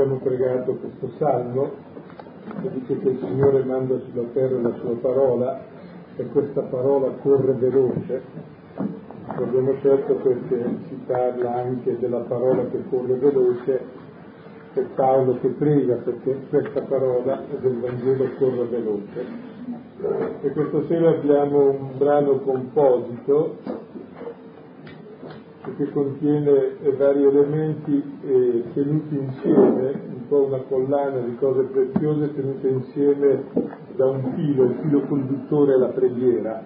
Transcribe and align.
abbiamo 0.00 0.18
pregato 0.20 0.76
questo 0.76 1.10
salmo 1.18 1.70
che 2.62 2.70
dice 2.72 2.98
che 3.00 3.08
il 3.10 3.18
Signore 3.18 3.62
manda 3.64 3.98
sulla 3.98 4.26
terra 4.32 4.58
la 4.58 4.74
sua 4.80 4.96
parola 4.96 5.60
e 6.16 6.26
questa 6.28 6.62
parola 6.62 7.10
corre 7.22 7.52
veloce. 7.52 8.22
L'abbiamo 9.26 9.74
scelto 9.74 10.14
perché 10.14 10.76
si 10.88 10.94
parla 11.06 11.54
anche 11.54 11.98
della 11.98 12.20
parola 12.20 12.64
che 12.68 12.82
corre 12.88 13.14
veloce 13.14 13.80
e 14.72 14.80
Paolo 14.94 15.38
che 15.40 15.48
prega 15.48 15.96
perché 15.96 16.38
questa 16.48 16.80
parola 16.82 17.42
del 17.60 17.78
Vangelo 17.78 18.24
corre 18.38 18.64
veloce. 18.64 19.26
E 20.40 20.50
questa 20.50 20.82
sera 20.86 21.10
abbiamo 21.10 21.70
un 21.70 21.98
brano 21.98 22.38
composito 22.40 23.58
che 25.76 25.90
contiene 25.90 26.76
vari 26.96 27.24
elementi 27.24 28.02
eh, 28.22 28.64
tenuti 28.74 29.16
insieme, 29.16 30.00
un 30.14 30.28
po' 30.28 30.44
una 30.44 30.60
collana 30.68 31.20
di 31.20 31.36
cose 31.36 31.62
preziose 31.64 32.34
tenute 32.34 32.68
insieme 32.68 33.44
da 33.96 34.06
un 34.06 34.32
filo, 34.34 34.64
il 34.64 34.78
filo 34.82 35.00
conduttore 35.02 35.74
è 35.74 35.76
la 35.76 35.88
preghiera. 35.88 36.64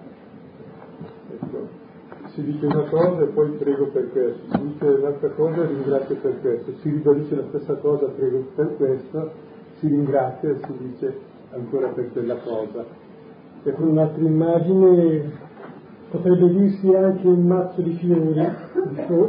Ecco. 1.31 1.83
Si 2.27 2.43
dice 2.43 2.65
una 2.65 2.83
cosa 2.89 3.21
e 3.21 3.27
poi 3.27 3.49
prego 3.51 3.87
per 3.87 4.11
questo, 4.11 4.57
si 4.57 4.67
dice 4.67 4.85
un'altra 4.85 5.29
cosa 5.29 5.63
e 5.63 5.67
ringrazio 5.67 6.15
per 6.17 6.41
questo, 6.41 6.73
si 6.81 6.89
ribadisce 6.89 7.35
la 7.35 7.45
stessa 7.49 7.75
cosa, 7.75 8.07
prego 8.07 8.45
per 8.55 8.75
questo, 8.75 9.31
si 9.79 9.87
ringrazia 9.87 10.49
e 10.49 10.57
si 10.65 10.77
dice 10.77 11.17
ancora 11.51 11.87
per 11.89 12.11
quella 12.11 12.35
cosa. 12.37 12.85
E 13.63 13.71
con 13.73 13.87
un'altra 13.87 14.21
immagine 14.21 15.43
potrebbe 16.15 16.49
dirsi 16.49 16.93
anche 16.93 17.27
un 17.27 17.45
mazzo 17.45 17.81
di 17.81 17.91
fiori, 17.93 18.33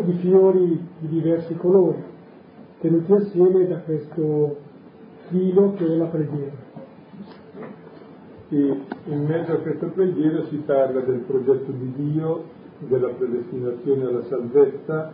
di 0.04 0.12
fiori 0.14 0.86
di 0.98 1.08
diversi 1.08 1.54
colori, 1.56 2.02
tenuti 2.80 3.12
assieme 3.12 3.66
da 3.66 3.78
questo 3.78 4.56
filo 5.28 5.74
che 5.74 5.84
è 5.84 5.96
la 5.96 6.06
preghiera. 6.06 6.64
E 8.48 8.80
in 9.06 9.24
mezzo 9.24 9.52
a 9.52 9.56
questa 9.56 9.86
preghiera 9.86 10.44
si 10.44 10.56
parla 10.58 11.00
del 11.00 11.18
progetto 11.26 11.72
di 11.72 11.92
Dio, 11.96 12.44
della 12.78 13.08
predestinazione 13.08 14.04
alla 14.04 14.22
salvezza 14.24 15.12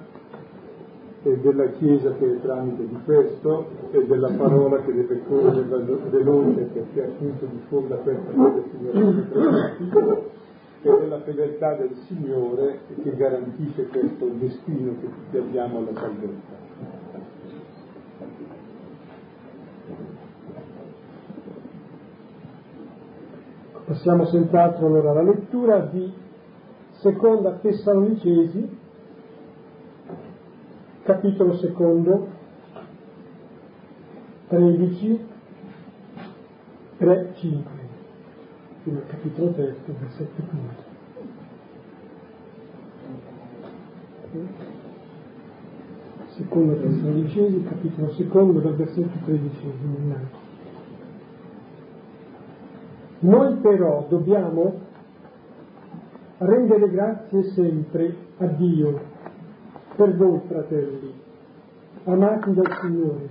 e 1.23 1.39
della 1.39 1.69
Chiesa 1.71 2.13
che 2.15 2.33
è 2.33 2.41
tramite 2.43 2.87
di 2.87 2.99
questo 3.05 3.67
e 3.93 4.05
della 4.07 4.31
parola 4.33 4.83
che 4.83 4.93
deve 4.93 5.23
correre 5.29 5.63
veloce 6.11 6.69
perché 6.73 7.05
appunto 7.05 7.47
diffonda 7.47 7.95
questa 7.97 8.31
predestinazione 8.33 10.31
e 10.85 10.99
della 10.99 11.21
fedeltà 11.21 11.75
del 11.77 11.95
Signore 12.09 12.81
che 13.03 13.15
garantisce 13.15 13.87
questo 13.87 14.27
destino 14.31 14.97
che 15.01 15.07
tutti 15.07 15.37
abbiamo 15.37 15.79
alla 15.79 15.95
salvezza. 15.95 16.61
Passiamo 23.85 24.25
senz'altro 24.25 24.87
allora 24.87 25.11
alla 25.11 25.23
lettura 25.23 25.81
di 25.83 26.13
Seconda 26.95 27.53
Tessalonicesi, 27.53 28.79
capitolo 31.05 31.57
secondo, 31.59 32.29
13, 34.49 35.27
3, 36.97 37.33
5 37.37 37.82
al 38.91 39.07
capitolo 39.07 39.53
terzo, 39.53 39.95
versetto 39.99 40.43
quinto. 40.43 40.91
Seconda 46.27 46.75
Tessalonicesi, 46.75 47.63
capitolo 47.63 48.13
secondo, 48.13 48.61
dal 48.61 48.75
versetto 48.75 49.19
tredicesimo 49.25 49.97
in 49.99 50.13
alto. 50.13 50.41
Noi 53.21 53.57
però 53.59 54.07
dobbiamo 54.09 54.81
rendere 56.39 56.91
grazie 56.91 57.43
sempre 57.53 58.17
a 58.39 58.47
Dio 58.47 59.01
per 59.95 60.17
voi, 60.17 60.41
fratelli, 60.49 61.13
amati 62.05 62.53
dal 62.53 62.79
Signore, 62.81 63.29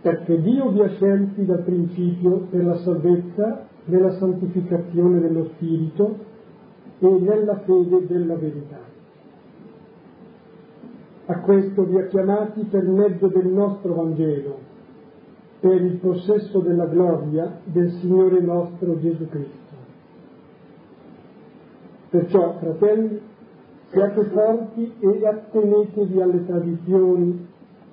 perché 0.00 0.40
Dio 0.40 0.70
vi 0.70 0.80
ha 0.80 0.88
scelti 0.88 1.44
dal 1.44 1.62
principio 1.62 2.46
per 2.50 2.64
la 2.64 2.76
salvezza 2.78 3.67
nella 3.88 4.12
santificazione 4.18 5.20
dello 5.20 5.44
Spirito 5.54 6.16
e 6.98 7.08
nella 7.08 7.56
fede 7.60 8.06
della 8.06 8.36
verità. 8.36 8.80
A 11.26 11.40
questo 11.40 11.84
vi 11.84 11.98
ha 11.98 12.06
chiamati 12.06 12.64
per 12.64 12.86
mezzo 12.86 13.28
del 13.28 13.46
nostro 13.46 13.94
Vangelo, 13.94 14.58
per 15.60 15.82
il 15.82 15.96
possesso 15.96 16.60
della 16.60 16.86
gloria 16.86 17.60
del 17.64 17.90
Signore 17.92 18.40
nostro 18.40 18.98
Gesù 18.98 19.28
Cristo. 19.28 19.56
Perciò, 22.10 22.56
fratelli, 22.58 23.20
siate 23.90 24.24
forti 24.24 24.92
e 25.00 25.26
attenetevi 25.26 26.20
alle 26.20 26.46
tradizioni 26.46 27.46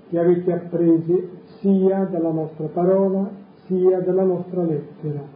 che 0.10 0.20
avete 0.20 0.54
apprese 0.54 1.30
sia 1.60 2.06
dalla 2.06 2.32
nostra 2.32 2.68
parola 2.68 3.30
sia 3.66 4.00
dalla 4.02 4.24
nostra 4.24 4.64
lettera 4.64 5.35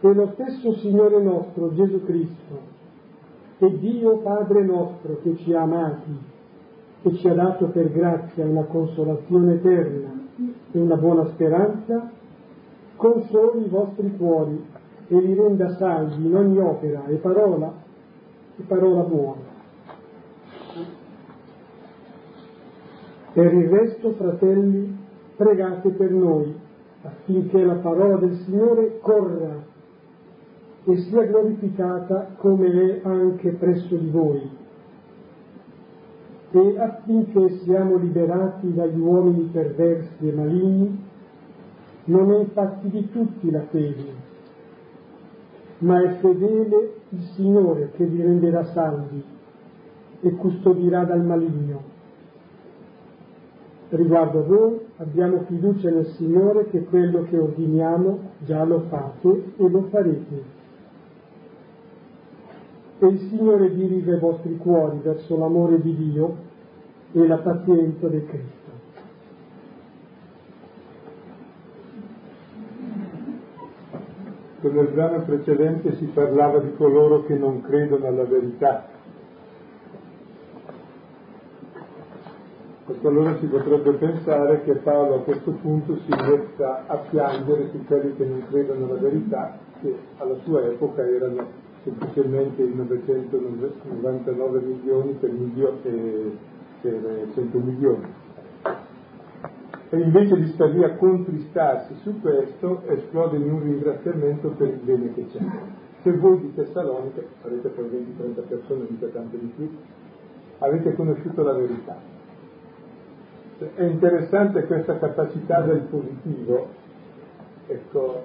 e 0.00 0.14
lo 0.14 0.30
stesso 0.32 0.74
Signore 0.76 1.20
nostro 1.20 1.74
Gesù 1.74 2.02
Cristo 2.04 2.78
e 3.58 3.78
Dio 3.78 4.18
Padre 4.18 4.64
nostro 4.64 5.18
che 5.22 5.36
ci 5.36 5.52
ha 5.52 5.62
amati 5.62 6.18
e 7.02 7.14
ci 7.16 7.28
ha 7.28 7.34
dato 7.34 7.66
per 7.66 7.92
grazia 7.92 8.46
una 8.46 8.64
consolazione 8.64 9.54
eterna 9.54 10.10
e 10.72 10.78
una 10.78 10.96
buona 10.96 11.26
speranza, 11.32 12.10
consoli 12.96 13.66
i 13.66 13.68
vostri 13.68 14.16
cuori 14.16 14.64
e 15.08 15.20
li 15.20 15.34
renda 15.34 15.76
salvi 15.76 16.24
in 16.24 16.34
ogni 16.34 16.58
opera 16.58 17.04
e 17.06 17.16
parola 17.16 17.72
e 18.56 18.62
parola 18.62 19.02
buona. 19.02 19.48
Per 23.32 23.52
il 23.52 23.68
resto, 23.68 24.12
fratelli, 24.12 24.98
pregate 25.36 25.90
per 25.90 26.10
noi 26.10 26.54
affinché 27.02 27.64
la 27.64 27.76
parola 27.76 28.16
del 28.16 28.36
Signore 28.44 28.98
corra 29.00 29.69
e 30.84 30.96
sia 30.96 31.24
glorificata 31.24 32.34
come 32.36 32.66
è 32.66 33.00
anche 33.04 33.50
presso 33.50 33.96
di 33.96 34.08
voi, 34.08 34.58
e 36.52 36.78
affinché 36.78 37.58
siamo 37.58 37.96
liberati 37.96 38.72
dagli 38.74 38.98
uomini 38.98 39.50
perversi 39.52 40.28
e 40.28 40.32
maligni, 40.32 41.04
non 42.04 42.32
è 42.32 42.38
infatti 42.38 42.88
di 42.88 43.08
tutti 43.10 43.50
la 43.50 43.62
fede, 43.70 44.28
ma 45.78 46.02
è 46.02 46.16
fedele 46.18 46.94
il 47.10 47.22
Signore 47.34 47.90
che 47.92 48.04
vi 48.04 48.22
renderà 48.22 48.64
salvi 48.64 49.22
e 50.22 50.30
custodirà 50.32 51.04
dal 51.04 51.24
maligno. 51.24 51.98
Riguardo 53.90 54.38
a 54.38 54.42
voi 54.42 54.80
abbiamo 54.98 55.42
fiducia 55.46 55.90
nel 55.90 56.06
Signore 56.16 56.68
che 56.70 56.84
quello 56.84 57.24
che 57.24 57.38
ordiniamo 57.38 58.18
già 58.44 58.64
lo 58.64 58.80
fate 58.88 59.52
e 59.56 59.68
lo 59.68 59.82
farete 59.90 60.58
e 63.02 63.06
il 63.06 63.18
Signore 63.30 63.74
dirige 63.74 64.14
i 64.14 64.18
vostri 64.18 64.58
cuori 64.58 64.98
verso 65.02 65.38
l'amore 65.38 65.80
di 65.80 65.96
Dio 65.96 66.36
e 67.12 67.26
la 67.26 67.38
pazienza 67.38 68.08
del 68.08 68.26
Cristo. 68.26 68.58
Nel 74.60 74.88
brano 74.88 75.22
precedente 75.24 75.96
si 75.96 76.04
parlava 76.12 76.58
di 76.58 76.74
coloro 76.76 77.24
che 77.24 77.34
non 77.34 77.62
credono 77.62 78.06
alla 78.06 78.24
verità. 78.24 78.88
Allora 83.02 83.34
si 83.38 83.46
potrebbe 83.46 83.92
pensare 83.92 84.62
che 84.64 84.74
Paolo 84.74 85.14
a 85.14 85.20
questo 85.20 85.52
punto 85.52 85.96
si 86.00 86.10
metta 86.10 86.84
a 86.86 86.96
piangere 86.96 87.70
su 87.70 87.82
quelli 87.86 88.14
che 88.14 88.26
non 88.26 88.44
credono 88.50 88.84
alla 88.84 89.00
verità, 89.00 89.58
che 89.80 89.96
alla 90.18 90.36
sua 90.44 90.66
epoca 90.66 91.02
erano 91.02 91.69
semplicemente 91.82 92.62
i 92.62 92.74
999 92.74 94.60
milioni 94.60 95.12
per, 95.12 95.30
milio, 95.30 95.78
eh, 95.82 96.36
per 96.80 97.28
100 97.34 97.58
milioni. 97.58 98.06
E 99.92 99.98
invece 99.98 100.36
di 100.36 100.46
stare 100.48 100.72
lì 100.72 100.84
a 100.84 100.94
contristarsi 100.96 101.94
su 102.02 102.20
questo, 102.20 102.82
esplode 102.86 103.38
in 103.38 103.50
un 103.50 103.62
ringraziamento 103.62 104.50
per 104.50 104.68
il 104.68 104.80
bene 104.82 105.12
che 105.14 105.26
c'è. 105.26 105.40
Se 106.02 106.12
voi 106.12 106.38
di 106.40 106.54
Tessalonica, 106.54 107.22
sarete 107.42 107.68
poi 107.70 108.14
20-30 108.16 108.46
persone, 108.46 108.86
mica 108.88 109.08
tante 109.08 109.38
di 109.38 109.52
più, 109.56 109.68
avete 110.58 110.94
conosciuto 110.94 111.42
la 111.42 111.54
verità. 111.54 111.98
È 113.74 113.82
interessante 113.82 114.64
questa 114.64 114.96
capacità 114.98 115.60
del 115.62 115.80
positivo, 115.80 116.68
ecco, 117.66 118.22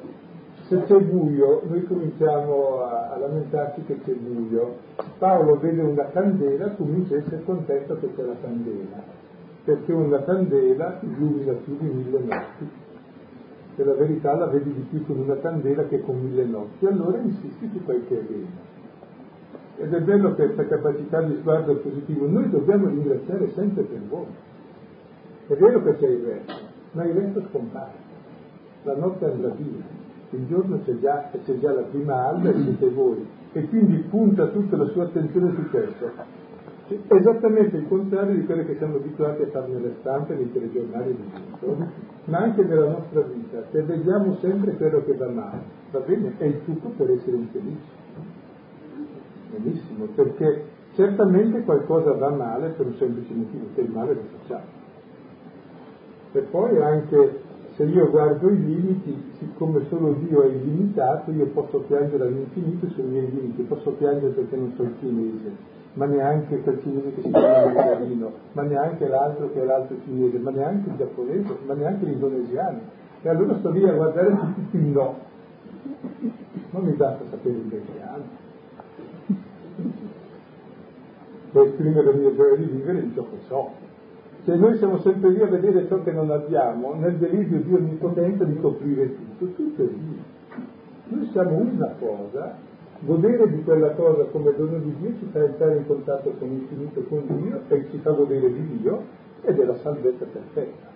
se 0.68 0.82
c'è 0.84 1.00
buio, 1.00 1.62
noi 1.68 1.84
cominciamo 1.84 2.82
a, 2.84 3.12
a 3.14 3.18
lamentarci 3.20 3.84
che 3.86 4.00
c'è 4.04 4.14
buio. 4.14 4.78
Paolo 5.18 5.60
vede 5.60 5.82
una 5.82 6.06
candela, 6.10 6.72
comincia 6.72 7.16
a 7.16 7.18
essere 7.20 7.44
contento 7.44 7.98
che 8.00 8.14
c'è 8.16 8.24
la 8.24 8.36
candela. 8.42 9.24
perché 9.66 9.92
una 9.92 10.24
candela 10.24 11.00
illumina 11.02 11.54
più 11.54 11.76
di 11.78 11.88
mille 11.88 12.20
notti. 12.20 12.70
E 13.78 13.84
la 13.84 13.94
verità 13.94 14.36
la 14.36 14.46
vedi 14.46 14.72
di 14.74 14.86
più 14.90 15.06
con 15.06 15.20
una 15.20 15.38
candela 15.40 15.84
che 15.86 16.02
con 16.02 16.22
mille 16.22 16.46
notti. 16.46 16.86
Allora 16.86 17.18
insisti 17.18 17.70
su 17.74 17.84
quel 17.84 18.06
che. 18.08 18.24
Ed 19.78 19.94
è 19.94 20.02
bello 20.02 20.34
questa 20.36 20.66
capacità 20.66 21.22
di 21.22 21.36
sguardo 21.42 21.76
positivo. 21.78 22.28
Noi 22.28 22.50
dobbiamo 22.50 22.88
ringraziare 22.88 23.52
sempre 23.54 23.84
per 23.84 24.00
voi. 24.08 24.28
È 25.48 25.56
vero 25.56 25.84
che 25.84 25.98
c'è 25.98 26.08
il 26.08 26.24
resto, 26.24 26.54
ma 26.92 27.04
il 27.04 27.14
resto 27.14 27.44
scompare. 27.50 28.04
La 28.84 28.96
notte 28.96 29.26
andrà 29.26 29.50
via, 29.50 29.84
il 30.36 30.48
giorno 30.48 30.80
c'è 30.84 30.98
già, 31.00 31.30
c'è 31.44 31.60
già 31.60 31.74
la 31.74 31.84
prima 31.84 32.28
alba 32.28 32.50
e 32.50 32.62
siete 32.62 32.90
voi. 32.90 33.26
E 33.54 33.68
quindi 33.68 33.98
punta 34.10 34.48
tutta 34.48 34.78
la 34.78 34.86
sua 34.88 35.04
attenzione 35.04 35.54
su 35.56 35.70
questo. 35.70 36.12
Esattamente 37.08 37.78
il 37.78 37.88
contrario 37.88 38.36
di 38.36 38.46
quello 38.46 38.64
che 38.64 38.76
siamo 38.76 38.98
abituati 38.98 39.42
a 39.42 39.48
fare 39.48 39.68
nelle 39.72 39.96
stampe, 40.02 40.36
nei 40.36 40.52
telegiornali 40.52 41.16
di 41.16 41.32
tutto, 41.32 41.78
ma 42.26 42.38
anche 42.38 42.64
nella 42.64 42.90
nostra 42.90 43.22
vita, 43.22 43.64
se 43.72 43.82
vediamo 43.82 44.36
sempre 44.36 44.74
quello 44.74 45.04
che 45.04 45.14
va 45.16 45.30
male, 45.30 45.62
va 45.90 46.00
bene, 46.02 46.34
è 46.38 46.44
il 46.46 46.64
trucco 46.64 46.90
per 46.90 47.10
essere 47.10 47.38
infelici 47.38 48.04
benissimo, 49.56 50.06
perché 50.16 50.66
certamente 50.94 51.64
qualcosa 51.64 52.14
va 52.14 52.30
male 52.30 52.70
per 52.70 52.86
un 52.86 52.96
semplice 52.96 53.34
motivo, 53.34 53.66
che 53.74 53.82
il 53.82 53.92
male 53.92 54.14
lo 54.14 54.22
facciamo. 54.38 54.84
E 56.34 56.40
poi 56.42 56.82
anche 56.82 57.42
se 57.75 57.83
io 57.83 58.10
guardo 58.10 58.50
i 58.50 58.57
limiti, 58.57 59.31
siccome 59.39 59.86
solo 59.89 60.13
Dio 60.13 60.44
è 60.44 60.48
illimitato, 60.48 61.31
io 61.31 61.48
posso 61.48 61.80
piangere 61.80 62.27
all'infinito 62.27 62.88
sui 62.89 63.04
miei 63.04 63.30
limiti, 63.30 63.63
posso 63.63 63.92
piangere 63.92 64.31
perché 64.31 64.56
non 64.56 64.74
sono 64.75 64.92
cinese, 65.00 65.51
ma 65.94 66.06
neanche 66.06 66.62
quel 66.62 66.81
cinese 66.81 67.13
che 67.16 67.22
si 67.22 67.30
chiama 67.30 67.74
mandarino, 67.74 68.31
ma 68.54 68.62
neanche 68.62 69.07
l'altro 69.07 69.51
che 69.51 69.62
è 69.62 69.66
l'altro 69.66 69.98
cinese, 70.06 70.38
ma 70.38 70.51
neanche 70.51 70.89
il 70.89 70.95
giapponese, 70.95 71.57
ma 71.66 71.74
neanche 71.74 72.06
l'indonesiano. 72.06 72.80
E 73.22 73.30
allora 73.30 73.57
sto 73.57 73.69
lì 73.72 73.88
a 73.88 73.94
guardare 73.94 74.30
tutti 74.30 74.77
i 74.77 74.92
no. 74.92 75.16
Non 76.72 76.83
mi 76.83 76.94
basta 76.94 77.24
sapere 77.30 77.56
l'indonesiano 77.56 78.44
per 81.51 81.68
esprimere 81.68 82.04
la 82.04 82.12
mia 82.12 82.36
gioia 82.36 82.56
di 82.57 82.66
vivere 82.66 83.10
ciò 83.13 83.24
che 83.24 83.38
so. 83.48 83.85
Se 84.46 84.56
noi 84.56 84.78
siamo 84.78 85.00
sempre 85.00 85.32
lì 85.32 85.42
a 85.42 85.48
vedere 85.48 85.88
ciò 85.88 86.04
che 86.04 86.12
non 86.12 86.30
abbiamo, 86.30 86.94
nel 86.94 87.16
delirio 87.18 87.60
di 87.62 87.74
onnipotenza 87.74 88.44
di 88.44 88.56
coprire 88.60 89.16
tutto, 89.16 89.54
tutto 89.56 89.82
è 89.82 89.86
lì. 89.86 90.22
Noi 91.08 91.26
siamo 91.32 91.58
una 91.58 91.96
cosa, 91.98 92.56
godere 93.00 93.50
di 93.50 93.64
quella 93.64 93.90
cosa 93.94 94.26
come 94.26 94.54
dono 94.56 94.78
di 94.78 94.96
Dio 95.00 95.14
ci 95.18 95.28
fa 95.32 95.44
entrare 95.44 95.78
in 95.78 95.88
contatto 95.88 96.32
con 96.38 96.48
l'infinito, 96.48 97.02
con 97.10 97.24
Dio 97.26 97.62
e 97.70 97.88
ci 97.90 97.98
fa 97.98 98.12
godere 98.12 98.54
di 98.54 98.78
Dio 98.78 99.02
ed 99.42 99.60
è 99.60 99.66
la 99.66 99.78
salvezza 99.78 100.26
perfetta. 100.32 100.90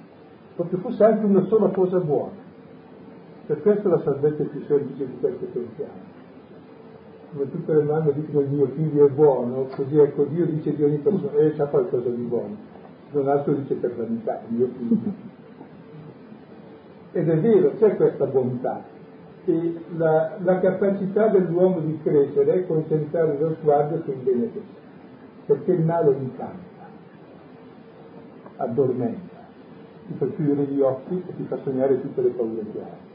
Proprio 0.56 0.80
fosse 0.80 1.04
anche 1.04 1.26
una 1.26 1.44
sola 1.46 1.70
cosa 1.70 2.00
buona. 2.00 2.48
Per 3.48 3.62
questo 3.64 3.90
la 3.90 4.00
salvezza 4.02 4.44
è 4.44 4.46
più 4.46 4.62
semplice 4.68 5.08
di 5.08 5.18
quel 5.20 5.40
che 5.40 5.46
pensiamo 5.46 6.18
come 7.32 7.50
tutte 7.52 7.74
le 7.74 7.84
mamme 7.84 8.14
dicono 8.14 8.42
il 8.42 8.50
mio 8.50 8.68
figlio 8.74 9.06
è 9.06 9.10
buono, 9.10 9.68
così 9.76 9.98
ecco 9.98 10.24
Dio 10.24 10.46
dice 10.46 10.76
di 10.76 10.84
ogni 10.84 10.98
persona, 10.98 11.38
e 11.38 11.46
eh, 11.48 11.54
c'ha 11.54 11.66
qualcosa 11.66 12.10
di 12.10 12.24
buono, 12.24 12.56
non 13.12 13.28
altro 13.28 13.54
dice 13.54 13.76
per 13.76 13.96
vanità, 13.96 14.42
mio 14.48 14.70
figlio. 14.78 15.12
Ed 17.12 17.30
è 17.30 17.38
vero, 17.40 17.74
c'è 17.78 17.96
questa 17.96 18.26
bontà. 18.26 18.84
E 19.46 19.76
la, 19.96 20.38
la 20.44 20.60
capacità 20.60 21.28
dell'uomo 21.28 21.80
di 21.80 22.00
crescere 22.04 22.54
è 22.54 22.68
concentrare 22.68 23.38
lo 23.40 23.56
sguardo 23.60 24.02
sul 24.04 24.16
bene 24.16 24.52
che 24.52 24.60
c'è, 24.60 24.80
perché 25.46 25.72
il 25.72 25.84
male 25.84 26.12
incanta, 26.12 26.88
addormenta, 28.58 29.38
ti 30.08 30.14
fa 30.14 30.28
chiudere 30.28 30.64
gli 30.66 30.82
occhi 30.82 31.24
e 31.26 31.36
ti 31.36 31.44
fa 31.46 31.58
sognare 31.64 32.00
tutte 32.02 32.22
le 32.22 32.30
paure 32.30 32.64
che 32.72 32.80
hai. 32.80 33.08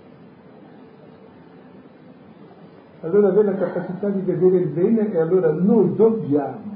allora 3.05 3.29
avere 3.29 3.51
la 3.51 3.57
capacità 3.57 4.09
di 4.09 4.21
vedere 4.21 4.57
il 4.57 4.69
bene 4.69 5.13
e 5.13 5.19
allora 5.19 5.53
noi 5.53 5.95
dobbiamo, 5.95 6.75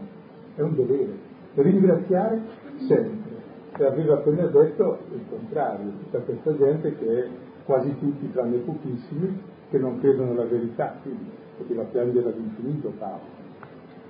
è 0.57 0.61
un 0.61 0.75
dovere, 0.75 1.17
ringraziare 1.55 2.41
sempre. 2.89 3.37
E 3.77 3.85
aveva 3.85 4.15
appena 4.15 4.47
detto 4.47 4.99
il 5.13 5.21
contrario, 5.31 5.93
tutta 6.03 6.19
questa 6.19 6.57
gente 6.57 6.97
che 6.97 7.25
è 7.25 7.29
quasi 7.65 7.95
tutti, 7.99 8.33
tranne 8.33 8.57
pochissimi, 8.59 9.41
che 9.71 9.79
non 9.79 10.01
credono 10.01 10.33
alla 10.33 10.47
verità, 10.47 10.97
quindi 11.03 11.31
poteva 11.57 11.85
piangere 11.85 12.33
all'infinito 12.33 12.93
Paolo. 12.99 13.37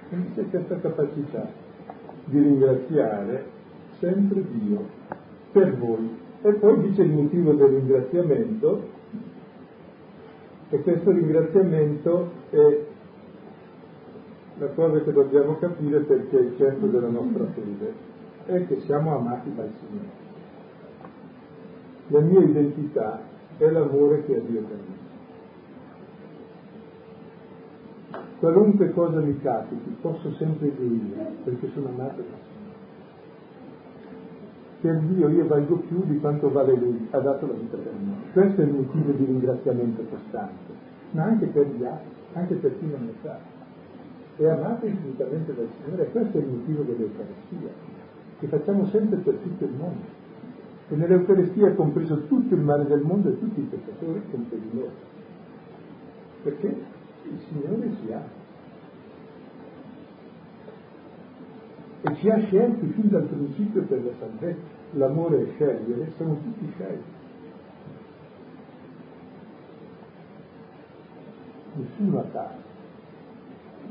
Quindi 0.09 0.33
c'è 0.35 0.49
questa 0.49 0.79
capacità 0.79 1.51
di 2.25 2.39
ringraziare 2.41 3.45
sempre 3.99 4.43
Dio 4.49 4.87
per 5.53 5.77
voi. 5.77 6.27
E 6.41 6.53
poi 6.53 6.81
dice 6.81 7.03
il 7.03 7.11
motivo 7.11 7.53
del 7.53 7.69
ringraziamento, 7.69 8.97
e 10.71 10.83
questo 10.83 11.11
ringraziamento 11.11 12.31
è 12.51 12.79
la 14.59 14.67
cosa 14.69 15.01
che 15.01 15.13
dobbiamo 15.13 15.57
capire 15.57 16.01
perché 16.01 16.39
è 16.39 16.43
il 16.43 16.57
centro 16.57 16.89
della 16.89 17.09
nostra 17.09 17.45
fede, 17.55 17.93
è 18.49 18.67
che 18.67 18.81
siamo 18.87 19.17
amati 19.17 19.55
dal 19.55 19.71
Signore. 19.79 20.27
La 22.09 22.21
mia 22.21 22.41
identità 22.41 23.21
è 23.59 23.69
l'amore 23.69 24.25
che 24.25 24.37
ha 24.37 24.41
Dio 24.41 24.63
per 24.63 24.77
me. 24.77 24.97
Qualunque 28.39 28.91
cosa 28.93 29.21
mi 29.21 29.39
capiti, 29.41 29.97
posso 30.01 30.33
sempre 30.35 30.75
gioire 30.75 31.33
perché 31.45 31.69
sono 31.75 31.89
amato 31.89 32.23
da 32.23 32.47
per 34.81 34.97
Dio 35.01 35.29
io 35.29 35.47
valgo 35.47 35.77
più 35.79 36.05
di 36.05 36.21
quanto 36.21 36.51
vale 36.53 36.73
Lui, 36.77 37.09
ha 37.11 37.19
dato 37.19 37.47
la 37.49 37.55
vita 37.55 37.77
per 37.77 37.93
me. 37.93 38.15
Questo 38.33 38.61
è 38.61 38.65
il 38.65 38.71
motivo 38.71 39.11
di 39.11 39.25
ringraziamento 39.25 40.05
costante, 40.05 40.73
ma 41.11 41.25
anche 41.25 41.47
per 41.47 41.67
gli 41.67 41.85
altri, 41.85 42.11
anche 42.35 42.55
per 42.55 42.79
chi 42.79 42.87
non 42.87 43.07
ne 43.07 43.13
sa. 43.23 43.39
È 44.37 44.47
amato 44.47 44.87
infinitamente 44.87 45.53
dal 45.53 45.69
Signore 45.83 46.11
questo 46.11 46.39
è 46.39 46.41
il 46.41 46.47
motivo 46.47 46.83
dell'Eucaristia, 46.85 47.71
che 48.39 48.47
facciamo 48.47 48.87
sempre 48.87 49.19
per 49.19 49.35
tutto 49.37 49.65
il 49.65 49.73
mondo. 49.73 50.17
E 50.89 50.97
nell'Eucaristia 50.97 51.69
è 51.69 51.75
compreso 51.75 52.27
tutto 52.27 52.55
il 52.55 52.61
male 52.61 52.87
del 52.87 53.03
mondo 53.03 53.29
e 53.29 53.39
tutti 53.39 53.61
i 53.61 53.65
peccatori, 53.65 54.23
compresi 54.31 54.69
noi. 54.73 54.89
Perché 56.43 56.67
il 56.67 57.39
Signore 57.49 57.91
si 58.01 58.13
ama. 58.13 58.47
e 62.01 62.15
ci 62.17 62.29
ha 62.31 62.39
scelti 62.39 62.87
fin 62.89 63.09
dal 63.09 63.25
principio 63.25 63.83
per 63.83 64.05
la 64.05 64.13
salvezza. 64.19 64.77
L'amore 64.93 65.43
è 65.43 65.53
scegliere, 65.55 66.13
siamo 66.17 66.39
tutti 66.41 66.71
scelti. 66.75 67.17
Nessuno 71.75 72.21
a 72.21 72.25
caso. 72.33 72.67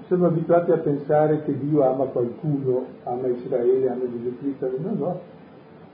Siamo 0.07 0.27
abituati 0.27 0.71
a 0.71 0.77
pensare 0.77 1.43
che 1.43 1.57
Dio 1.57 1.83
ama 1.83 2.05
qualcuno, 2.05 2.85
ama 3.03 3.27
Israele, 3.27 3.89
ama 3.89 4.05
Gesù 4.09 4.37
Cristo, 4.39 4.71
no, 4.77 4.93
no. 4.93 5.19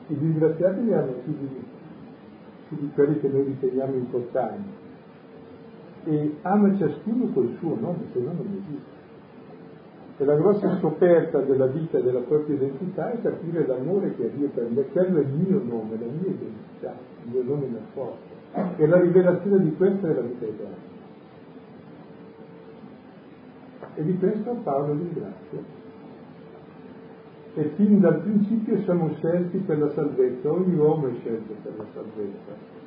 I 0.07 0.17
disgraziati 0.19 0.83
li 0.83 0.93
hanno 0.93 1.13
più 1.23 1.33
di, 1.35 1.63
più 2.67 2.77
di 2.77 2.91
quelli 2.93 3.19
che 3.19 3.27
noi 3.27 3.43
riteniamo 3.43 3.95
importanti. 3.95 4.69
E 6.03 6.35
ama 6.43 6.77
ciascuno 6.77 7.31
col 7.33 7.55
suo 7.57 7.75
nome, 7.79 8.05
se 8.11 8.19
no 8.19 8.33
non 8.33 8.61
esiste. 8.61 8.91
E 10.17 10.25
la 10.25 10.35
grossa 10.35 10.77
scoperta 10.77 11.39
della 11.39 11.65
vita 11.65 11.97
e 11.97 12.03
della 12.03 12.19
propria 12.19 12.55
identità 12.55 13.11
è 13.11 13.19
capire 13.19 13.65
l'amore 13.65 14.13
che 14.15 14.25
ha 14.25 14.29
Dio 14.29 14.47
per 14.49 14.69
me, 14.69 14.83
quello 14.89 15.17
è 15.17 15.21
il 15.21 15.33
mio 15.33 15.59
nome, 15.63 15.97
la 15.97 16.05
mia 16.05 16.29
identità, 16.29 16.93
il 17.23 17.31
mio 17.31 17.43
nome 17.43 17.65
nel 17.65 17.81
forte. 17.93 18.75
E 18.75 18.85
la 18.85 18.99
rivelazione 18.99 19.63
di 19.63 19.75
questo 19.75 20.05
è 20.05 20.13
la 20.13 20.21
vita 20.21 20.45
eterna. 20.45 20.92
E 23.95 24.03
di 24.03 24.17
questo 24.17 24.51
Paolo 24.63 24.93
ringrazia. 24.93 25.81
E 27.55 27.63
fin 27.75 27.99
dal 27.99 28.21
principio 28.21 28.81
siamo 28.81 29.13
scelti 29.15 29.57
per 29.59 29.77
la 29.77 29.91
salvezza, 29.91 30.51
ogni 30.51 30.75
uomo 30.75 31.07
è 31.07 31.13
scelto 31.19 31.53
per 31.61 31.73
la 31.77 31.85
salvezza. 31.93 32.81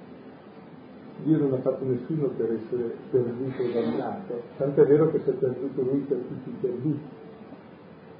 Dio 1.22 1.38
non 1.38 1.52
ha 1.52 1.58
fatto 1.58 1.84
nessuno 1.84 2.28
per 2.36 2.52
essere 2.52 2.94
perduto 3.10 3.62
o 3.62 3.72
dannato, 3.72 4.42
tant'è 4.56 4.84
vero 4.86 5.10
che 5.10 5.20
si 5.20 5.30
è 5.30 5.32
perduto 5.32 5.82
lui 5.82 6.00
per 6.00 6.18
tutti 6.18 6.48
i 6.50 6.56
perduti. 6.60 7.00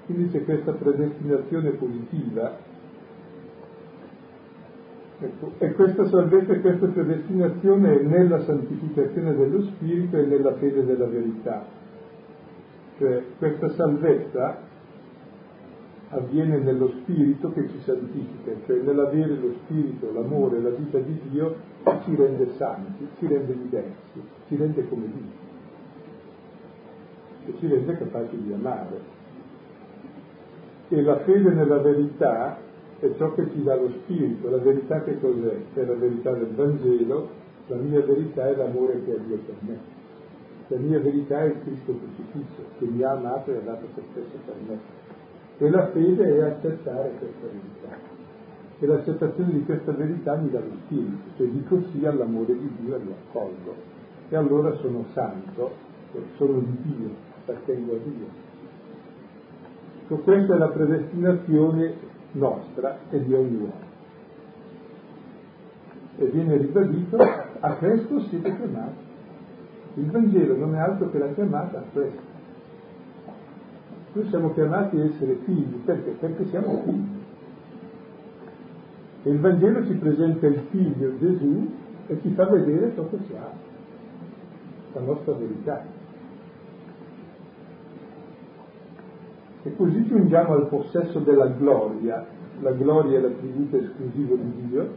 Quindi 0.07 0.31
c'è 0.31 0.45
questa 0.45 0.73
predestinazione 0.73 1.71
positiva 1.71 2.57
ecco, 5.19 5.53
e 5.59 5.73
questa 5.73 6.07
salvezza 6.07 6.53
e 6.53 6.61
questa 6.61 6.87
predestinazione 6.87 8.01
è 8.01 8.03
nella 8.05 8.41
santificazione 8.45 9.35
dello 9.35 9.63
Spirito 9.63 10.17
e 10.17 10.27
nella 10.27 10.55
fede 10.55 10.85
della 10.85 11.07
verità. 11.07 11.76
Cioè 12.99 13.23
questa 13.39 13.71
salvezza 13.75 14.59
avviene 16.11 16.59
nello 16.59 16.89
spirito 17.01 17.53
che 17.53 17.69
ci 17.69 17.81
santifica, 17.81 18.53
cioè 18.67 18.81
nell'avere 18.81 19.35
lo 19.37 19.53
spirito, 19.65 20.13
l'amore, 20.13 20.61
la 20.61 20.71
vita 20.71 20.99
di 20.99 21.19
Dio 21.31 21.57
ci 22.05 22.15
rende 22.15 22.53
santi, 22.57 23.07
ci 23.19 23.27
rende 23.27 23.57
diversi, 23.57 24.23
ci 24.47 24.57
rende 24.57 24.89
come 24.89 25.07
Dio 25.07 25.45
e 27.47 27.55
ci 27.59 27.67
rende 27.67 27.97
capaci 27.97 28.43
di 28.43 28.53
amare. 28.53 29.15
E 30.89 31.03
la 31.03 31.19
fede 31.21 31.51
nella 31.51 31.79
verità 31.79 32.59
è 32.99 33.11
ciò 33.17 33.35
che 33.35 33.49
ci 33.53 33.63
dà 33.63 33.77
lo 33.77 33.91
spirito. 33.91 34.51
La 34.51 34.59
verità 34.59 35.03
che 35.03 35.19
cos'è? 35.21 35.57
È 35.75 35.85
la 35.85 35.95
verità 35.95 36.33
del 36.33 36.55
Vangelo, 36.55 37.29
la 37.67 37.77
mia 37.77 38.01
verità 38.01 38.49
è 38.49 38.57
l'amore 38.57 39.05
che 39.05 39.13
ha 39.13 39.19
Dio 39.19 39.39
per 39.39 39.55
me. 39.61 39.96
La 40.69 40.79
mia 40.79 40.99
verità 40.99 41.43
è 41.43 41.45
il 41.45 41.61
Cristo 41.63 41.97
crucifisso, 41.97 42.63
che 42.79 42.87
mi 42.87 43.03
ha 43.03 43.13
amato 43.13 43.53
e 43.53 43.57
ha 43.57 43.61
dato 43.61 43.87
se 43.95 44.03
stesso 44.11 44.37
per 44.45 44.55
me. 44.67 44.79
E 45.59 45.71
la 45.71 45.87
fede 45.91 46.37
è 46.37 46.43
accettare 46.43 47.13
questa 47.19 47.47
verità. 47.47 48.15
E 48.79 48.87
l'accettazione 48.87 49.53
di 49.53 49.65
questa 49.65 49.93
verità 49.93 50.35
mi 50.35 50.51
dà 50.51 50.59
lo 50.59 50.73
spirito, 50.85 51.31
cioè 51.37 51.47
dico 51.47 51.81
sì 51.93 52.05
all'amore 52.05 52.59
di 52.59 52.71
Dio 52.81 52.97
e 52.97 52.99
lo 52.99 53.13
accolgo. 53.13 53.75
E 54.29 54.37
allora 54.37 54.75
sono 54.77 55.05
santo, 55.13 55.71
sono 56.37 56.59
di 56.59 56.77
Dio, 56.83 57.11
appartengo 57.43 57.93
a 57.93 57.99
Dio. 58.03 58.27
Ecco, 60.03 60.17
questa 60.17 60.55
è 60.55 60.59
la 60.59 60.69
predestinazione 60.69 61.95
nostra 62.33 62.99
e 63.11 63.25
di 63.25 63.33
ogni 63.33 63.57
uomo. 63.57 63.85
E 66.19 66.27
viene 66.27 66.57
ribadito, 66.57 67.19
a 67.19 67.75
questo 67.75 68.21
siete 68.23 68.57
chiamati. 68.57 69.06
Il 69.97 70.11
Vangelo 70.11 70.57
non 70.57 70.75
è 70.75 70.79
altro 70.79 71.11
che 71.11 71.19
la 71.19 71.33
chiamata 71.33 71.79
a 71.79 71.85
questo. 71.91 72.35
Noi 74.13 74.29
siamo 74.29 74.53
chiamati 74.53 74.99
a 74.99 75.05
essere 75.05 75.37
figli, 75.45 75.77
perché? 75.85 76.11
Perché 76.11 76.47
siamo 76.49 76.83
figli. 76.85 77.15
E 79.23 79.31
il 79.31 79.41
Vangelo 79.41 79.87
ci 79.87 79.95
presenta 79.95 80.47
il 80.47 80.61
figlio 80.71 81.19
Gesù 81.19 81.71
e 82.09 82.19
ci 82.21 82.31
fa 82.31 82.47
vedere 82.47 82.93
ciò 82.95 83.09
che 83.09 83.19
siamo, 83.27 83.55
la 84.93 85.01
nostra 85.01 85.33
verità. 85.33 85.85
E 89.63 89.77
così 89.77 90.07
giungiamo 90.07 90.53
al 90.53 90.69
possesso 90.69 91.21
della 91.21 91.47
gloria. 91.49 92.25
La 92.61 92.73
gloria 92.73 93.19
è 93.19 93.23
l'attributo 93.23 93.79
esclusivo 93.79 94.37
di 94.37 94.69
Dio, 94.69 94.89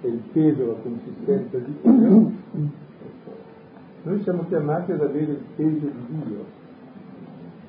è 0.00 0.06
il 0.06 0.22
peso, 0.32 0.66
la 0.66 0.74
consistenza 0.82 1.58
di 1.58 1.74
Dio. 1.82 2.32
Noi 4.02 4.22
siamo 4.22 4.46
chiamati 4.48 4.92
ad 4.92 5.00
avere 5.00 5.32
il 5.32 5.44
peso 5.56 5.86
di 5.86 6.06
Dio. 6.06 6.44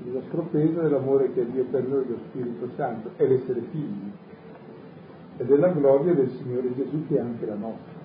Il 0.05 0.11
nostro 0.13 0.47
peso 0.51 0.81
è 0.81 0.87
l'amore 0.87 1.33
che 1.33 1.41
ha 1.41 1.45
Dio 1.45 1.65
per 1.65 1.87
noi, 1.87 2.07
lo 2.07 2.17
Spirito 2.29 2.69
Santo, 2.75 3.11
è 3.17 3.27
l'essere 3.27 3.61
figli. 3.71 4.11
È 5.37 5.43
la 5.43 5.69
gloria 5.69 6.13
del 6.13 6.29
Signore 6.31 6.73
Gesù 6.75 7.05
che 7.07 7.15
è 7.15 7.19
anche 7.19 7.45
la 7.45 7.55
nostra. 7.55 7.97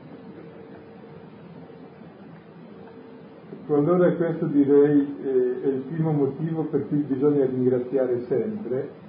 Ecco, 3.52 3.76
allora 3.76 4.12
questo 4.12 4.46
direi 4.46 5.16
eh, 5.22 5.62
è 5.62 5.66
il 5.68 5.82
primo 5.88 6.12
motivo 6.12 6.64
per 6.64 6.86
cui 6.88 6.98
bisogna 6.98 7.46
ringraziare 7.46 8.24
sempre 8.26 9.02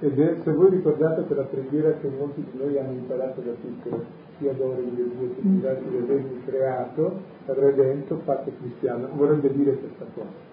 ed 0.00 0.18
è, 0.18 0.36
se 0.42 0.52
voi 0.52 0.70
ricordate 0.70 1.22
quella 1.22 1.44
preghiera 1.44 1.92
che 1.94 2.08
molti 2.08 2.44
di 2.50 2.58
noi 2.58 2.78
hanno 2.78 2.92
imparato 2.92 3.40
da 3.40 3.52
piccolo, 3.52 4.04
sia 4.38 4.52
d'oro 4.52 4.80
in 4.80 4.94
Dio 4.94 5.08
che 5.10 5.40
ringrazio 5.40 5.90
di 5.90 5.96
avermi 5.96 6.44
creato, 6.44 7.20
redento, 7.46 8.20
fatto 8.24 8.50
cristiano, 8.60 9.08
vorrebbe 9.14 9.52
dire 9.52 9.76
questa 9.76 10.06
cosa. 10.14 10.52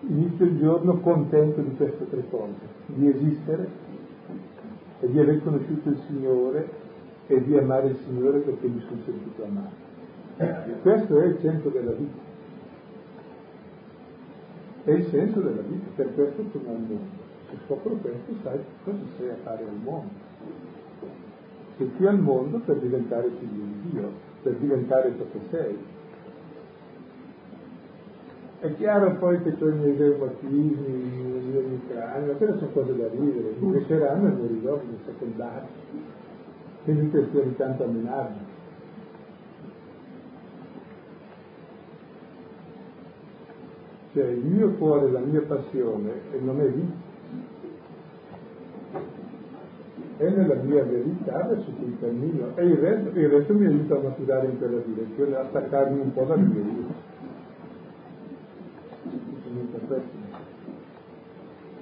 Inizio 0.00 0.44
il 0.44 0.58
giorno 0.58 1.00
contento 1.00 1.60
di 1.62 1.74
queste 1.76 2.08
tre 2.08 2.24
cose, 2.28 2.52
di 2.86 3.08
esistere 3.08 3.68
e 5.00 5.10
di 5.10 5.18
aver 5.18 5.42
conosciuto 5.42 5.88
il 5.88 5.98
Signore 6.06 6.68
e 7.26 7.42
di 7.42 7.56
amare 7.56 7.88
il 7.88 7.96
Signore 8.04 8.40
perché 8.40 8.66
mi 8.66 8.80
sono 8.80 9.00
sentito 9.04 9.44
amato. 9.44 9.82
Questo 10.82 11.20
è 11.20 11.26
il 11.26 11.38
senso 11.40 11.68
della 11.70 11.92
vita. 11.92 12.22
È 14.84 14.90
il 14.90 15.06
senso 15.06 15.40
della 15.40 15.62
vita, 15.62 15.90
per 15.94 16.14
questo 16.14 16.44
sono 16.52 16.68
al 16.68 16.80
mondo. 16.80 17.23
Se 17.54 17.60
scopro 17.66 17.94
questo, 17.94 18.32
sai 18.42 18.58
cosa 18.84 18.98
sei 19.16 19.30
a 19.30 19.36
fare 19.44 19.64
al 19.64 19.76
mondo. 19.82 20.10
Sei 21.76 21.90
qui 21.96 22.06
al 22.06 22.18
mondo 22.18 22.58
per 22.58 22.76
diventare 22.78 23.30
figlio 23.38 23.62
di 23.62 23.90
Dio, 23.90 24.12
per 24.42 24.54
diventare 24.54 25.14
ciò 25.16 25.24
che 25.30 25.40
sei. 25.50 25.78
È 28.60 28.74
chiaro 28.76 29.16
poi 29.16 29.42
che 29.42 29.54
ho 29.58 29.68
i 29.68 29.74
miei 29.74 29.96
reumatismi, 29.96 30.62
i 30.62 31.46
miei 31.50 31.64
micrani, 31.64 32.26
ma 32.26 32.32
quelle 32.32 32.58
sono 32.58 32.70
cose 32.70 32.96
da 32.96 33.08
ridere, 33.08 33.54
mi 33.58 33.72
cresceranno 33.72 34.28
e 34.28 34.30
morirò, 34.30 34.76
mi 34.76 34.98
secondari 35.04 35.66
quindi 36.84 37.10
che 37.10 37.26
sia 37.30 37.42
di 37.42 37.56
tanto 37.56 37.84
a 37.84 37.86
menarmi. 37.86 38.52
Cioè 44.12 44.24
il 44.26 44.44
mio 44.44 44.70
cuore, 44.72 45.10
la 45.10 45.20
mia 45.20 45.40
passione, 45.40 46.12
e 46.32 46.38
non 46.40 46.60
è 46.60 46.66
lì, 46.66 46.92
è 50.16 50.28
nella 50.28 50.54
mia 50.54 50.84
verità 50.84 51.42
verso 51.44 51.70
cui 51.72 51.96
cammino 51.98 52.56
e 52.56 52.64
il 52.64 52.76
resto, 52.76 53.18
il 53.18 53.28
resto 53.28 53.54
mi 53.54 53.66
aiuta 53.66 53.96
a 53.96 54.00
maturare 54.00 54.46
in 54.46 54.58
quella 54.58 54.80
direzione, 54.84 55.36
a 55.36 55.46
staccarmi 55.48 56.00
un 56.00 56.12
po' 56.12 56.24
dal 56.24 56.40
mio 56.40 56.62
io. 56.62 57.12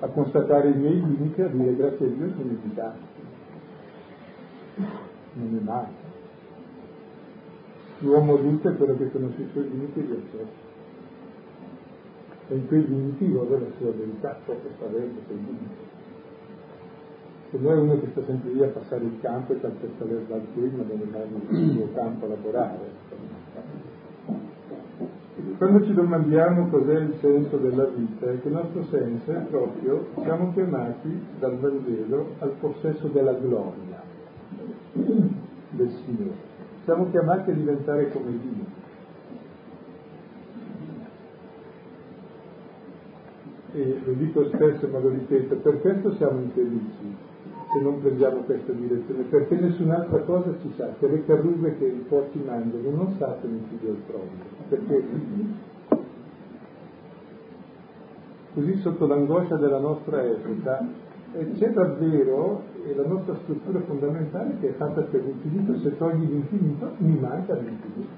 A 0.01 0.07
constatare 0.09 0.71
i 0.71 0.77
miei 0.77 1.01
limiti, 1.01 1.43
a 1.43 1.49
dire 1.49 1.77
grazie 1.77 2.07
a 2.07 2.09
Dio 2.09 2.31
sono 2.31 2.49
limitato 2.49 3.11
non 5.35 5.57
è 5.57 5.63
mai. 5.63 5.87
L'uomo 7.99 8.35
adulto 8.35 8.69
è 8.69 8.77
quello 8.77 8.97
che 8.97 9.11
conosce 9.11 9.43
i 9.43 9.49
suoi 9.53 9.71
limiti 9.71 10.01
e 10.01 10.03
li 10.03 10.13
accetta. 10.13 10.71
E 12.49 12.55
in 12.57 12.67
quei 12.67 12.87
limiti 12.87 13.27
vuole 13.27 13.59
la 13.61 13.67
sua 13.79 13.93
verità, 13.93 14.41
ciò 14.45 14.53
che 14.61 14.71
sta 14.77 14.87
dentro 14.87 15.23
quei 15.27 15.39
limiti. 15.39 16.01
Se 17.53 17.59
no 17.59 17.71
è 17.71 17.77
uno 17.77 18.01
che 18.01 18.07
sta 18.13 18.23
sempre 18.25 18.51
lì 18.51 18.63
a 18.63 18.69
passare 18.69 19.05
il 19.05 19.21
campo 19.21 19.53
e 19.53 19.61
calpesta 19.61 20.07
l'erba 20.07 20.37
altrui, 20.37 20.71
ma 20.71 20.85
non 20.89 21.03
è 21.03 21.11
mai 21.11 21.29
nel 21.51 21.71
suo 21.73 21.93
campo 21.93 22.25
a 22.25 22.29
lavorare. 22.29 22.79
Quando 25.59 25.85
ci 25.85 25.93
domandiamo 25.93 26.71
cos'è 26.71 26.99
il 26.99 27.15
senso 27.21 27.59
della 27.59 27.85
vita, 27.85 28.31
è 28.31 28.41
che 28.41 28.49
il 28.49 28.55
nostro 28.55 28.85
senso 28.85 29.33
è 29.33 29.41
proprio, 29.51 30.07
siamo 30.23 30.51
chiamati 30.55 31.27
dal 31.39 31.59
Vangelo 31.59 32.29
al 32.39 32.53
possesso 32.59 33.09
della 33.09 33.35
gloria 33.35 34.01
del 34.95 35.91
Signore. 36.07 36.51
Siamo 36.85 37.11
chiamati 37.11 37.51
a 37.51 37.55
diventare 37.55 38.11
come 38.13 38.31
Dio. 38.31 38.81
E 43.75 44.01
lo 44.07 44.13
dico 44.13 44.49
spesso 44.49 44.89
ma 44.89 45.01
lo 45.01 45.11
ripeto, 45.11 45.57
per 45.57 45.81
questo 45.83 46.15
siamo 46.15 46.41
infelici 46.41 47.31
se 47.73 47.81
non 47.81 48.01
prendiamo 48.01 48.41
questa 48.41 48.73
direzione, 48.73 49.23
perché 49.23 49.57
nessun'altra 49.57 50.19
cosa 50.21 50.55
ci 50.61 50.73
sa, 50.77 50.93
che 50.99 51.09
le 51.09 51.25
carrughe 51.25 51.79
che 51.79 51.87
i 51.87 52.05
porci 52.07 52.39
mangiano 52.45 52.91
non 52.91 53.15
sappiano 53.19 53.55
il 53.55 53.63
figlio 53.71 53.97
proprio, 54.07 54.31
perché 54.69 55.05
così 58.53 58.77
sotto 58.81 59.07
l'angoscia 59.07 59.57
della 59.57 59.79
nostra 59.79 60.23
epoca 60.23 60.87
c'è 61.33 61.71
davvero 61.71 62.63
la 62.95 63.07
nostra 63.07 63.37
struttura 63.43 63.81
fondamentale 63.81 64.59
che 64.61 64.69
è 64.69 64.73
fatta 64.73 65.01
per 65.01 65.25
l'infinito, 65.25 65.79
se 65.79 65.97
togli 65.97 66.29
l'infinito 66.29 66.93
mi 66.99 67.19
manca 67.19 67.55
l'infinito. 67.55 68.11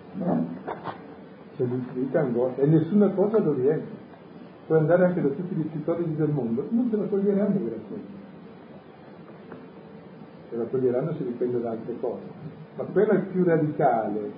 C'è 1.56 1.64
l'infinita 1.64 2.18
angoscia 2.18 2.62
e 2.62 2.66
nessuna 2.66 3.10
cosa 3.10 3.38
lo 3.38 3.52
riempie. 3.52 4.02
Puoi 4.66 4.78
andare 4.78 5.04
anche 5.04 5.20
da 5.22 5.28
tutti 5.28 5.54
gli 5.54 5.66
psicologi 5.66 6.16
del 6.16 6.30
mondo, 6.30 6.66
non 6.70 6.90
te 6.90 6.96
la 6.96 7.04
toglieranno 7.04 7.60
grazie 7.62 8.23
Se 10.54 10.60
la 10.60 10.66
toglieranno 10.66 11.12
si 11.14 11.24
dipende 11.24 11.60
da 11.60 11.70
altre 11.70 11.96
cose. 11.98 12.22
Ma 12.76 12.84
quella 12.84 13.14
più 13.16 13.42
radicale, 13.42 14.30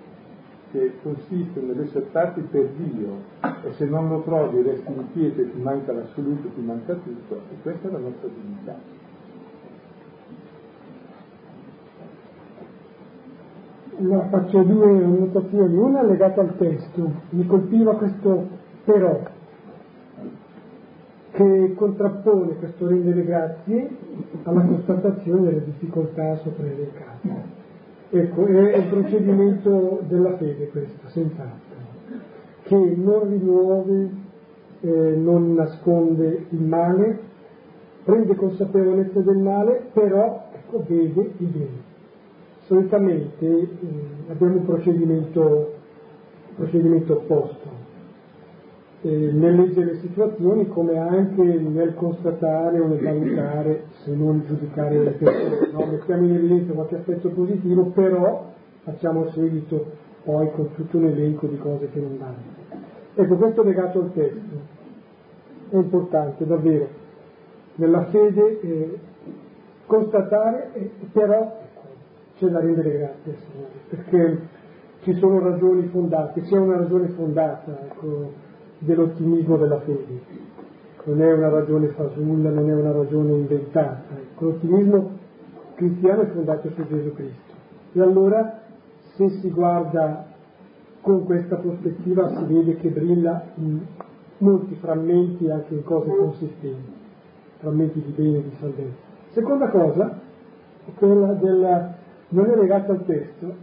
che 0.71 0.95
consiste 1.03 1.61
nell'essere 1.61 2.07
fatti 2.07 2.41
per 2.41 2.71
Dio 2.71 3.19
e 3.63 3.73
se 3.75 3.85
non 3.85 4.09
lo 4.09 4.23
trovi 4.23 4.63
resti 4.63 4.91
in 4.91 5.05
piedi, 5.13 5.53
ti 5.53 5.61
manca 5.61 5.93
l'assoluto, 5.93 6.49
ti 6.55 6.61
manca 6.63 6.95
tutto, 6.95 7.35
e 7.35 7.61
questa 7.61 7.89
è 7.89 7.91
la 7.91 7.99
nostra 7.99 8.29
dignità. 8.29 8.77
No, 13.99 14.27
faccio 14.31 14.63
due 14.63 14.87
annotazioni, 14.87 15.77
una 15.77 16.03
legata 16.03 16.41
al 16.41 16.57
testo, 16.57 17.11
mi 17.29 17.47
colpiva 17.47 17.95
questo 17.95 18.49
però, 18.85 19.21
che 21.37 21.75
contrappone 21.75 22.57
questo 22.57 22.89
rendere 22.89 23.25
grazie 23.25 23.89
alla 24.45 24.63
constatazione 24.63 25.43
delle 25.43 25.65
difficoltà 25.65 26.37
sopra 26.39 26.65
elencate. 26.65 27.55
Ecco, 28.11 28.47
è 28.47 28.79
un 28.79 28.89
procedimento 28.89 30.01
della 30.09 30.37
fede 30.37 30.69
questo, 30.69 31.09
senz'altro, 31.09 31.77
che 32.63 32.95
non 32.97 33.29
rimuove, 33.29 34.11
eh, 34.81 35.17
non 35.17 35.55
nasconde 35.55 36.47
il 36.49 36.63
male, 36.63 37.19
prende 38.05 38.35
consapevolezza 38.35 39.21
del 39.21 39.39
male, 39.39 39.89
però 39.93 40.49
ecco, 40.53 40.85
vede 40.87 41.33
il 41.37 41.47
bene 41.47 41.95
solitamente 42.67 43.47
eh, 43.47 43.69
abbiamo 44.29 44.57
un 44.57 44.65
procedimento, 44.65 45.73
procedimento 46.57 47.13
opposto. 47.15 47.76
Eh, 49.07 49.31
nel 49.33 49.55
leggere 49.55 49.93
le 49.93 49.99
situazioni 50.01 50.67
come 50.67 50.99
anche 50.99 51.43
nel 51.43 51.95
constatare 51.95 52.81
o 52.81 52.89
nel 52.89 53.01
valutare, 53.01 53.85
se 54.03 54.13
non 54.13 54.43
giudicare 54.45 54.99
le 54.99 55.11
persone. 55.13 55.71
No? 55.71 55.87
Mettiamo 55.87 56.27
in 56.27 56.35
evidenza 56.35 56.73
qualche 56.73 56.97
aspetto 56.97 57.29
positivo, 57.29 57.85
però 57.87 58.53
facciamo 58.83 59.31
seguito 59.31 59.93
poi 60.25 60.51
con 60.51 60.73
tutto 60.75 60.97
un 60.97 61.07
elenco 61.07 61.47
di 61.47 61.57
cose 61.57 61.89
che 61.91 62.01
non 62.01 62.19
vanno. 62.19 62.83
Ecco, 63.15 63.37
questo 63.37 63.63
legato 63.63 64.01
al 64.01 64.13
testo 64.13 64.75
è 65.71 65.77
importante 65.77 66.45
davvero 66.45 66.89
nella 67.77 68.07
fede 68.07 68.61
eh, 68.61 68.99
constatare, 69.87 70.71
eh, 70.73 70.91
però 71.13 71.61
c'è 72.39 72.47
da 72.49 72.59
rendere 72.59 72.91
grazie 72.91 73.33
al 73.33 73.39
Signore, 73.39 73.73
perché 73.89 74.39
ci 75.03 75.15
sono 75.15 75.39
ragioni 75.39 75.87
fondate, 75.89 76.41
c'è 76.41 76.57
una 76.57 76.79
ragione 76.79 77.09
fondata 77.11 77.79
ecco, 77.85 78.45
dell'ottimismo 78.87 79.57
della 79.59 79.81
fede, 79.81 80.21
non 81.05 81.21
è 81.21 81.33
una 81.33 81.51
ragione 81.51 81.89
fasulla, 81.89 82.51
non 82.51 82.69
è 82.69 82.75
una 82.75 82.93
ragione 82.93 83.33
inventata, 83.33 84.03
ecco, 84.17 84.45
l'ottimismo 84.47 85.11
cristiano 85.75 86.23
è 86.23 86.27
fondato 86.29 86.71
su 86.71 86.87
Gesù 86.87 87.13
Cristo. 87.15 87.55
E 87.93 88.01
allora 88.01 88.63
se 89.15 89.29
si 89.41 89.51
guarda 89.51 90.27
con 91.03 91.25
questa 91.25 91.57
prospettiva 91.57 92.29
si 92.29 92.45
vede 92.53 92.77
che 92.77 92.89
brilla 92.89 93.45
in 93.57 93.81
molti 94.39 94.75
frammenti 94.77 95.49
anche 95.49 95.75
in 95.75 95.85
cose 95.85 96.11
consistenti, 96.11 96.93
frammenti 97.59 98.03
di 98.03 98.11
bene 98.11 98.39
e 98.39 98.43
di 98.43 98.57
salvezza. 98.59 99.05
Seconda 99.31 99.69
cosa, 99.69 100.19
quella 100.97 101.33
del, 101.35 101.95
non 102.31 102.47
è 102.47 102.57
legata 102.57 102.93
al 102.93 103.05
testo, 103.05 103.55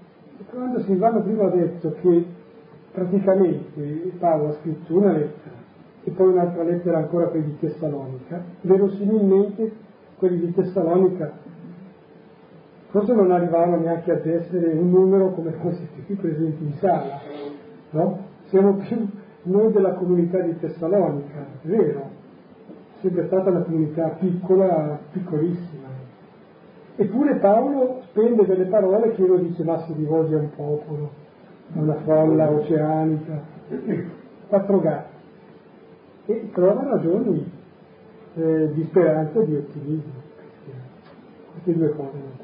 quando 0.50 0.80
Silvano 0.82 1.22
prima 1.22 1.46
ha 1.46 1.50
detto 1.50 1.96
che 2.02 2.26
praticamente 2.94 4.12
Paolo 4.20 4.50
ha 4.50 4.54
scritto 4.62 4.96
una 4.96 5.12
lettera 5.12 5.62
e 6.04 6.12
poi 6.12 6.32
un'altra 6.32 6.64
lettera 6.64 6.98
ancora 7.00 7.28
quelli 7.28 7.46
di 7.46 7.60
Tessalonica, 7.60 8.44
verosimilmente 8.62 9.72
quelli 10.18 10.40
di 10.40 10.54
Tessalonica 10.54 11.32
forse 12.94 13.12
non 13.14 13.32
arrivavano 13.32 13.78
neanche 13.78 14.12
ad 14.12 14.24
essere 14.24 14.72
un 14.74 14.92
numero 14.92 15.32
come 15.32 15.54
questi 15.54 15.88
qui 16.06 16.14
presenti 16.14 16.64
in 16.64 16.74
sala, 16.74 17.20
no? 17.90 18.20
Siamo 18.50 18.76
più 18.76 19.10
noi 19.44 19.72
della 19.72 19.94
comunità 19.94 20.40
di 20.40 20.60
Tessalonica, 20.60 21.40
è 21.64 21.68
vero, 21.68 22.08
sempre 23.02 23.26
stata 23.26 23.50
una 23.50 23.64
comunità 23.64 24.10
piccola, 24.10 25.00
piccolissima. 25.12 25.88
Eppure 26.96 27.38
Paolo 27.38 28.04
spende 28.10 28.46
delle 28.46 28.66
parole 28.66 29.14
che 29.14 29.24
uno 29.24 29.38
dice 29.38 29.64
ma 29.64 29.80
si 29.88 29.94
rivolge 29.94 30.36
a 30.36 30.40
un 30.40 30.50
popolo, 30.56 31.10
una 31.74 31.96
folla 32.04 32.50
oceanica, 32.50 33.42
quattro 34.48 34.80
gatti, 34.80 35.16
e 36.26 36.50
trova 36.54 36.84
ragioni 36.84 37.52
eh, 38.36 38.72
di 38.74 38.84
speranza 38.84 39.40
e 39.40 39.46
di 39.46 39.56
ottimismo. 39.56 40.22
Queste 41.52 41.74
due 41.74 41.96
cose 41.96 42.18
non. 42.18 42.42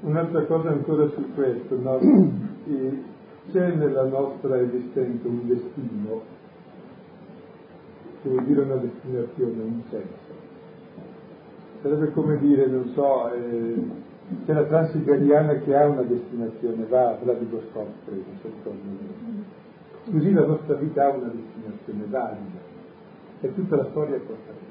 Un'altra 0.00 0.44
cosa 0.44 0.70
ancora 0.70 1.08
su 1.08 1.34
questo, 1.34 1.76
no? 1.76 1.98
c'è 3.50 3.74
nella 3.74 4.04
nostra 4.04 4.60
esistenza 4.60 5.26
un 5.26 5.46
destino, 5.46 6.22
che 8.22 8.28
vuol 8.28 8.44
dire 8.44 8.60
una 8.62 8.76
destinazione, 8.76 9.62
un 9.62 9.82
senso. 9.90 10.46
Sarebbe 11.82 12.12
come 12.12 12.38
dire, 12.38 12.66
non 12.66 12.88
so, 12.94 13.32
eh, 13.32 14.06
c'è 14.44 14.52
la 14.52 14.64
transiberiana 14.64 15.54
che 15.54 15.76
ha 15.76 15.86
una 15.86 16.02
destinazione, 16.02 16.84
va 16.88 17.10
a 17.10 17.18
Vladivostok, 17.22 17.86
preso, 18.04 18.74
Così 20.10 20.32
la 20.32 20.46
nostra 20.46 20.74
vita 20.74 21.04
ha 21.04 21.08
una 21.10 21.32
destinazione 21.32 22.04
valida 22.08 22.66
e 23.40 23.54
tutta 23.54 23.76
la 23.76 23.84
storia 23.90 24.18
porta 24.18 24.66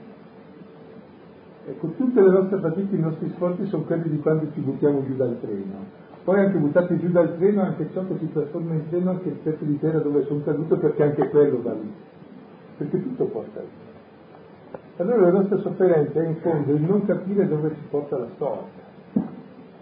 Ecco, 1.70 1.88
tutte 1.98 2.22
le 2.22 2.30
nostre 2.30 2.60
fatiche, 2.60 2.96
i 2.96 3.00
nostri 3.00 3.30
sforzi 3.36 3.66
sono 3.66 3.84
quelli 3.84 4.10
di 4.10 4.20
quando 4.20 4.50
ci 4.54 4.62
buttiamo 4.62 5.04
giù 5.06 5.15
dal 5.15 5.38
treno 5.41 6.06
poi 6.28 6.41
anche 6.41 6.58
buttati 6.58 7.00
giù 7.00 7.08
dal 7.08 7.38
treno, 7.38 7.62
anche 7.62 7.88
ciò 7.93 8.06
che 8.06 8.17
si 8.17 8.30
trasforma 8.34 8.74
in 8.74 8.89
treno, 8.89 9.12
anche 9.12 9.30
il 9.30 9.36
pezzo 9.36 9.63
di 9.63 9.80
terra 9.80 10.00
dove 10.00 10.26
sono 10.26 10.41
caduto, 10.43 10.76
perché 10.76 11.04
anche 11.04 11.30
quello 11.30 11.62
va 11.62 11.72
lì. 11.72 11.89
Perché 12.76 13.02
tutto 13.02 13.28
porta 13.28 13.62
lì. 13.62 13.67
Allora 14.98 15.22
la 15.22 15.32
nostra 15.32 15.58
sofferenza 15.60 16.22
è 16.22 16.28
in 16.28 16.36
fondo 16.41 16.74
il 16.74 16.82
non 16.82 17.06
capire 17.06 17.48
dove 17.48 17.70
ci 17.70 17.82
porta 17.89 18.17
la 18.17 18.28
storia. 18.36 18.65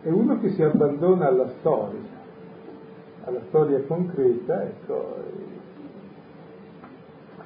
E 0.05 0.11
uno 0.11 0.39
che 0.39 0.51
si 0.51 0.63
abbandona 0.63 1.27
alla 1.27 1.49
storia, 1.59 1.99
alla 3.25 3.41
storia 3.47 3.81
concreta, 3.87 4.63
ecco, 4.63 5.15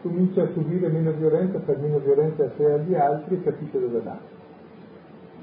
comincia 0.01 0.43
a 0.43 0.47
subire 0.53 0.89
meno 0.89 1.11
violenza, 1.13 1.57
per 1.59 1.79
meno 1.79 1.99
violenza 1.99 2.43
a 2.43 2.49
sé 2.55 2.63
e 2.63 2.71
agli 2.71 2.95
altri 2.95 3.35
e 3.35 3.43
capisce 3.43 3.79
dove 3.79 3.99
va 3.99 4.37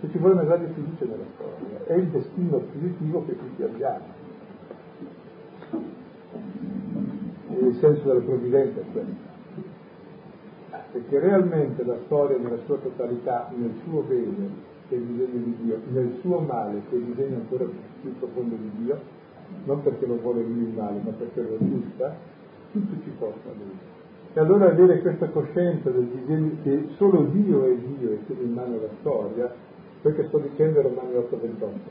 se 0.01 0.11
ci 0.11 0.19
vuole 0.19 0.35
una 0.35 0.45
grande 0.45 0.69
fiducia 0.75 1.05
nella 1.07 1.25
storia, 1.35 1.85
è 1.87 1.95
il 1.95 2.09
destino 2.09 2.59
positivo 2.59 3.25
che 3.25 3.37
tutti 3.37 3.63
abbiamo. 3.63 4.25
E 7.49 7.67
il 7.67 7.77
senso 7.77 8.03
della 8.03 8.21
provvidenza 8.21 8.81
è 8.81 8.85
questo. 8.93 9.35
Perché 10.93 11.19
realmente 11.19 11.85
la 11.85 11.97
storia 12.05 12.37
nella 12.37 12.59
sua 12.65 12.77
totalità, 12.77 13.51
nel 13.55 13.75
suo 13.85 14.03
bene, 14.03 14.75
che 14.89 14.95
è 14.95 14.99
il 14.99 15.05
disegno 15.05 15.45
di 15.45 15.57
Dio, 15.63 15.79
nel 15.91 16.19
suo 16.21 16.41
male, 16.41 16.83
che 16.89 16.97
è 16.97 16.99
il 16.99 17.05
disegno 17.05 17.37
ancora 17.37 17.65
più 18.01 18.19
profondo 18.19 18.57
di 18.57 18.71
Dio, 18.85 18.99
non 19.65 19.83
perché 19.83 20.07
lo 20.07 20.19
vuole 20.21 20.43
lui 20.43 20.63
il 20.63 20.75
male, 20.75 21.01
ma 21.03 21.11
perché 21.11 21.43
lo 21.43 21.57
giusta, 21.59 22.15
tutto 22.73 22.95
ci 23.03 23.11
porta 23.19 23.49
a 23.49 23.53
lui. 23.53 23.77
E 24.33 24.41
allora 24.41 24.71
avere 24.71 25.01
questa 25.01 25.29
coscienza 25.29 25.91
del 25.91 26.07
disegno 26.07 26.57
che 26.63 26.89
solo 26.97 27.23
Dio 27.25 27.65
è 27.65 27.75
Dio 27.75 28.11
e 28.11 28.27
tiene 28.27 28.43
in 28.43 28.53
mano 28.53 28.81
la 28.81 28.89
storia, 29.01 29.55
che 30.03 30.25
sto 30.29 30.39
dicendo 30.39 30.83
Romani 30.83 31.15
8:28, 31.15 31.91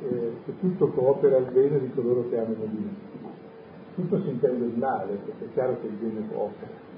eh, 0.00 0.32
che 0.44 0.52
tutto 0.58 0.88
coopera 0.88 1.36
al 1.36 1.52
bene 1.52 1.78
di 1.78 1.90
coloro 1.92 2.28
che 2.28 2.38
amano 2.38 2.64
Dio. 2.64 3.08
Tutto 3.94 4.20
si 4.22 4.30
intende 4.30 4.64
il 4.64 4.76
male, 4.76 5.18
perché 5.24 5.44
è 5.44 5.52
chiaro 5.52 5.78
che 5.80 5.86
il 5.86 5.92
bene 5.92 6.26
coopera. 6.32 6.89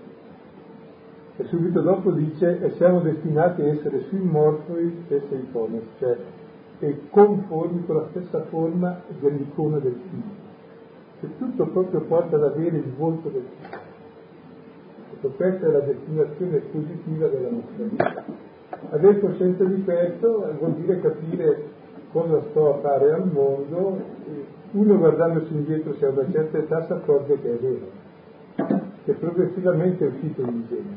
E 1.36 1.44
subito 1.44 1.80
dopo 1.80 2.10
dice, 2.10 2.60
e 2.60 2.72
siamo 2.76 3.00
destinati 3.00 3.62
a 3.62 3.66
essere 3.66 4.04
sui 4.08 4.20
morti 4.20 5.02
stessa 5.06 5.34
icona, 5.34 5.78
cioè 5.98 6.16
e 6.82 6.98
conformi 7.10 7.84
con 7.86 7.96
la 7.96 8.06
stessa 8.10 8.42
forma 8.46 9.00
dell'icona 9.20 9.78
del 9.78 9.94
figlio. 10.08 10.50
Che 11.20 11.28
tutto 11.38 11.66
proprio 11.68 12.00
porta 12.00 12.34
ad 12.34 12.42
avere 12.42 12.76
il 12.76 12.92
volto 12.96 13.28
del 13.28 13.44
figlio. 13.56 13.80
Ecco, 15.14 15.28
questa 15.36 15.66
è 15.66 15.70
la 15.70 15.80
destinazione 15.80 16.58
positiva 16.58 17.28
della 17.28 17.50
nostra 17.50 17.84
vita. 17.84 18.24
Avere 18.90 19.20
coscienza 19.20 19.64
di 19.64 19.84
questo 19.84 20.52
vuol 20.58 20.72
dire 20.74 21.00
capire 21.00 21.62
cosa 22.10 22.42
sto 22.50 22.74
a 22.74 22.78
fare 22.80 23.12
al 23.12 23.30
mondo, 23.30 24.00
uno 24.72 24.98
guardandosi 24.98 25.52
indietro 25.52 25.94
se 25.94 26.06
a 26.06 26.10
una 26.10 26.28
certa 26.32 26.58
età 26.58 26.84
si 26.86 26.92
accorge 26.92 27.40
che 27.40 27.52
è 27.52 27.58
vero, 27.58 27.86
che 29.04 29.12
progressivamente 29.12 30.04
è 30.04 30.08
uscito 30.08 30.42
il 30.42 30.50
disegno, 30.50 30.96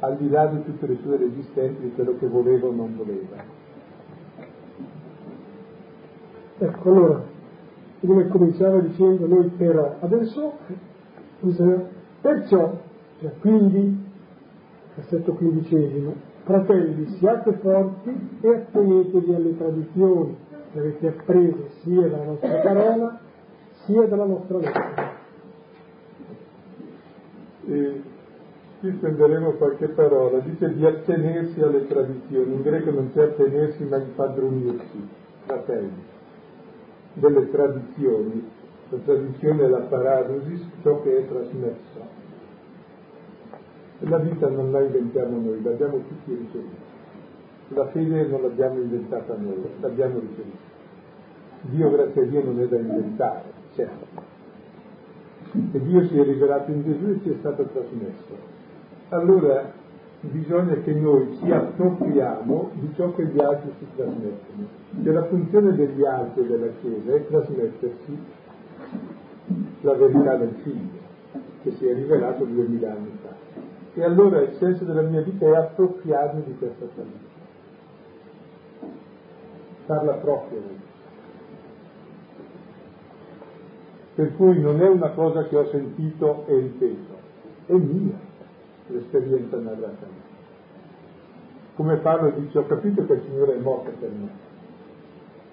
al 0.00 0.16
di 0.16 0.28
là 0.28 0.46
di 0.46 0.62
tutte 0.64 0.86
le 0.86 0.96
sue 1.02 1.16
resistenze, 1.16 1.80
di 1.80 1.92
quello 1.94 2.16
che 2.18 2.26
voleva 2.26 2.66
o 2.66 2.72
non 2.72 2.96
voleva. 2.96 3.58
Ecco, 6.58 6.90
allora, 6.90 7.22
come 8.00 8.28
cominciava 8.28 8.80
dicendo 8.80 9.26
noi 9.26 9.48
però, 9.56 9.96
adesso 10.00 10.52
perciò, 12.20 12.78
cioè 13.20 13.32
quindi, 13.40 14.08
versetto 14.94 15.32
quindicesimo, 15.34 16.28
Fratelli, 16.44 17.06
siate 17.18 17.52
forti 17.60 18.38
e 18.40 18.48
attenetevi 18.48 19.34
alle 19.34 19.56
tradizioni 19.56 20.36
che 20.72 20.78
avete 20.78 21.08
apprese 21.08 21.70
sia 21.82 22.08
dalla 22.08 22.24
nostra 22.24 22.60
parola 22.60 23.20
sia 23.84 24.06
dalla 24.06 24.24
nostra 24.24 24.58
lettera. 24.58 25.12
E 27.66 28.02
qui 28.80 28.92
spenderemo 28.96 29.52
qualche 29.52 29.88
parola, 29.88 30.38
dice 30.40 30.74
di 30.74 30.84
attenersi 30.84 31.60
alle 31.60 31.86
tradizioni, 31.86 32.54
in 32.54 32.62
greco 32.62 32.90
non 32.90 33.10
c'è 33.12 33.22
attenersi 33.22 33.84
ma 33.84 33.98
impadronirsi, 33.98 35.08
fratelli, 35.44 36.02
delle 37.14 37.50
tradizioni, 37.50 38.50
la 38.88 38.98
tradizione 39.04 39.64
è 39.64 39.68
la 39.68 39.80
paradosis, 39.80 40.66
ciò 40.82 41.02
che 41.02 41.18
è 41.18 41.28
trasmesso 41.28 42.18
la 44.08 44.18
vita 44.18 44.48
non 44.48 44.72
la 44.72 44.80
inventiamo 44.80 45.38
noi, 45.38 45.62
l'abbiamo 45.62 45.98
tutti 45.98 46.34
ricevuta. 46.34 46.88
La 47.68 47.86
fede 47.88 48.26
non 48.26 48.42
l'abbiamo 48.42 48.80
inventata 48.80 49.36
noi, 49.36 49.62
l'abbiamo 49.80 50.20
ricevuta. 50.20 50.68
Dio, 51.62 51.90
grazie 51.90 52.22
a 52.22 52.24
Dio, 52.24 52.44
non 52.44 52.60
è 52.60 52.66
da 52.66 52.78
inventare, 52.78 53.44
certo. 53.74 54.28
E 55.52 55.80
Dio 55.82 56.06
si 56.06 56.18
è 56.18 56.24
rivelato 56.24 56.70
in 56.70 56.82
Gesù 56.82 57.08
e 57.08 57.20
ci 57.22 57.30
è 57.30 57.36
stato 57.40 57.64
trasmesso. 57.64 58.49
Allora 59.12 59.72
bisogna 60.20 60.74
che 60.74 60.92
noi 60.92 61.36
ci 61.38 61.50
appropriamo 61.50 62.70
di 62.74 62.92
ciò 62.94 63.12
che 63.12 63.26
gli 63.26 63.40
altri 63.40 63.72
ci 63.78 63.86
trasmettono. 63.96 64.68
Che 65.02 65.10
la 65.10 65.24
funzione 65.24 65.74
degli 65.74 66.04
altri 66.04 66.44
e 66.44 66.46
della 66.46 66.68
Chiesa 66.80 67.12
è 67.12 67.26
trasmettersi 67.26 68.18
la 69.80 69.94
verità 69.94 70.36
del 70.36 70.54
Figlio 70.62 70.98
che 71.62 71.72
si 71.72 71.86
è 71.86 71.94
rivelato 71.94 72.44
duemila 72.44 72.92
anni 72.92 73.10
fa. 73.20 73.34
E 73.94 74.04
allora 74.04 74.42
il 74.42 74.54
senso 74.58 74.84
della 74.84 75.02
mia 75.02 75.22
vita 75.22 75.44
è 75.44 75.56
appropriarmi 75.56 76.44
di 76.44 76.56
questa 76.56 76.86
tradizione. 76.94 77.28
Farla 79.86 80.12
propria. 80.12 80.60
Per 84.14 84.36
cui 84.36 84.60
non 84.60 84.80
è 84.80 84.88
una 84.88 85.10
cosa 85.10 85.48
che 85.48 85.56
ho 85.56 85.68
sentito 85.70 86.44
e 86.46 86.58
ripeto, 86.60 87.14
è 87.66 87.72
mia 87.72 88.28
l'esperienza 88.92 89.56
narrata. 89.58 90.06
Come 91.74 91.96
Paolo 91.96 92.30
dice, 92.30 92.58
ho 92.58 92.66
capito 92.66 93.06
che 93.06 93.12
il 93.14 93.22
Signore 93.26 93.54
è 93.54 93.58
morto 93.58 93.90
per 93.98 94.10
me, 94.10 94.28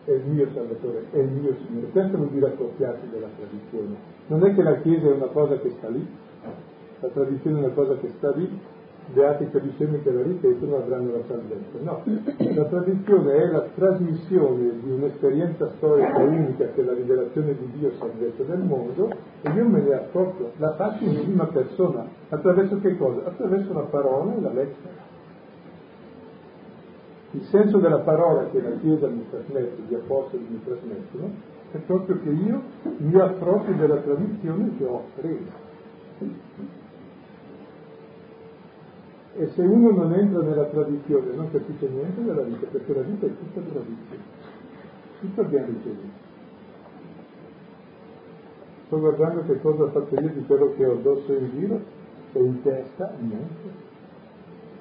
è 0.06 0.12
il 0.12 0.26
mio 0.26 0.48
Salvatore, 0.54 1.06
è 1.12 1.18
il 1.18 1.30
mio 1.30 1.56
Signore. 1.66 1.88
Questo 1.88 2.18
vuol 2.18 2.30
dire 2.30 2.48
appropriarsi 2.48 3.10
della 3.10 3.30
tradizione. 3.36 3.96
Non 4.28 4.44
è 4.44 4.54
che 4.54 4.62
la 4.62 4.76
Chiesa 4.82 5.08
è 5.08 5.12
una 5.14 5.28
cosa 5.28 5.58
che 5.60 5.70
sta 5.78 5.90
lì, 5.90 6.06
la 7.00 7.08
tradizione 7.08 7.60
è 7.60 7.64
una 7.64 7.74
cosa 7.74 7.96
che 7.98 8.12
sta 8.18 8.32
lì, 8.32 8.60
beati 9.14 9.44
i 9.44 9.52
capiscemi 9.52 10.02
che 10.02 10.12
la 10.12 10.22
ripetono 10.22 10.78
avranno 10.78 11.12
la 11.12 11.24
salvezza. 11.28 11.80
No, 11.82 12.04
la 12.54 12.66
tradizione 12.66 13.34
è 13.34 13.46
la 13.48 13.66
trasmissione 13.74 14.80
di 14.82 14.92
un'esperienza 14.92 15.72
storica 15.78 16.18
unica 16.18 16.66
che 16.68 16.82
è 16.82 16.84
la 16.84 16.94
rivelazione 16.94 17.56
di 17.56 17.72
Dio 17.78 17.92
salvezza 17.98 18.44
del 18.44 18.60
mondo 18.60 19.10
e 19.42 19.50
io 19.50 19.66
me 19.66 19.82
ne 19.82 19.94
approprio, 19.94 20.52
la 20.58 20.74
faccio 20.74 21.06
in 21.06 21.24
prima 21.24 21.46
persona. 21.46 22.06
Attraverso 22.30 22.80
che 22.80 22.98
cosa? 22.98 23.22
Attraverso 23.26 23.74
la 23.74 23.86
parola 23.90 24.36
e 24.36 24.42
la 24.42 24.52
lettera. 24.52 25.06
Il 27.32 27.44
senso 27.44 27.78
della 27.78 28.00
parola 28.00 28.50
che 28.50 28.62
la 28.62 28.72
Chiesa 28.78 29.08
mi 29.08 29.26
trasmette, 29.30 29.82
gli 29.88 29.94
apostoli 29.94 30.46
mi 30.50 30.62
trasmettono, 30.64 31.32
è 31.72 31.78
proprio 31.78 32.20
che 32.22 32.30
io 32.30 32.62
mi 32.98 33.20
approprio 33.20 33.76
della 33.76 33.98
tradizione 33.98 34.72
che 34.78 34.86
ho 34.86 35.04
preso. 35.16 35.66
E 39.38 39.48
se 39.54 39.62
uno 39.62 39.92
non 39.92 40.14
entra 40.14 40.42
nella 40.42 40.66
tradizione 40.66 41.36
non 41.36 41.52
capisce 41.52 41.88
niente 41.88 42.24
della 42.24 42.42
vita, 42.42 42.66
perché 42.72 42.94
la 42.94 43.02
vita 43.02 43.28
è 43.28 43.30
tutta 43.30 43.62
tradizione, 43.62 44.22
tutto 45.20 45.42
abbiamo 45.42 45.68
ricevuto. 45.68 46.26
Sto 48.88 49.00
guardando 49.00 49.44
che 49.44 49.62
cosa 49.62 49.84
ho 49.84 49.90
fatto 49.90 50.20
io 50.20 50.30
di 50.30 50.44
quello 50.46 50.74
che 50.76 50.86
ho 50.86 50.94
addosso 50.94 51.34
in 51.34 51.50
giro 51.52 51.82
e 52.34 52.44
in 52.44 52.62
testa, 52.64 53.14
niente 53.20 53.86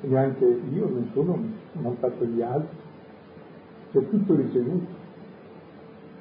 neanche 0.00 0.44
io, 0.44 0.88
non 0.88 1.10
sono, 1.12 1.38
non 1.72 1.86
ho 1.86 1.96
fatto 1.98 2.24
gli 2.24 2.40
altri, 2.40 2.76
c'è 3.92 4.08
tutto 4.08 4.34
ricevuto. 4.34 5.04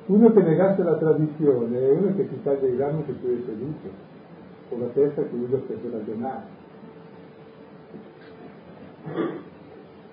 Uno 0.07 0.31
che 0.31 0.41
negasse 0.41 0.83
la 0.83 0.95
tradizione 0.95 1.79
è 1.79 1.89
uno 1.89 2.15
che 2.15 2.27
si 2.27 2.41
taglia 2.43 2.67
il 2.67 2.77
ramo 2.77 3.03
che 3.05 3.19
tu 3.19 3.27
hai 3.27 3.43
seduto, 3.45 3.89
con 4.69 4.79
la 4.79 4.87
testa 4.87 5.23
che 5.23 5.35
usa 5.35 5.57
per 5.57 5.79
ragionare. 5.89 6.63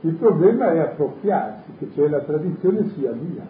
Il 0.00 0.14
problema 0.14 0.72
è 0.72 0.78
appropriarsi, 0.78 1.72
che 1.78 1.90
cioè 1.94 2.08
la 2.08 2.20
tradizione 2.20 2.88
sia 2.90 3.12
mia. 3.12 3.46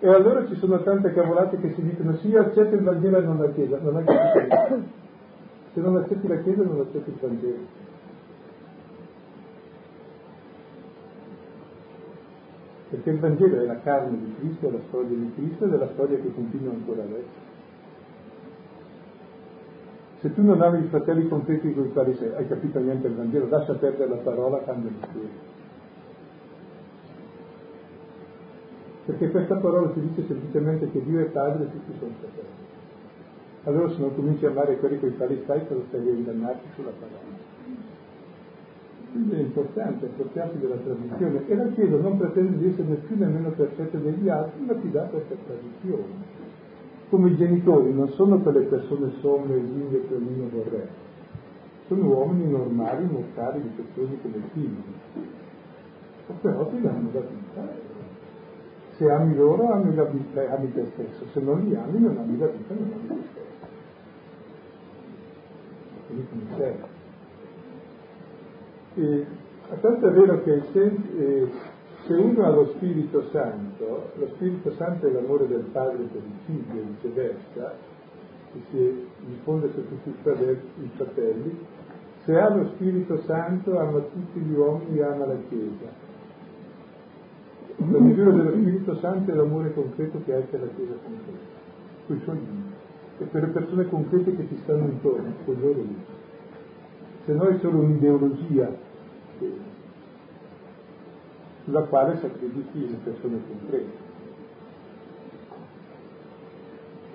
E 0.00 0.08
allora 0.08 0.46
ci 0.46 0.56
sono 0.56 0.80
tante 0.82 1.12
cavolate 1.12 1.58
che 1.58 1.72
si 1.74 1.82
dicono 1.82 2.14
sì, 2.16 2.28
io 2.28 2.40
accetto 2.40 2.74
il 2.74 2.82
Vangelo 2.82 3.18
e 3.18 3.22
non 3.22 3.38
la 3.38 3.50
Chiesa, 3.50 3.78
non 3.80 3.98
è 3.98 4.04
capito 4.04 4.82
Se 5.74 5.80
non 5.80 5.96
accetti 5.96 6.28
la 6.28 6.38
Chiesa 6.38 6.62
non 6.62 6.80
accetti 6.80 7.10
il 7.10 7.16
Vangelo. 7.20 7.86
perché 12.90 13.10
il 13.10 13.18
Vangelo 13.18 13.60
è 13.60 13.66
la 13.66 13.80
carne 13.80 14.18
di 14.18 14.34
Cristo, 14.38 14.68
è 14.68 14.70
la 14.70 14.80
storia 14.88 15.16
di 15.16 15.32
Cristo 15.34 15.64
ed 15.66 15.74
è 15.74 15.76
la 15.76 15.88
storia 15.92 16.18
che 16.18 16.32
continua 16.32 16.72
ancora 16.72 17.02
adesso. 17.02 17.47
Se 20.20 20.34
tu 20.34 20.42
non 20.42 20.60
ami 20.60 20.84
i 20.84 20.88
fratelli 20.88 21.28
concreti 21.28 21.72
con 21.72 21.84
i 21.86 21.92
quali 21.92 22.14
sei, 22.16 22.34
hai 22.34 22.48
capito 22.48 22.80
niente 22.80 23.06
del 23.06 23.16
Vangelo, 23.16 23.48
lascia 23.48 23.74
perdere 23.74 24.08
la 24.08 24.16
parola, 24.16 24.62
cambia 24.64 24.90
di 24.90 24.96
spirito. 25.00 25.56
Perché 29.04 29.30
questa 29.30 29.56
parola 29.56 29.88
ti 29.90 30.00
dice 30.00 30.26
semplicemente 30.26 30.90
che 30.90 31.04
Dio 31.04 31.20
è 31.20 31.26
padre 31.26 31.64
e 31.64 31.70
tutti 31.70 31.92
sono 31.98 32.12
fratelli. 32.18 32.66
Allora 33.64 33.90
se 33.90 33.98
non 34.00 34.14
cominci 34.14 34.44
a 34.44 34.50
amare 34.50 34.78
quelli 34.78 34.98
con 34.98 35.08
i 35.08 35.16
quali 35.16 35.40
stai, 35.44 35.62
lo 35.68 35.84
stai 35.88 36.08
a 36.08 36.12
ingannarti 36.12 36.68
sulla 36.74 36.92
parola. 36.98 37.46
Quindi 39.12 39.34
è 39.34 39.38
importante 39.38 40.06
appropriarsi 40.06 40.58
della 40.58 40.76
tradizione 40.76 41.46
e 41.46 41.54
la 41.54 41.68
Chiesa 41.68 41.96
non 41.96 42.18
pretende 42.18 42.58
di 42.58 42.68
essere 42.68 42.88
né 42.88 42.94
più 42.96 43.16
nemmeno 43.16 43.50
perfetta 43.50 43.98
degli 43.98 44.28
altri, 44.28 44.64
ma 44.64 44.74
ti 44.74 44.90
dà 44.90 45.02
questa 45.04 45.34
tradizione. 45.46 46.37
Come 47.08 47.30
i 47.30 47.36
genitori 47.36 47.92
non 47.92 48.10
sono 48.10 48.38
quelle 48.40 48.66
persone 48.66 49.12
somme 49.20 49.54
e 49.54 49.60
lunghe 49.60 50.06
che 50.06 50.14
ognuno 50.14 50.48
vorrebbe, 50.50 50.88
sono 51.86 52.06
uomini 52.06 52.50
normali, 52.50 53.06
mortali, 53.06 53.62
difettosi 53.62 54.18
come 54.20 54.36
i 54.36 54.42
figli. 54.52 54.82
Però 56.42 56.66
ti 56.68 56.80
danno 56.82 57.08
la 57.12 57.20
vita. 57.20 57.86
Se 58.96 59.10
ami 59.10 59.34
loro, 59.34 59.72
ami 59.72 59.94
la 59.94 60.04
vita 60.04 60.42
e 60.42 60.50
ami 60.50 60.72
te 60.72 60.84
stesso. 60.92 61.24
Se 61.32 61.40
non 61.40 61.60
li 61.60 61.74
ami, 61.74 62.00
non 62.00 62.18
ami 62.18 62.36
la 62.36 62.46
vita, 62.48 62.74
non 62.74 62.92
ami 62.92 63.06
te 63.06 63.14
stesso. 63.30 63.48
Quindi 66.08 66.26
come. 66.28 66.96
E, 68.96 69.26
tanto 69.80 70.08
è 70.08 70.10
vero 70.10 70.42
che 70.42 70.62
se, 70.72 70.84
eh, 71.16 71.50
se, 72.08 72.14
uno 72.14 72.42
ha 72.42 72.48
lo 72.48 72.72
Spirito 72.74 73.22
Santo, 73.30 74.12
lo 74.14 74.28
Spirito 74.34 74.72
Santo 74.72 75.06
è 75.06 75.12
l'amore 75.12 75.46
del 75.46 75.66
Padre 75.70 76.04
per 76.04 76.22
il 76.24 76.32
figlio 76.46 76.80
e 76.80 76.84
viceversa, 76.84 77.74
che 78.52 78.60
si 78.70 79.06
diffonde 79.26 79.70
su 79.74 79.86
tutti 79.86 80.08
i 80.08 80.90
fratelli, 80.96 81.58
se 82.24 82.38
ha 82.40 82.48
lo 82.54 82.66
Spirito 82.74 83.20
Santo 83.26 83.78
ama 83.78 84.00
tutti 84.00 84.40
gli 84.40 84.54
uomini 84.54 84.98
e 84.98 85.02
ama 85.02 85.26
la 85.26 85.36
Chiesa. 85.48 86.06
La 87.76 87.98
misura 87.98 88.30
dello 88.30 88.50
Spirito 88.52 88.96
Santo 88.96 89.30
è 89.30 89.34
l'amore 89.34 89.74
concreto 89.74 90.18
che 90.24 90.34
hai 90.34 90.42
per 90.44 90.60
la 90.60 90.68
Chiesa 90.74 90.94
concreta, 91.04 91.38
con 92.06 92.20
suoi 92.24 92.38
libri, 92.38 92.72
e 93.18 93.24
per 93.26 93.42
le 93.42 93.48
persone 93.48 93.88
concrete 93.88 94.34
che 94.34 94.48
ti 94.48 94.58
stanno 94.62 94.86
intorno, 94.86 95.32
con 95.44 95.56
loro 95.60 95.78
libri. 95.78 96.04
Se 97.26 97.32
no 97.34 97.44
è 97.48 97.58
solo 97.58 97.80
un'ideologia 97.80 98.86
sulla 101.68 101.82
quale 101.82 102.16
sacrifichi 102.16 102.88
le 102.88 102.96
persone 103.04 103.40
concrete. 103.46 104.06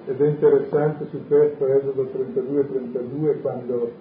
Ed 0.05 0.21
è 0.21 0.27
interessante 0.27 1.07
su 1.09 1.25
questo 1.27 1.65
Esodo 1.65 2.03
32-32 2.03 3.41
quando 3.41 3.91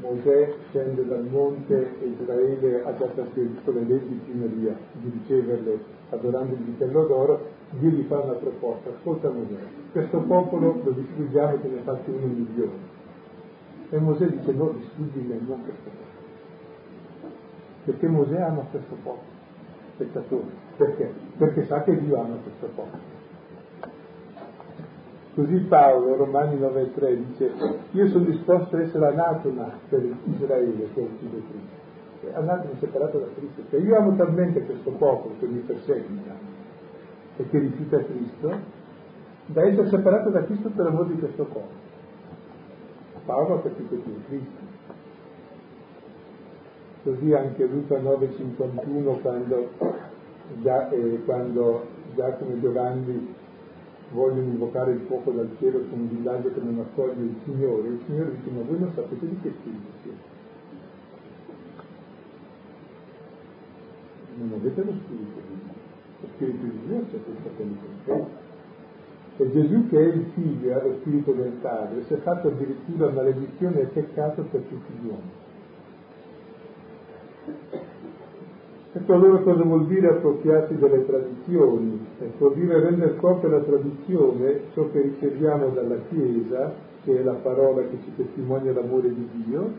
Mosè 0.00 0.52
scende 0.68 1.06
dal 1.06 1.24
monte 1.24 1.94
e 2.00 2.06
Israele 2.06 2.84
ha 2.84 2.94
già 2.98 3.06
trasferito 3.06 3.70
le 3.70 3.84
leggi 3.84 4.20
prima 4.24 4.46
di, 4.46 4.70
di 5.00 5.10
riceverle 5.10 5.78
adorando 6.10 6.54
il 6.54 6.60
vitello 6.60 7.06
d'oro, 7.06 7.46
Dio 7.70 7.88
gli 7.88 8.04
fa 8.06 8.18
una 8.18 8.32
proposta, 8.34 8.90
ascolta 8.90 9.30
Mosè, 9.30 9.56
questo 9.92 10.18
popolo 10.18 10.80
lo 10.84 10.90
distruggiamo 10.90 11.54
e 11.54 11.60
te 11.62 11.68
ne 11.68 11.80
fatti 11.82 12.10
uno 12.10 12.26
milione. 12.26 12.92
E 13.88 13.98
Mosè 13.98 14.26
dice 14.26 14.52
no, 14.52 14.70
distruggi 14.70 15.20
me, 15.20 15.38
non 15.46 15.62
questo 15.62 15.82
popolo 15.84 16.12
perché 17.84 18.08
Mosè 18.08 18.40
ama 18.40 18.62
questo 18.70 18.96
popolo, 19.02 19.33
spettatori. 19.94 20.50
Perché? 20.76 21.12
Perché 21.38 21.64
sa 21.66 21.82
che 21.82 21.98
Dio 21.98 22.20
ama 22.20 22.36
questo 22.42 22.66
popolo. 22.74 23.22
Così 25.34 25.56
Paolo, 25.62 26.16
Romani 26.16 26.56
9,3, 26.56 27.14
dice, 27.26 27.52
io 27.90 28.08
sono 28.08 28.24
disposto 28.24 28.76
a 28.76 28.82
essere 28.82 29.06
anatema 29.08 29.68
per 29.88 30.06
Israele 30.26 30.90
che 30.94 31.00
uccide 31.00 31.42
Cristo. 31.48 32.36
Anatema 32.38 32.74
separato 32.78 33.18
da 33.18 33.26
Cristo. 33.34 33.62
Cioè 33.68 33.80
io 33.80 33.96
amo 33.96 34.14
talmente 34.16 34.64
questo 34.64 34.92
popolo 34.92 35.34
che 35.40 35.46
mi 35.46 35.58
perseguita 35.58 36.34
e 37.36 37.48
che 37.48 37.58
rifiuta 37.58 38.04
Cristo, 38.04 38.58
da 39.46 39.62
essere 39.66 39.88
separato 39.88 40.30
da 40.30 40.44
Cristo 40.44 40.70
per 40.70 40.86
amore 40.86 41.08
di 41.08 41.18
questo 41.18 41.44
popolo. 41.44 41.82
Paolo 43.24 43.54
ha 43.54 43.62
capito 43.62 43.96
più 43.96 44.24
Cristo. 44.28 44.62
Così 47.04 47.34
anche 47.34 47.66
Luca 47.66 47.98
9,51 47.98 49.20
quando, 49.20 49.68
eh, 50.62 51.20
quando 51.26 51.86
Giacomo 52.14 52.54
e 52.54 52.60
Giovanni 52.62 53.34
vogliono 54.12 54.48
invocare 54.48 54.92
il 54.92 55.00
fuoco 55.00 55.30
dal 55.32 55.50
cielo 55.58 55.84
su 55.86 55.94
un 55.94 56.08
villaggio 56.08 56.50
che 56.54 56.60
non 56.60 56.78
accoglie 56.78 57.22
il 57.24 57.34
Signore, 57.44 57.88
il 57.88 58.00
Signore 58.06 58.30
dice 58.36 58.50
ma 58.56 58.62
voi 58.62 58.78
non 58.78 58.90
sapete 58.94 59.28
di 59.28 59.38
che 59.42 59.52
spirito 59.60 59.88
siete. 60.00 60.32
Non 64.36 64.52
avete 64.58 64.82
lo 64.82 64.92
spirito 65.04 65.40
di 65.46 65.60
Dio. 65.60 65.74
Lo 66.20 66.28
spirito 66.32 66.64
di 66.64 66.78
Dio 66.86 67.04
c'è 67.10 67.18
questa 67.22 67.50
con 68.06 68.28
E 69.36 69.50
Gesù 69.52 69.88
che 69.90 69.98
è 69.98 70.14
il 70.14 70.24
figlio 70.32 70.74
ha 70.74 70.82
lo 70.82 70.94
spirito 71.00 71.32
del 71.32 71.52
Padre 71.60 72.02
si 72.06 72.14
è 72.14 72.16
fatto 72.16 72.48
addirittura 72.48 73.10
maledizione 73.10 73.80
e 73.82 73.84
peccato 73.88 74.40
per 74.44 74.62
tutti 74.62 74.92
gli 74.94 75.06
uomini 75.06 75.43
Ecco 78.96 79.12
allora 79.12 79.38
cosa 79.42 79.64
vuol 79.64 79.86
dire 79.86 80.08
appropriarsi 80.08 80.76
delle 80.76 81.04
tradizioni? 81.04 82.06
Eh, 82.20 82.30
vuol 82.38 82.54
dire 82.54 82.78
rendere 82.78 83.14
proprio 83.14 83.50
la 83.50 83.60
tradizione 83.60 84.60
ciò 84.72 84.88
che 84.92 85.00
riceviamo 85.00 85.70
dalla 85.70 85.96
Chiesa, 86.08 86.72
che 87.02 87.18
è 87.18 87.22
la 87.24 87.34
parola 87.34 87.82
che 87.82 87.98
ci 88.04 88.14
testimonia 88.14 88.72
l'amore 88.72 89.12
di 89.12 89.28
Dio, 89.32 89.72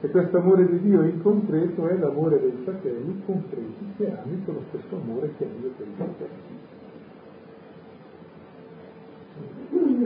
e 0.00 0.10
questo 0.10 0.36
amore 0.36 0.66
di 0.68 0.78
Dio 0.80 1.02
in 1.02 1.22
concreto 1.22 1.88
è 1.88 1.96
l'amore 1.96 2.38
dei 2.38 2.54
fratelli 2.64 3.22
compresi 3.24 3.94
che 3.96 4.06
ami 4.06 4.44
con 4.44 4.54
lo 4.54 4.62
stesso 4.68 4.94
amore 4.94 5.32
che 5.38 5.48
Dio 5.58 5.70
per 5.76 5.86
i 5.86 5.92
fratelli. 5.96 6.56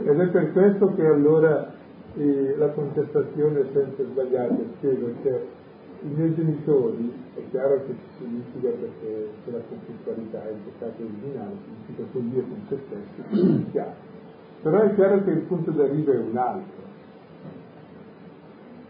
Ed 0.09 0.19
è 0.19 0.27
per 0.29 0.51
questo 0.53 0.93
che 0.95 1.05
allora 1.05 1.73
eh, 2.15 2.55
la 2.57 2.69
contestazione 2.69 3.59
è 3.59 3.65
sempre 3.73 4.05
sbagliata, 4.05 4.55
spiego, 4.77 5.11
cioè 5.23 5.41
i 6.03 6.07
miei 6.07 6.35
genitori, 6.35 7.13
è 7.35 7.41
chiaro 7.49 7.85
che 7.85 7.93
ci 7.93 8.07
si 8.17 8.29
litiga 8.29 8.69
perché 8.71 9.29
c'è 9.43 9.51
la 9.51 9.61
conflittualità, 9.69 10.49
il 10.49 10.57
peccato 10.65 11.01
originale, 11.01 11.55
significa 11.63 12.03
follia 12.11 12.43
con 12.43 12.61
se 12.67 12.77
stessi, 12.85 13.67
è 13.67 13.71
chiaro. 13.71 14.11
Però 14.61 14.81
è 14.81 14.95
chiaro 14.95 15.23
che 15.23 15.31
il 15.31 15.41
punto 15.41 15.71
d'arrivo 15.71 16.11
è 16.11 16.17
un 16.17 16.37
altro. 16.37 16.81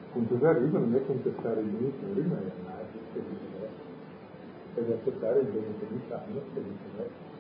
Il 0.02 0.12
punto 0.12 0.36
d'arrivo 0.36 0.80
non 0.80 0.96
è 0.96 1.06
contestare 1.06 1.62
i 1.62 1.72
genitori, 1.72 2.22
ma 2.28 2.38
è 2.38 2.52
amarli 2.62 3.00
e 3.14 3.22
viceversa. 3.30 3.82
Ed 4.76 4.92
accettare 4.92 5.40
il 5.40 5.48
bene 5.48 5.78
che 5.80 5.86
mi 5.90 6.02
fanno 6.08 6.42
e 6.54 6.60
viceversa. 6.60 7.32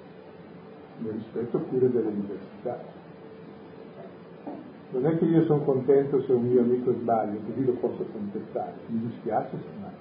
Nel 0.99 1.13
rispetto 1.13 1.57
pure 1.59 1.91
delle 1.91 2.13
diversità. 2.13 2.92
Non 4.93 5.07
è 5.07 5.17
che 5.17 5.25
io 5.25 5.43
sono 5.45 5.63
contento 5.63 6.21
se 6.21 6.31
un 6.33 6.43
mio 6.47 6.61
amico 6.61 6.93
sbaglia, 6.93 7.39
così 7.47 7.65
lo 7.65 7.73
posso 7.73 8.05
contestare, 8.11 8.73
mi 8.87 8.99
dispiace 9.07 9.57
se 9.57 9.63
semmai. 9.73 9.91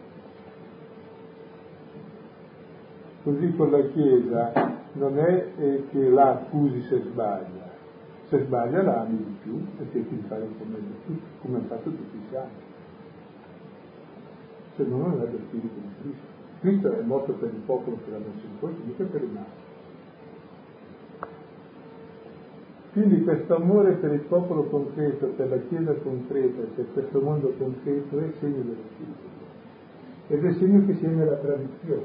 Così 3.22 3.57
con 3.57 3.70
la 3.70 3.81
Chiesa 3.88 4.52
non 4.92 5.18
è 5.18 5.46
che 5.90 6.11
la 6.11 6.33
accusi 6.33 6.83
se 6.83 7.00
sbaglia, 7.05 7.70
se 8.28 8.40
sbaglia 8.40 8.83
la 8.83 9.00
ami 9.00 9.16
di 9.16 9.37
più 9.42 9.64
e 9.78 9.87
cerchi 9.92 10.14
di 10.14 10.24
fare 10.28 10.42
un 10.42 10.59
po' 10.59 10.64
meglio 10.64 10.94
tutti, 11.07 11.22
come 11.40 11.57
hanno 11.57 11.66
fatto 11.68 11.88
tutti 11.88 12.16
i 12.16 12.24
santi. 12.31 12.62
Se 14.76 14.85
no 14.85 14.96
non 14.98 15.22
è 15.22 15.31
lo 15.31 15.38
spirito 15.46 15.74
di 15.74 15.88
Cristo. 16.02 16.26
Cristo 16.61 16.92
è 16.92 17.02
morto 17.02 17.33
per 17.33 17.48
il 17.48 17.61
popolo 17.64 17.98
che 18.05 18.11
l'ha 18.11 18.18
messo 18.18 18.44
in 18.44 18.59
croce, 18.59 18.76
mica 18.85 19.05
per 19.05 19.22
i 19.22 19.31
mali. 19.33 19.62
Quindi 22.92 23.22
questo 23.22 23.57
amore 23.57 23.94
per 23.94 24.12
il 24.12 24.20
popolo 24.20 24.64
concreto, 24.64 25.28
per 25.28 25.48
la 25.48 25.57
Chiesa 25.68 25.94
concreta, 25.94 26.62
per 26.74 26.87
questo 26.92 27.20
mondo 27.22 27.50
concreto 27.57 28.18
è 28.18 28.31
segno 28.38 28.62
dello 28.62 28.83
Spirito. 28.92 29.31
Ed 30.28 30.44
è 30.44 30.52
segno 30.59 30.85
che 30.85 30.94
sia 30.96 31.09
nella 31.09 31.37
tradizione, 31.37 32.05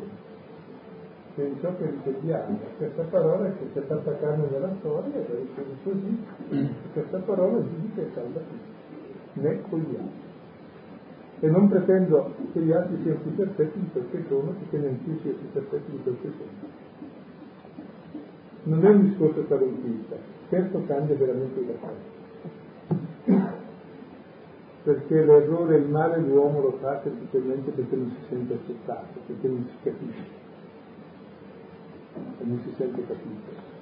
è 1.36 1.52
ciò 1.60 1.76
che 1.76 1.90
ripetiamo. 1.90 2.58
Questa 2.78 3.04
parola 3.04 3.52
che 3.52 3.68
si 3.74 3.80
è 3.80 3.82
fatta 3.82 4.18
carne 4.18 4.48
nella 4.50 4.74
storia 4.80 5.20
riceve 5.20 5.76
così, 5.84 6.24
questa 6.94 7.18
parola 7.20 7.62
giudica 7.62 8.02
e 8.02 8.10
salva 8.14 8.40
tutti. 8.40 9.42
Ne 9.42 9.62
cogliamo. 9.70 10.26
E 11.40 11.50
non 11.50 11.68
pretendo 11.68 12.34
che 12.54 12.62
gli 12.62 12.72
altri 12.72 12.98
siano 13.04 13.20
più 13.20 13.36
perfetti 13.36 13.80
di 13.80 13.90
quel 13.92 14.06
che 14.10 14.24
sono 14.28 14.56
che 14.70 14.78
neanche 14.78 15.10
io 15.10 15.20
sia 15.22 15.34
più 15.34 15.52
perfetto 15.52 15.92
di 15.92 16.02
quel 16.02 16.16
che 16.22 16.32
sono. 16.32 16.86
Non 18.68 18.86
è 18.86 18.90
un 18.90 19.08
discorso 19.08 19.44
talentista, 19.44 20.18
certo 20.50 20.84
cambia 20.88 21.16
veramente 21.16 21.60
il 21.60 21.68
rapporto. 21.68 22.16
Perché 24.84 25.24
l'errore 25.24 25.76
e 25.76 25.80
il 25.80 25.88
male 25.88 26.20
l'uomo 26.20 26.60
lo 26.62 26.72
fa 26.82 27.00
semplicemente 27.02 27.72
perché 27.72 27.96
non 27.96 28.12
si 28.12 28.28
sente 28.28 28.54
accettato, 28.54 29.20
perché 29.26 29.48
non 29.48 29.66
si 29.70 29.76
capisce 29.84 30.46
non 32.48 32.60
si 32.64 32.74
sente 32.78 33.06
capito. 33.06 33.76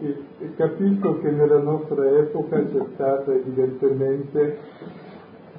E, 0.00 0.16
e 0.38 0.54
capisco 0.56 1.20
che 1.20 1.30
nella 1.30 1.58
nostra 1.58 2.08
epoca 2.18 2.58
c'è 2.64 2.84
stato 2.94 3.32
evidentemente 3.32 4.58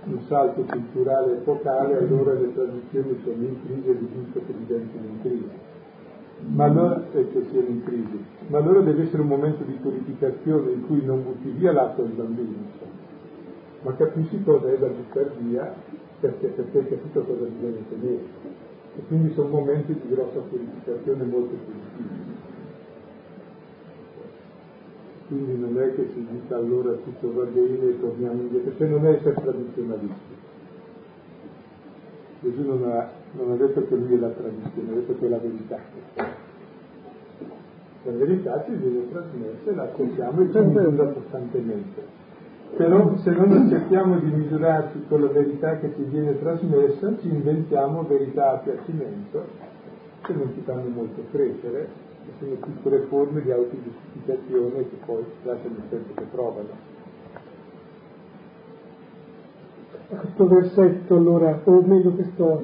un 0.05 0.19
salto 0.27 0.61
culturale 0.61 1.33
epocale, 1.33 1.97
allora 1.97 2.33
le 2.33 2.53
tradizioni 2.53 3.19
sono 3.23 3.43
in 3.43 3.65
crisi 3.65 3.89
e 3.89 3.97
di 3.97 4.09
giusto 4.13 4.41
che 4.45 4.53
diventino 4.57 5.05
in 5.05 5.21
crisi 5.21 5.74
ma 6.39 6.65
allora 6.65 7.01
che 7.11 7.45
siano 7.49 7.67
in 7.67 7.83
crisi, 7.83 8.23
ma 8.47 8.57
allora 8.57 8.81
deve 8.81 9.03
essere 9.03 9.21
un 9.21 9.27
momento 9.27 9.63
di 9.63 9.73
purificazione 9.73 10.71
in 10.71 10.85
cui 10.85 11.03
non 11.03 11.23
butti 11.23 11.49
via 11.49 11.71
l'acqua 11.71 12.03
del 12.03 12.13
bambino, 12.13 12.57
ma 13.81 13.95
capisci 13.95 14.43
cosa 14.43 14.71
è 14.71 14.77
da 14.77 14.87
buttare 14.87 15.31
via 15.39 15.73
perché, 16.19 16.47
perché 16.47 16.77
hai 16.77 16.89
capito 16.89 17.21
cosa 17.21 17.45
bisogna 17.45 17.83
tenere. 17.89 18.53
E 18.97 19.01
quindi 19.07 19.33
sono 19.33 19.49
momenti 19.49 19.93
di 19.93 20.07
grossa 20.09 20.39
purificazione 20.39 21.23
molto 21.23 21.55
positivi. 21.65 22.33
Quindi 25.27 25.59
non 25.59 25.81
è 25.81 25.95
che 25.95 26.07
si 26.13 26.25
dica 26.31 26.55
allora 26.55 26.93
tutto 26.93 27.33
va 27.33 27.43
bene 27.45 27.89
e 27.89 27.99
torniamo 27.99 28.41
indietro, 28.41 28.71
cioè 28.77 28.87
non 28.87 29.05
è 29.05 29.09
essere 29.09 29.33
tradizionalisti. 29.33 30.34
Gesù 32.45 32.61
non 32.61 32.83
ha 32.91 33.09
non 33.37 33.51
ha 33.51 33.55
detto 33.55 33.85
che 33.87 33.95
lui 33.95 34.13
è 34.13 34.19
la 34.19 34.29
tradizione, 34.29 34.91
ha 34.91 34.93
detto 34.93 35.17
che 35.17 35.25
è 35.25 35.29
la 35.29 35.37
verità. 35.37 35.79
La 38.03 38.11
verità 38.11 38.63
ci 38.65 38.71
viene 38.75 39.09
trasmessa 39.09 39.71
e 39.71 39.75
la 39.75 39.83
accettiamo 39.83 40.41
e 40.41 40.51
ci 40.51 40.57
misura 40.59 41.11
costantemente. 41.11 42.23
Però 42.77 43.17
se 43.17 43.31
non 43.31 43.51
accettiamo 43.51 44.19
di 44.19 44.29
misurarci 44.29 45.05
con 45.07 45.21
la 45.21 45.27
verità 45.27 45.77
che 45.79 45.93
ci 45.95 46.03
viene 46.03 46.39
trasmessa, 46.39 47.17
ci 47.19 47.29
inventiamo 47.29 48.03
verità 48.03 48.53
a 48.53 48.57
piacimento 48.57 49.45
che 50.21 50.33
non 50.33 50.51
ci 50.53 50.61
fanno 50.61 50.87
molto 50.89 51.23
crescere, 51.31 51.87
che 52.25 52.31
sono 52.39 52.55
piccole 52.55 52.99
forme 53.07 53.41
di 53.41 53.51
autogiustificazione 53.51 54.89
che 54.89 54.97
poi 55.05 55.23
lasciano 55.43 55.75
il 55.77 55.89
tempo 55.89 56.13
che 56.13 56.31
trovano. 56.31 56.93
Questo 60.07 60.47
versetto 60.47 61.15
allora, 61.15 61.59
o 61.63 61.81
meglio 61.81 62.11
questo 62.11 62.63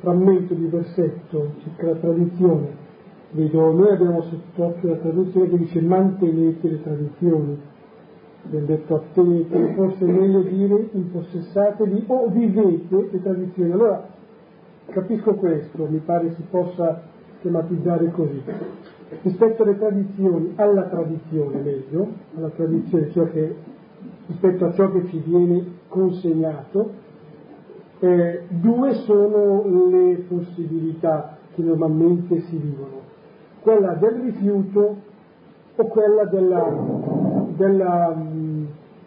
frammento 0.00 0.54
di 0.54 0.66
versetto 0.66 1.52
circa 1.62 1.86
la 1.86 1.94
tradizione, 1.94 2.68
vedo, 3.32 3.72
noi 3.72 3.90
abbiamo 3.90 4.22
sott'occhio 4.22 4.90
la 4.90 4.96
traduzione 4.96 5.48
che 5.48 5.58
dice 5.58 5.80
mantenete 5.80 6.68
le 6.68 6.82
tradizioni, 6.82 7.60
abbiamo 8.44 8.66
detto 8.66 8.94
attenete, 8.94 9.74
forse 9.74 10.04
è 10.04 10.10
meglio 10.10 10.40
dire 10.40 10.88
impossessatevi 10.92 12.04
o 12.06 12.28
vivete 12.28 13.08
le 13.10 13.22
tradizioni. 13.22 13.72
Allora 13.72 14.08
capisco 14.86 15.34
questo, 15.34 15.86
mi 15.88 15.98
pare 15.98 16.32
si 16.34 16.42
possa 16.48 17.02
schematizzare 17.38 18.10
così. 18.10 18.42
Rispetto 19.22 19.62
alle 19.62 19.78
tradizioni, 19.78 20.52
alla 20.56 20.82
tradizione 20.84 21.60
meglio, 21.60 22.08
alla 22.36 22.48
tradizione, 22.50 23.10
cioè 23.10 23.30
che 23.30 23.54
rispetto 24.28 24.66
a 24.66 24.72
ciò 24.74 24.90
che 24.92 25.06
ci 25.08 25.18
viene 25.24 25.64
consegnato, 25.88 26.90
eh, 28.00 28.42
due 28.48 28.92
sono 29.04 29.64
le 29.88 30.24
possibilità 30.28 31.38
che 31.54 31.62
normalmente 31.62 32.40
si 32.42 32.56
vivono, 32.56 33.00
quella 33.60 33.94
del 33.94 34.20
rifiuto 34.20 34.96
o 35.74 35.86
quella 35.86 36.24
della, 36.26 36.72
della, 37.56 38.16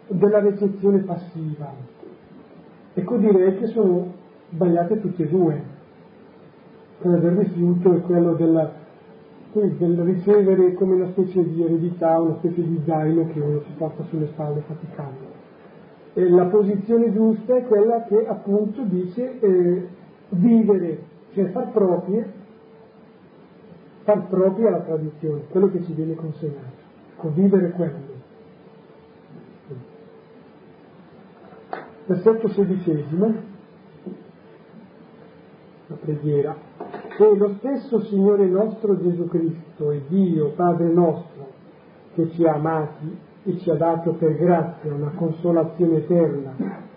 della 0.08 0.40
recezione 0.40 0.98
passiva. 0.98 1.72
Ecco 2.94 3.16
direi 3.16 3.56
che 3.58 3.66
sono 3.68 4.12
sbagliate 4.50 5.00
tutte 5.00 5.22
e 5.22 5.28
due, 5.28 5.62
quella 7.00 7.18
del 7.18 7.36
rifiuto 7.36 7.94
e 7.94 8.00
quella 8.00 8.32
della, 8.32 8.70
del 9.60 9.98
ricevere 10.00 10.72
come 10.74 10.94
una 10.94 11.10
specie 11.10 11.46
di 11.46 11.62
eredità, 11.62 12.18
una 12.18 12.36
specie 12.38 12.62
di 12.62 12.80
zaino 12.86 13.26
che 13.28 13.40
uno 13.40 13.60
si 13.60 13.72
porta 13.76 14.02
sulle 14.04 14.28
spalle 14.28 14.62
faticando. 14.66 15.40
E 16.14 16.28
la 16.28 16.46
posizione 16.46 17.12
giusta 17.12 17.56
è 17.56 17.66
quella 17.66 18.04
che 18.04 18.26
appunto 18.26 18.82
dice 18.84 19.40
eh, 19.40 19.88
vivere, 20.30 21.02
cioè 21.34 21.50
far 21.50 21.70
proprie, 21.70 22.32
far 24.04 24.26
propria 24.28 24.70
la 24.70 24.80
tradizione, 24.80 25.42
quello 25.48 25.70
che 25.70 25.82
ci 25.84 25.92
viene 25.92 26.14
consegnato, 26.14 26.80
convivere 27.16 27.70
quello. 27.72 28.10
Versetto 32.06 32.48
sedicesimo, 32.48 33.34
la 35.86 35.94
preghiera. 35.96 37.01
E 37.18 37.36
lo 37.36 37.54
stesso 37.58 38.00
Signore 38.04 38.46
nostro 38.46 38.98
Gesù 38.98 39.28
Cristo 39.28 39.90
e 39.90 40.02
Dio, 40.08 40.52
Padre 40.56 40.92
nostro, 40.92 41.46
che 42.14 42.30
ci 42.30 42.44
ha 42.44 42.54
amati 42.54 43.18
e 43.44 43.58
ci 43.58 43.70
ha 43.70 43.74
dato 43.74 44.12
per 44.12 44.36
grazia 44.36 44.92
una 44.92 45.12
consolazione 45.14 45.98
eterna 45.98 46.54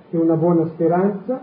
e 0.09 0.17
una 0.17 0.35
buona 0.35 0.67
speranza, 0.67 1.41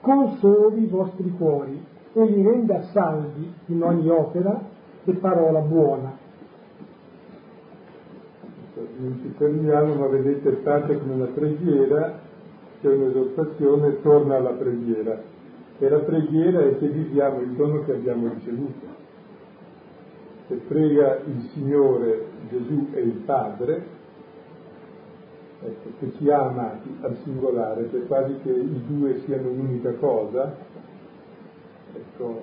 consoli 0.00 0.84
i 0.84 0.86
vostri 0.86 1.30
cuori 1.36 1.84
e 2.14 2.24
li 2.24 2.42
renda 2.42 2.80
salvi 2.92 3.52
in 3.66 3.82
ogni 3.82 4.08
opera 4.08 4.60
e 5.04 5.12
parola 5.14 5.60
buona. 5.60 6.16
Non 8.96 9.18
ci 9.20 9.34
fermiamo, 9.36 9.94
ma 9.94 10.06
vedete 10.06 10.50
parte 10.62 10.98
come 10.98 11.14
una 11.14 11.26
preghiera, 11.26 12.18
c'è 12.80 12.88
un'esortazione, 12.88 14.00
torna 14.02 14.36
alla 14.36 14.52
preghiera. 14.52 15.33
E 15.84 15.88
la 15.90 15.98
preghiera 15.98 16.62
è 16.62 16.78
che 16.78 16.88
viviamo 16.88 17.42
il 17.42 17.50
dono 17.50 17.84
che 17.84 17.92
abbiamo 17.92 18.30
ricevuto. 18.32 18.86
Se 20.48 20.54
prega 20.66 21.18
il 21.26 21.50
Signore 21.52 22.24
Gesù 22.48 22.88
e 22.94 23.00
il 23.02 23.20
Padre, 23.26 23.84
ecco, 25.60 25.88
che 25.98 26.12
ci 26.16 26.30
ha 26.30 26.46
amati 26.46 26.96
al 27.02 27.18
singolare, 27.22 27.90
cioè 27.90 28.06
quasi 28.06 28.34
che 28.42 28.50
i 28.50 28.82
due 28.86 29.20
siano 29.26 29.50
un'unica 29.50 29.92
cosa, 29.96 30.56
ecco, 31.92 32.42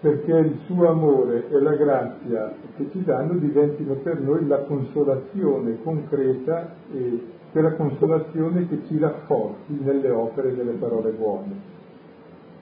perché 0.00 0.32
il 0.32 0.58
suo 0.66 0.86
amore 0.86 1.48
e 1.48 1.58
la 1.60 1.76
grazia 1.76 2.52
che 2.76 2.90
ci 2.90 3.04
danno 3.04 3.38
diventino 3.38 3.94
per 3.94 4.20
noi 4.20 4.46
la 4.46 4.64
consolazione 4.64 5.80
concreta 5.82 6.74
e 6.92 7.22
quella 7.52 7.72
consolazione 7.72 8.68
che 8.68 8.82
ci 8.86 8.98
rafforzi 8.98 9.78
nelle 9.80 10.10
opere 10.10 10.50
e 10.50 10.52
nelle 10.52 10.72
parole 10.72 11.10
buone. 11.12 11.77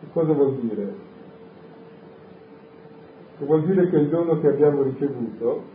E 0.02 0.06
cosa 0.12 0.32
vuol 0.32 0.56
dire? 0.60 0.94
Vuol 3.38 3.64
dire 3.64 3.90
che 3.90 3.96
il 3.96 4.08
dono 4.08 4.40
che 4.40 4.48
abbiamo 4.48 4.82
ricevuto 4.82 5.74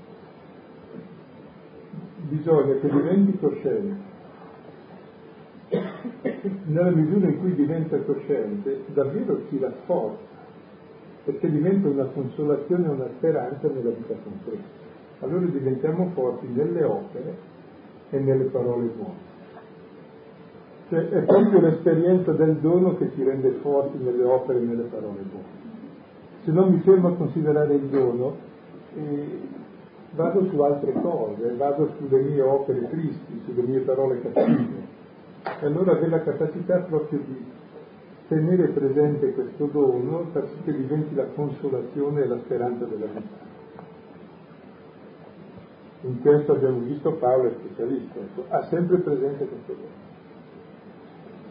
bisogna 2.31 2.75
che 2.79 2.89
diventi 2.89 3.37
cosciente. 3.37 4.09
Nella 6.65 6.91
misura 6.91 7.27
in 7.27 7.39
cui 7.39 7.55
diventa 7.55 7.97
cosciente, 7.99 8.83
davvero 8.87 9.41
ci 9.49 9.59
rafforza, 9.59 10.23
perché 11.25 11.49
diventa 11.49 11.87
una 11.87 12.05
consolazione 12.05 12.87
una 12.87 13.07
speranza 13.17 13.67
nella 13.67 13.91
vita 13.91 14.15
concreta. 14.23 14.79
Allora 15.19 15.45
diventiamo 15.45 16.09
forti 16.13 16.47
nelle 16.47 16.83
opere 16.83 17.37
e 18.09 18.19
nelle 18.19 18.45
parole 18.45 18.87
buone. 18.87 19.30
Cioè, 20.91 21.07
è 21.07 21.21
proprio 21.21 21.61
l'esperienza 21.61 22.33
del 22.33 22.57
dono 22.57 22.97
che 22.97 23.09
ci 23.15 23.23
rende 23.23 23.51
forti 23.61 23.97
nelle 23.97 24.25
opere 24.25 24.59
e 24.59 24.63
nelle 24.63 24.83
parole 24.83 25.21
buone. 25.21 25.59
Se 26.43 26.51
non 26.51 26.69
mi 26.69 26.81
fermo 26.81 27.07
a 27.07 27.15
considerare 27.15 27.75
il 27.75 27.83
dono, 27.83 28.35
eh, 28.95 29.39
vado 30.15 30.49
su 30.49 30.59
altre 30.59 30.91
cose, 31.01 31.53
vado 31.55 31.93
sulle 31.97 32.21
mie 32.23 32.41
opere 32.41 32.89
tristi, 32.89 33.41
sulle 33.45 33.61
mie 33.61 33.79
parole 33.79 34.19
cattive. 34.19 34.89
E 35.61 35.65
allora 35.65 35.93
avere 35.93 36.23
capacità 36.25 36.79
proprio 36.79 37.19
di 37.25 37.45
tenere 38.27 38.67
presente 38.67 39.31
questo 39.31 39.67
dono 39.67 40.25
per 40.33 40.45
che 40.65 40.75
diventi 40.75 41.15
la 41.15 41.27
consolazione 41.33 42.21
e 42.21 42.27
la 42.27 42.37
speranza 42.39 42.83
della 42.83 43.05
vita. 43.05 43.49
In 46.01 46.19
questo 46.19 46.51
abbiamo 46.51 46.79
visto 46.79 47.13
Paolo 47.13 47.47
è 47.47 47.53
specialista, 47.63 48.19
ecco, 48.19 48.43
ha 48.49 48.63
sempre 48.63 48.97
presente 48.97 49.47
questo 49.47 49.73
dono. 49.73 50.10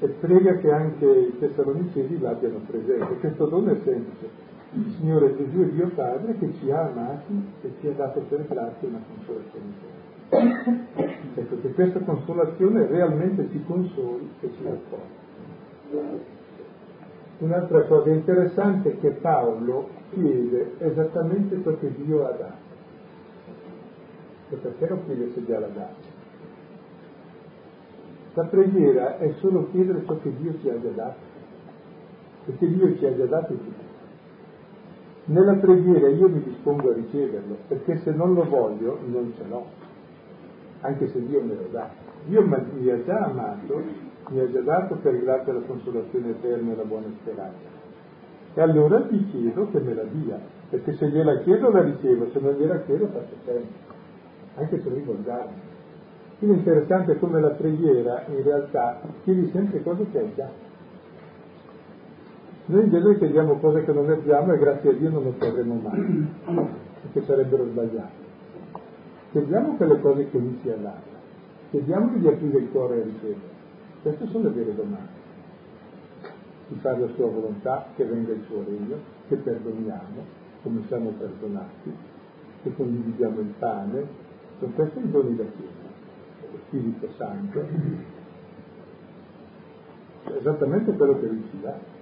E 0.01 0.09
prega 0.09 0.57
che 0.57 0.73
anche 0.73 1.07
i 1.07 1.39
tessalonicesi 1.39 2.19
l'abbiano 2.19 2.61
presente. 2.67 3.19
Questo 3.19 3.47
dono 3.47 3.71
è 3.71 3.77
semplice 3.85 4.49
il 4.73 4.95
Signore 4.99 5.37
Gesù 5.37 5.63
è 5.63 5.67
Dio 5.71 5.89
Padre 5.89 6.37
che 6.39 6.53
ci 6.61 6.71
ha 6.71 6.83
amati 6.83 7.45
e 7.63 7.73
ci 7.81 7.89
ha 7.89 7.93
dato 7.93 8.21
per 8.21 8.47
grazia 8.47 8.87
una 8.87 9.03
consolazione. 9.09 9.89
Ecco 11.35 11.61
che 11.61 11.73
questa 11.73 11.99
consolazione 12.01 12.87
realmente 12.87 13.49
ci 13.51 13.65
consoli 13.65 14.31
e 14.41 14.51
ci 14.57 14.63
raccolga. 14.63 16.29
Un'altra 17.39 17.83
cosa 17.87 18.11
interessante 18.11 18.93
è 18.93 19.01
che 19.01 19.11
Paolo 19.11 19.89
chiede 20.13 20.75
esattamente 20.79 21.61
ciò 21.63 21.77
che 21.77 21.93
Dio 21.97 22.27
ha 22.27 22.31
dato. 22.31 22.69
E 24.51 24.57
perché 24.57 24.89
non 24.89 25.05
chiede 25.05 25.33
se 25.33 25.45
già 25.47 25.59
l'ha 25.59 25.67
dato? 25.67 26.10
La 28.41 28.47
preghiera 28.47 29.19
è 29.19 29.35
solo 29.41 29.69
chiedere 29.71 30.03
ciò 30.07 30.19
che 30.19 30.35
Dio 30.39 30.55
ci 30.61 30.71
ha 30.71 30.81
già 30.81 30.89
dato, 30.95 31.19
perché 32.47 32.69
Dio 32.69 32.97
ci 32.97 33.05
ha 33.05 33.15
già 33.15 33.27
dato 33.27 33.53
tutto. 33.53 33.89
Nella 35.27 35.57
preghiera 35.57 36.09
io 36.09 36.27
mi 36.27 36.43
dispongo 36.43 36.89
a 36.89 36.95
riceverlo, 36.95 37.59
perché 37.69 37.99
se 37.99 38.13
non 38.13 38.33
lo 38.33 38.45
voglio 38.45 38.99
non 39.05 39.35
ce 39.37 39.45
l'ho, 39.47 39.67
anche 40.81 41.09
se 41.09 41.23
Dio 41.27 41.43
me 41.43 41.55
lo 41.55 41.67
dà. 41.71 41.91
Dio 42.25 42.43
mi 42.47 42.89
ha 42.89 43.05
già 43.05 43.19
amato, 43.27 43.83
mi 44.31 44.41
ha 44.41 44.51
già 44.51 44.61
dato 44.63 44.95
per 45.03 45.21
grazia 45.23 45.53
la 45.53 45.61
consolazione 45.61 46.31
eterna 46.31 46.73
e 46.73 46.77
la 46.77 46.85
buona 46.85 47.09
speranza. 47.21 47.69
E 48.55 48.61
allora 48.63 49.01
gli 49.01 49.31
chiedo 49.31 49.69
che 49.69 49.81
me 49.81 49.93
la 49.93 50.05
dia, 50.05 50.41
perché 50.71 50.95
se 50.95 51.11
gliela 51.11 51.41
chiedo 51.41 51.69
la 51.69 51.83
ricevo, 51.83 52.31
se 52.31 52.41
non 52.41 52.55
gliela 52.55 52.81
chiedo 52.85 53.07
faccio 53.09 53.35
sempre, 53.45 53.69
anche 54.55 54.81
se 54.81 54.89
mi 54.89 55.03
volgarmi. 55.03 55.70
Quindi 56.41 56.57
è 56.57 56.59
interessante 56.59 57.19
come 57.19 57.41
la 57.41 57.51
preghiera 57.51 58.25
in 58.27 58.43
realtà 58.43 59.01
chiedi 59.23 59.49
sempre 59.53 59.83
cose 59.83 60.11
che 60.11 60.19
hai 60.19 60.33
già 60.35 60.49
noi 62.71 62.85
in 62.85 62.91
genere 62.91 63.19
chiediamo 63.19 63.59
cose 63.59 63.83
che 63.83 63.93
non 63.93 64.09
abbiamo 64.09 64.53
e 64.53 64.59
grazie 64.59 64.91
a 64.91 64.93
Dio 64.93 65.11
non 65.11 65.27
otterremo 65.27 65.75
mai, 65.83 66.29
perché 67.03 67.27
sarebbero 67.27 67.67
sbagliate. 67.67 68.29
Chiediamo 69.33 69.75
quelle 69.75 70.01
cose 70.01 70.31
che 70.31 70.39
Lui 70.39 70.57
ci 70.63 70.71
ha 70.71 70.77
dato, 70.77 71.09
chiediamo 71.71 72.17
di 72.17 72.29
aprire 72.29 72.59
il 72.59 72.71
cuore 72.71 73.01
a 73.01 73.03
ricevere. 73.03 73.59
Queste 74.03 74.25
sono 74.29 74.45
le 74.45 74.51
vere 74.51 74.75
domande. 74.77 75.19
Di 76.69 76.79
fare 76.79 77.01
la 77.01 77.09
sua 77.17 77.27
volontà, 77.27 77.87
che 77.97 78.05
venga 78.05 78.33
il 78.35 78.43
suo 78.47 78.63
regno, 78.65 78.99
che 79.27 79.35
perdoniamo, 79.35 80.25
come 80.63 80.83
siamo 80.87 81.11
perdonati, 81.19 81.93
che 82.63 82.73
condividiamo 82.73 83.41
il 83.41 83.53
pane, 83.59 84.07
sono 84.61 84.73
questi 84.77 85.01
i 85.01 85.11
doni 85.11 85.35
da 85.35 85.45
Chiesa, 85.57 85.80
Spirito 86.67 87.09
Santo, 87.17 87.61
è 90.25 90.33
esattamente 90.37 90.93
quello 90.93 91.19
che 91.19 91.27
Lui 91.27 91.45
ci 91.51 91.61
dà. 91.61 91.99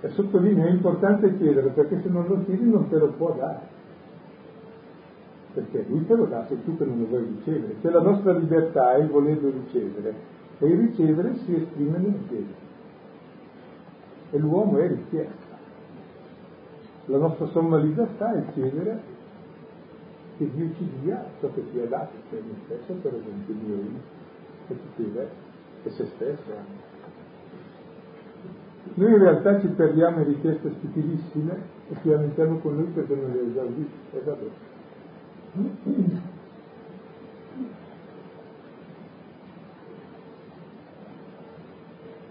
E 0.00 0.10
sottolineo, 0.10 0.66
è 0.66 0.70
importante 0.70 1.36
chiedere 1.36 1.70
perché 1.70 2.00
se 2.00 2.08
non 2.08 2.26
lo 2.28 2.44
chiedi 2.44 2.68
non 2.68 2.88
te 2.88 2.98
lo 2.98 3.08
può 3.08 3.32
dare. 3.32 3.76
Perché 5.54 5.86
lui 5.88 6.06
te 6.06 6.14
lo 6.14 6.26
dà, 6.26 6.46
sei 6.46 6.62
tu 6.62 6.76
che 6.76 6.84
non 6.84 7.00
lo 7.00 7.06
vuoi 7.06 7.24
ricevere. 7.36 7.74
Cioè 7.80 7.90
la 7.90 8.02
nostra 8.02 8.32
libertà 8.32 8.94
è 8.94 8.98
il 8.98 9.08
volerlo 9.08 9.50
ricevere 9.50 10.14
e 10.60 10.66
il 10.66 10.78
ricevere 10.78 11.34
si 11.38 11.54
esprime 11.54 11.98
nel 11.98 12.18
chiedere. 12.28 12.66
E 14.30 14.38
l'uomo 14.38 14.78
è 14.78 14.86
richiesta. 14.86 15.56
La 17.06 17.18
nostra 17.18 17.46
somma 17.46 17.78
libertà 17.78 18.34
è 18.34 18.52
chiedere 18.52 19.16
che 20.38 20.48
Dio 20.54 20.70
ci 20.76 20.88
dia 21.02 21.24
ciò 21.40 21.50
che 21.52 21.64
ci 21.70 21.80
ha 21.80 21.86
dato, 21.86 22.12
cioè 22.30 22.40
me 22.40 22.54
stesso 22.64 22.92
per 23.02 23.12
esempio, 23.12 23.54
Dio 23.54 23.74
io, 23.74 24.00
e 24.68 24.76
tutti 24.80 25.12
e 25.82 25.90
se 25.90 26.06
stesso 26.06 26.50
anche. 26.56 26.86
Noi 28.94 29.10
in 29.10 29.18
realtà 29.18 29.60
ci 29.60 29.66
perdiamo 29.66 30.18
in 30.18 30.28
richieste 30.28 30.70
stupidissime 30.78 31.56
e 31.90 31.96
ci 32.00 32.08
lamentiamo 32.08 32.58
con 32.58 32.76
lui 32.76 32.86
perché 32.86 33.14
non 33.14 33.32
le 33.32 33.50
esaudite. 33.50 33.96
E 34.12 34.20
vabbè. 34.24 34.46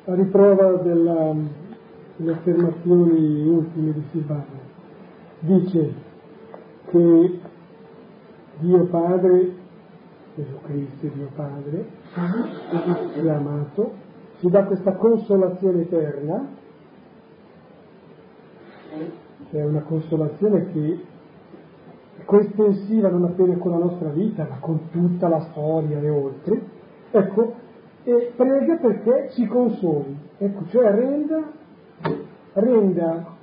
A 0.05 0.15
riprova 0.15 0.71
della, 0.77 1.35
delle 2.15 2.31
affermazioni 2.31 3.47
ultime 3.47 3.91
di 3.91 4.03
Silvano, 4.11 4.45
dice 5.39 5.93
che 6.89 7.39
Dio 8.59 8.85
Padre, 8.85 9.53
Gesù 10.35 10.61
Cristo 10.63 11.07
Dio 11.07 11.29
Padre, 11.35 11.85
ci 13.13 13.27
ha 13.27 13.35
amato 13.35 14.05
ci 14.39 14.49
dà 14.49 14.65
questa 14.65 14.93
consolazione 14.93 15.81
eterna, 15.81 16.47
che 19.49 19.59
è 19.59 19.65
una 19.65 19.81
consolazione 19.81 20.71
che 20.71 21.05
è 22.17 22.25
coestensiva 22.25 23.09
non 23.09 23.23
appena 23.25 23.57
con 23.57 23.71
la 23.71 23.77
nostra 23.77 24.09
vita, 24.09 24.45
ma 24.47 24.57
con 24.59 24.89
tutta 24.91 25.27
la 25.27 25.39
storia 25.51 25.99
e 25.99 26.09
oltre, 26.09 26.61
ecco, 27.09 27.53
e 28.03 28.33
prega 28.35 28.75
perché 28.75 29.31
ci 29.31 29.47
consoli, 29.47 30.15
ecco, 30.37 30.65
cioè 30.67 30.91
renda, 30.91 31.51
renda 32.53 33.35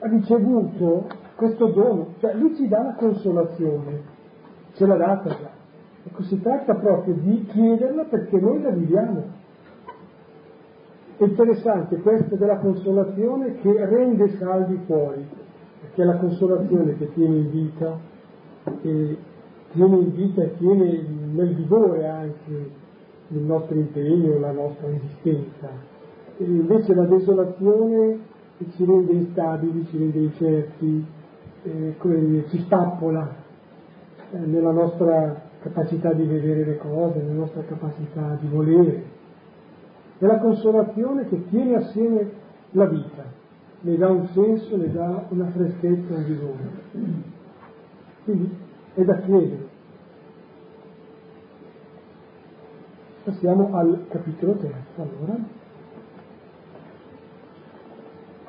ricevuto 0.00 1.06
questo 1.36 1.66
dono, 1.68 2.14
cioè 2.18 2.34
lui 2.34 2.56
ci 2.56 2.66
dà 2.66 2.82
la 2.82 2.94
consolazione, 2.94 4.14
ce 4.76 4.86
l'ha 4.86 4.96
data 4.96 5.28
già. 5.28 5.50
Ecco, 6.04 6.22
si 6.22 6.40
tratta 6.40 6.74
proprio 6.74 7.14
di 7.14 7.46
chiederla 7.46 8.04
perché 8.04 8.38
noi 8.38 8.62
la 8.62 8.70
viviamo. 8.70 9.24
È 11.16 11.24
interessante 11.24 11.96
questo 11.96 12.36
della 12.36 12.58
consolazione 12.58 13.56
che 13.56 13.86
rende 13.86 14.36
saldi 14.36 14.74
i 14.74 14.84
cuori, 14.86 15.26
perché 15.80 16.02
è 16.02 16.04
la 16.04 16.18
consolazione 16.18 16.96
che 16.96 17.12
tiene 17.14 17.36
in 17.36 17.50
vita, 17.50 17.98
che 18.82 19.18
tiene 19.72 19.96
in 19.96 20.14
vita 20.14 20.42
e 20.42 20.56
tiene 20.58 21.06
nel 21.32 21.54
vigore 21.54 22.06
anche 22.06 22.70
il 23.28 23.40
nostro 23.40 23.74
impegno, 23.76 24.38
la 24.38 24.52
nostra 24.52 24.88
esistenza. 24.88 25.70
E 26.36 26.44
invece 26.44 26.94
la 26.94 27.06
desolazione 27.06 28.18
ci 28.74 28.84
rende 28.84 29.12
instabili, 29.12 29.86
ci 29.86 29.98
rende 29.98 30.18
incerti, 30.18 31.06
eh, 31.62 32.44
ci 32.48 32.58
spappola 32.58 33.44
eh, 34.32 34.38
nella 34.38 34.72
nostra 34.72 35.40
capacità 35.60 36.12
di 36.12 36.24
vedere 36.24 36.64
le 36.64 36.76
cose, 36.78 37.20
nella 37.20 37.40
nostra 37.40 37.62
capacità 37.62 38.36
di 38.40 38.48
volere 38.48 39.04
È 40.18 40.24
la 40.24 40.38
consolazione 40.38 41.28
che 41.28 41.48
tiene 41.48 41.76
assieme 41.76 42.30
la 42.70 42.86
vita, 42.86 43.24
ne 43.80 43.96
dà 43.96 44.08
un 44.08 44.26
senso, 44.28 44.76
ne 44.76 44.90
dà 44.90 45.26
una 45.28 45.46
freschezza, 45.46 46.14
un 46.14 46.24
vigore. 46.24 46.70
Quindi 48.24 48.56
è 48.94 49.04
da 49.04 49.16
chiedere. 49.20 49.68
Passiamo 53.24 53.74
al 53.74 54.06
capitolo 54.08 54.54
terzo 54.54 55.02
allora. 55.02 55.36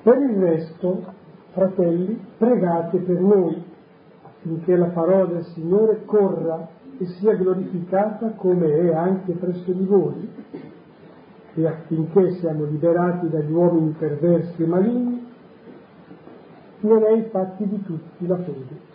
Per 0.03 0.17
il 0.17 0.37
resto, 0.37 1.03
fratelli, 1.51 2.19
pregate 2.37 2.97
per 2.99 3.19
noi 3.19 3.63
affinché 4.47 4.77
la 4.77 4.87
parola 4.87 5.25
del 5.25 5.43
Signore 5.47 6.05
corra 6.05 6.69
e 6.97 7.05
sia 7.05 7.35
glorificata 7.35 8.31
come 8.31 8.73
è 8.73 8.93
anche 8.95 9.33
presso 9.33 9.71
di 9.73 9.83
voi 9.83 10.29
e 11.53 11.67
affinché 11.67 12.31
siamo 12.35 12.63
liberati 12.63 13.29
dagli 13.29 13.51
uomini 13.51 13.95
perversi 13.97 14.61
e 14.61 14.65
maligni, 14.65 15.25
non 16.81 17.03
è 17.03 17.11
infatti 17.11 17.67
di 17.67 17.83
tutti 17.83 18.27
la 18.27 18.37
fede. 18.37 18.85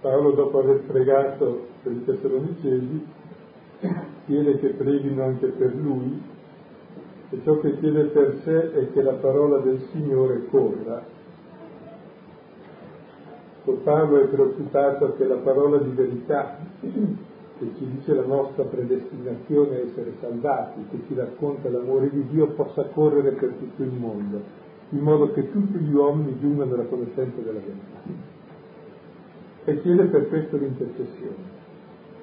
Paolo, 0.00 0.32
dopo 0.32 0.58
aver 0.58 0.80
pregato 0.80 1.66
per 1.82 1.92
i 1.92 2.04
Tessalonicesi, 2.04 3.06
chiede 4.26 4.58
che 4.58 4.68
preghino 4.70 5.22
anche 5.22 5.46
per 5.46 5.74
lui 5.74 6.20
e 7.30 7.40
ciò 7.44 7.58
che 7.60 7.78
chiede 7.78 8.06
per 8.06 8.40
sé 8.42 8.72
è 8.72 8.92
che 8.92 9.02
la 9.02 9.14
parola 9.14 9.58
del 9.58 9.80
Signore 9.92 10.46
corra. 10.50 11.11
Paolo 13.64 14.20
è 14.20 14.26
preoccupato 14.26 15.14
che 15.14 15.24
la 15.24 15.36
parola 15.36 15.78
di 15.78 15.90
verità 15.90 16.58
che 16.80 17.70
ci 17.76 17.86
dice 17.90 18.12
la 18.12 18.24
nostra 18.24 18.64
predestinazione 18.64 19.76
a 19.76 19.78
essere 19.78 20.14
salvati, 20.20 20.84
che 20.90 20.98
ci 21.06 21.14
racconta 21.14 21.68
l'amore 21.68 22.10
di 22.10 22.26
Dio, 22.26 22.48
possa 22.48 22.82
correre 22.86 23.30
per 23.32 23.50
tutto 23.50 23.82
il 23.84 23.92
mondo, 23.92 24.40
in 24.88 24.98
modo 24.98 25.30
che 25.32 25.52
tutti 25.52 25.78
gli 25.78 25.94
uomini 25.94 26.36
giungano 26.40 26.74
alla 26.74 26.86
conoscenza 26.86 27.40
della 27.40 27.60
verità. 27.60 28.30
E 29.64 29.80
chiede 29.80 30.04
per 30.06 30.28
questo 30.28 30.56
l'intercessione. 30.56 31.60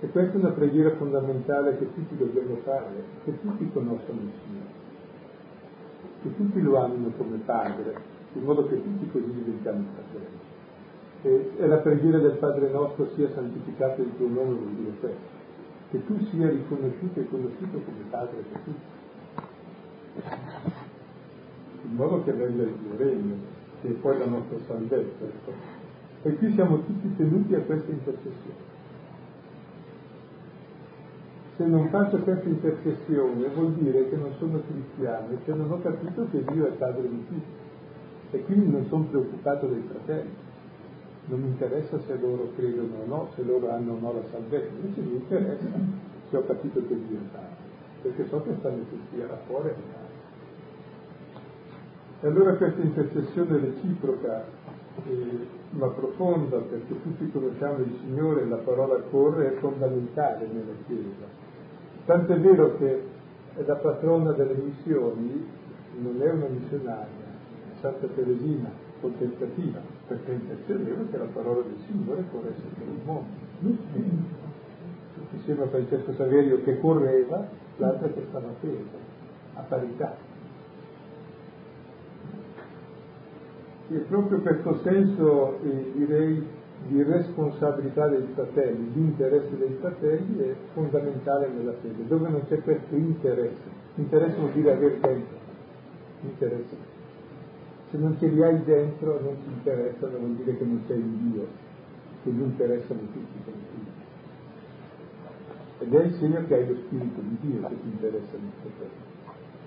E 0.01 0.09
questa 0.09 0.33
è 0.33 0.41
una 0.41 0.51
preghiera 0.51 0.93
fondamentale 0.95 1.77
che 1.77 1.93
tutti 1.93 2.17
dobbiamo 2.17 2.57
fare, 2.63 3.03
che 3.23 3.39
tutti 3.39 3.69
conoscano 3.71 4.19
il 4.19 4.31
Signore, 4.43 4.71
che 6.21 6.35
tutti 6.35 6.61
lo 6.61 6.83
amino 6.83 7.11
come 7.17 7.37
Padre, 7.45 7.95
in 8.33 8.43
modo 8.43 8.67
che 8.67 8.75
tutti 8.75 9.09
così 9.09 9.31
diventiamo 9.31 9.85
fratelli 9.93 10.48
e, 11.21 11.51
e 11.57 11.67
la 11.67 11.77
preghiera 11.77 12.19
del 12.19 12.37
Padre 12.37 12.69
nostro 12.69 13.09
sia 13.15 13.29
santificato 13.33 14.01
il 14.01 14.15
tuo 14.15 14.27
nome 14.27 14.53
vuol 14.53 14.73
dire 14.75 14.91
questo, 14.99 15.37
che 15.91 16.05
tu 16.05 16.17
sia 16.29 16.49
riconosciuto 16.49 17.19
e 17.19 17.29
conosciuto 17.29 17.79
come 17.79 18.03
Padre 18.09 18.43
per 18.51 18.61
tutti, 18.61 18.97
in 21.83 21.95
modo 21.95 22.23
che 22.23 22.31
venga 22.31 22.63
il 22.63 22.73
tuo 22.73 22.97
regno, 22.97 23.35
che 23.81 23.87
è 23.89 23.91
poi 23.91 24.17
la 24.17 24.25
nostra 24.25 24.57
salvezza. 24.67 25.25
Ecco. 25.25 25.51
E 26.21 26.35
qui 26.35 26.53
siamo 26.53 26.83
tutti 26.83 27.15
tenuti 27.15 27.55
a 27.55 27.61
questa 27.61 27.91
intercessione. 27.91 28.77
Se 31.55 31.65
non 31.65 31.89
faccio 31.89 32.17
questa 32.19 32.47
intercessione 32.47 33.47
vuol 33.49 33.73
dire 33.73 34.09
che 34.09 34.15
non 34.15 34.31
sono 34.37 34.61
cristiano, 34.65 35.37
cioè 35.43 35.55
non 35.55 35.71
ho 35.71 35.81
capito 35.81 36.25
che 36.31 36.43
Dio 36.51 36.67
è 36.67 36.71
Padre 36.71 37.09
di 37.09 37.25
tutti 37.27 37.57
e 38.31 38.43
quindi 38.43 38.71
non 38.71 38.85
sono 38.87 39.03
preoccupato 39.05 39.67
dei 39.67 39.83
fratelli 39.89 40.47
non 41.25 41.41
mi 41.41 41.47
interessa 41.47 41.99
se 41.99 42.17
loro 42.19 42.51
credono 42.55 43.01
o 43.03 43.05
no, 43.05 43.29
se 43.35 43.43
loro 43.43 43.71
hanno 43.71 43.93
o 43.93 43.99
no 43.99 44.13
la 44.13 44.23
salvezza, 44.31 44.69
invece 44.75 45.01
mi 45.01 45.15
interessa 45.15 45.67
se 46.29 46.37
ho 46.37 46.45
capito 46.45 46.81
che 46.87 46.95
Dio 47.07 47.17
è 47.17 47.31
Padre, 47.31 47.55
perché 48.01 48.27
so 48.27 48.41
che 48.43 48.55
stanno 48.59 48.83
tutti 48.89 49.21
alla 49.21 49.37
fuori 49.45 49.69
e 49.69 49.73
alla 49.73 50.07
E 52.21 52.27
allora 52.27 52.55
questa 52.55 52.81
intercessione 52.81 53.57
reciproca, 53.59 54.43
eh, 55.05 55.47
ma 55.71 55.87
profonda, 55.87 56.57
perché 56.57 57.01
tutti 57.01 57.31
conosciamo 57.31 57.79
il 57.79 57.95
Signore, 58.01 58.45
la 58.45 58.57
parola 58.57 58.95
corre, 59.09 59.55
è 59.55 59.59
fondamentale 59.59 60.47
nella 60.47 60.73
Chiesa. 60.85 61.47
Tant'è 62.05 62.39
vero 62.39 62.77
che 62.77 63.03
la 63.65 63.75
patrona 63.75 64.31
delle 64.31 64.55
missioni 64.55 65.47
non 65.99 66.21
è 66.21 66.31
una 66.31 66.47
missionaria, 66.47 67.25
è 67.73 67.79
Santa 67.81 68.07
Teresina, 68.07 68.69
contemplativa, 68.99 69.79
perché 70.07 70.31
intercedeva 70.31 71.03
che 71.09 71.17
la 71.17 71.27
parola 71.33 71.61
del 71.61 71.77
Signore 71.87 72.23
corresse 72.31 72.61
per 72.77 72.87
il 72.87 72.99
mondo. 73.03 73.47
Insieme 75.31 75.63
a 75.63 75.67
Francesco 75.67 76.13
Saverio 76.13 76.63
che 76.63 76.79
correva, 76.79 77.47
l'altra 77.77 78.07
che 78.07 78.23
stava 78.29 78.47
appesa, 78.47 78.97
a 79.55 79.61
parità. 79.61 80.15
E 83.91 83.97
proprio 84.07 84.39
questo 84.41 84.79
senso, 84.83 85.59
eh, 85.63 85.91
direi, 85.95 86.57
di 86.87 87.03
responsabilità 87.03 88.07
dei 88.07 88.25
fratelli, 88.33 88.91
di 88.93 88.99
interesse 88.99 89.57
dei 89.57 89.75
fratelli 89.79 90.39
è 90.39 90.55
fondamentale 90.73 91.49
nella 91.49 91.73
fede, 91.81 92.07
dove 92.07 92.29
non 92.29 92.41
c'è 92.47 92.61
questo 92.61 92.95
interesse. 92.95 93.77
Interesse 93.95 94.37
vuol 94.37 94.51
dire 94.51 94.71
avere 94.71 94.99
tempo, 94.99 95.33
interesse 96.21 96.88
se 97.91 97.97
non 97.97 98.15
ce 98.19 98.27
li 98.27 98.43
hai 98.43 98.63
dentro 98.63 99.19
non 99.19 99.35
ti 99.43 99.49
interessano, 99.51 100.17
vuol 100.17 100.35
dire 100.35 100.57
che 100.57 100.63
non 100.63 100.81
sei 100.85 100.99
in 100.99 101.31
Dio, 101.31 101.47
che 102.23 102.29
gli 102.29 102.41
interessano 102.41 102.99
tutti 102.99 103.43
tutti. 103.43 103.97
Ed 105.79 105.93
è 105.93 106.03
il 106.03 106.13
segno 106.15 106.45
che 106.45 106.53
hai 106.53 106.67
lo 106.67 106.75
Spirito 106.75 107.21
di 107.21 107.37
Dio 107.41 107.67
che 107.67 107.81
ti 107.81 107.87
interessa 107.87 108.35
in 108.35 108.49
queste 108.61 108.77
cose. 108.77 109.07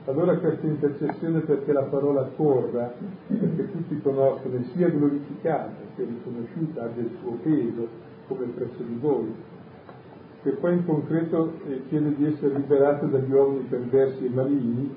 Allora 0.05 0.37
questa 0.37 0.67
intercessione 0.67 1.41
perché 1.41 1.73
la 1.73 1.85
parola 1.85 2.23
corra, 2.37 2.93
perché 3.27 3.71
tutti 3.71 4.01
conoscono 4.03 4.57
e 4.57 4.65
sia 4.73 4.89
glorificata, 4.89 5.73
sia 5.95 6.05
riconosciuta, 6.05 6.85
abbia 6.85 7.03
il 7.03 7.11
suo 7.21 7.39
peso 7.43 7.89
come 8.27 8.47
presso 8.47 8.83
di 8.83 8.99
voi, 9.01 9.33
che 10.43 10.51
poi 10.51 10.75
in 10.75 10.85
concreto 10.85 11.53
eh, 11.67 11.83
chiede 11.89 12.15
di 12.17 12.27
essere 12.27 12.55
liberato 12.55 13.07
dagli 13.07 13.31
uomini 13.33 13.65
perversi 13.69 14.27
e 14.27 14.29
maligni 14.29 14.95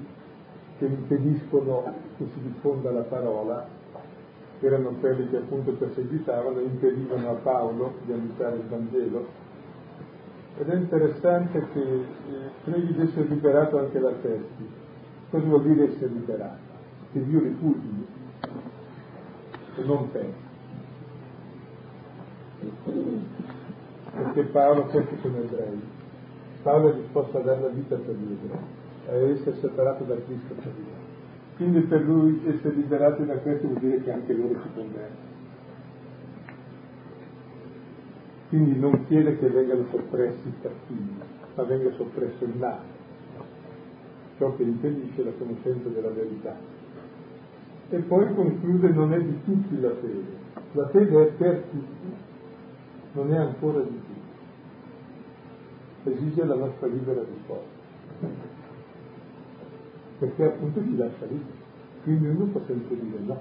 che 0.78 0.86
impediscono 0.86 1.84
che 2.17 2.28
si 2.34 2.41
diffonda 2.41 2.91
la 2.91 3.03
parola, 3.03 3.67
erano 4.59 4.91
quelli 4.99 5.30
che 5.30 5.38
appunto 5.38 5.73
perseguitavano 5.73 6.59
e 6.59 6.63
impedivano 6.63 7.30
a 7.30 7.34
Paolo 7.36 7.93
di 8.05 8.11
annunciare 8.11 8.57
il 8.57 8.67
Vangelo. 8.67 9.43
Ed 10.57 10.69
è 10.69 10.76
interessante 10.76 11.67
che 11.73 11.82
eh, 11.82 12.05
preghi 12.63 12.93
di 12.93 13.01
essere 13.01 13.28
liberato 13.28 13.78
anche 13.78 13.99
da 13.99 14.11
questi. 14.11 14.69
Cosa 15.30 15.45
vuol 15.45 15.63
dire 15.63 15.91
essere 15.91 16.07
liberato? 16.07 16.73
Che 17.11 17.23
Dio 17.23 17.39
ripugni 17.39 18.07
e 19.76 19.84
non 19.84 20.11
te. 20.11 20.43
Perché 24.11 24.43
Paolo, 24.43 24.84
questi 24.86 25.17
sono 25.21 25.38
ebrei. 25.38 25.82
Paolo 26.63 26.93
è 26.93 26.95
disposto 26.95 27.38
a 27.38 27.41
dare 27.41 27.61
la 27.61 27.67
vita 27.67 27.95
per 27.95 28.15
gli 28.15 28.32
ebrei 28.32 28.84
eh, 29.08 29.32
essere 29.32 29.58
separato 29.60 30.03
da 30.03 30.16
Cristo 30.16 30.53
per 30.56 30.72
vita. 30.76 31.03
Quindi 31.58 31.82
per 31.82 32.01
lui 32.01 32.41
essere 32.45 32.76
liberati 32.76 33.26
da 33.26 33.38
questo 33.38 33.68
vuol 33.68 33.80
dire 33.80 34.01
che 34.03 34.12
anche 34.12 34.34
loro 34.34 34.60
si 34.62 34.68
convertono. 34.74 35.34
Quindi 38.49 38.80
non 38.80 39.06
chiede 39.08 39.38
che 39.38 39.47
vengano 39.47 39.86
soppressi 39.89 40.47
i 40.47 40.53
cattivi, 40.62 41.14
ma 41.56 41.64
venga 41.64 41.91
soppresso 41.95 42.43
il 42.43 42.58
male, 42.58 42.84
ciò 44.38 44.56
che 44.56 44.64
impedisce 44.64 45.24
la 45.24 45.32
conoscenza 45.38 45.89
della 45.89 46.10
verità. 46.10 46.56
E 47.89 47.97
poi 47.99 48.34
conclude 48.34 48.89
non 48.89 49.14
è 49.14 49.22
di 49.22 49.43
tutti 49.43 49.80
la 49.80 49.95
fede, 49.95 50.24
la 50.74 50.88
fede 50.89 51.22
è 51.22 51.32
per 51.32 51.64
tutti, 51.72 52.16
non 53.14 53.34
è 53.34 53.38
ancora 53.38 53.80
di 53.82 53.99
tutti. 53.99 54.14
Esige 56.12 56.43
la 56.45 56.56
nostra 56.56 56.88
libera 56.88 57.22
risposta 57.22 58.55
perché 60.20 60.45
appunto 60.45 60.82
ci 60.82 60.95
lascia 60.95 61.26
lì. 61.26 61.43
Quindi 62.03 62.28
uno 62.28 62.45
può 62.45 62.61
sempre 62.66 62.99
dire 62.99 63.18
no. 63.26 63.39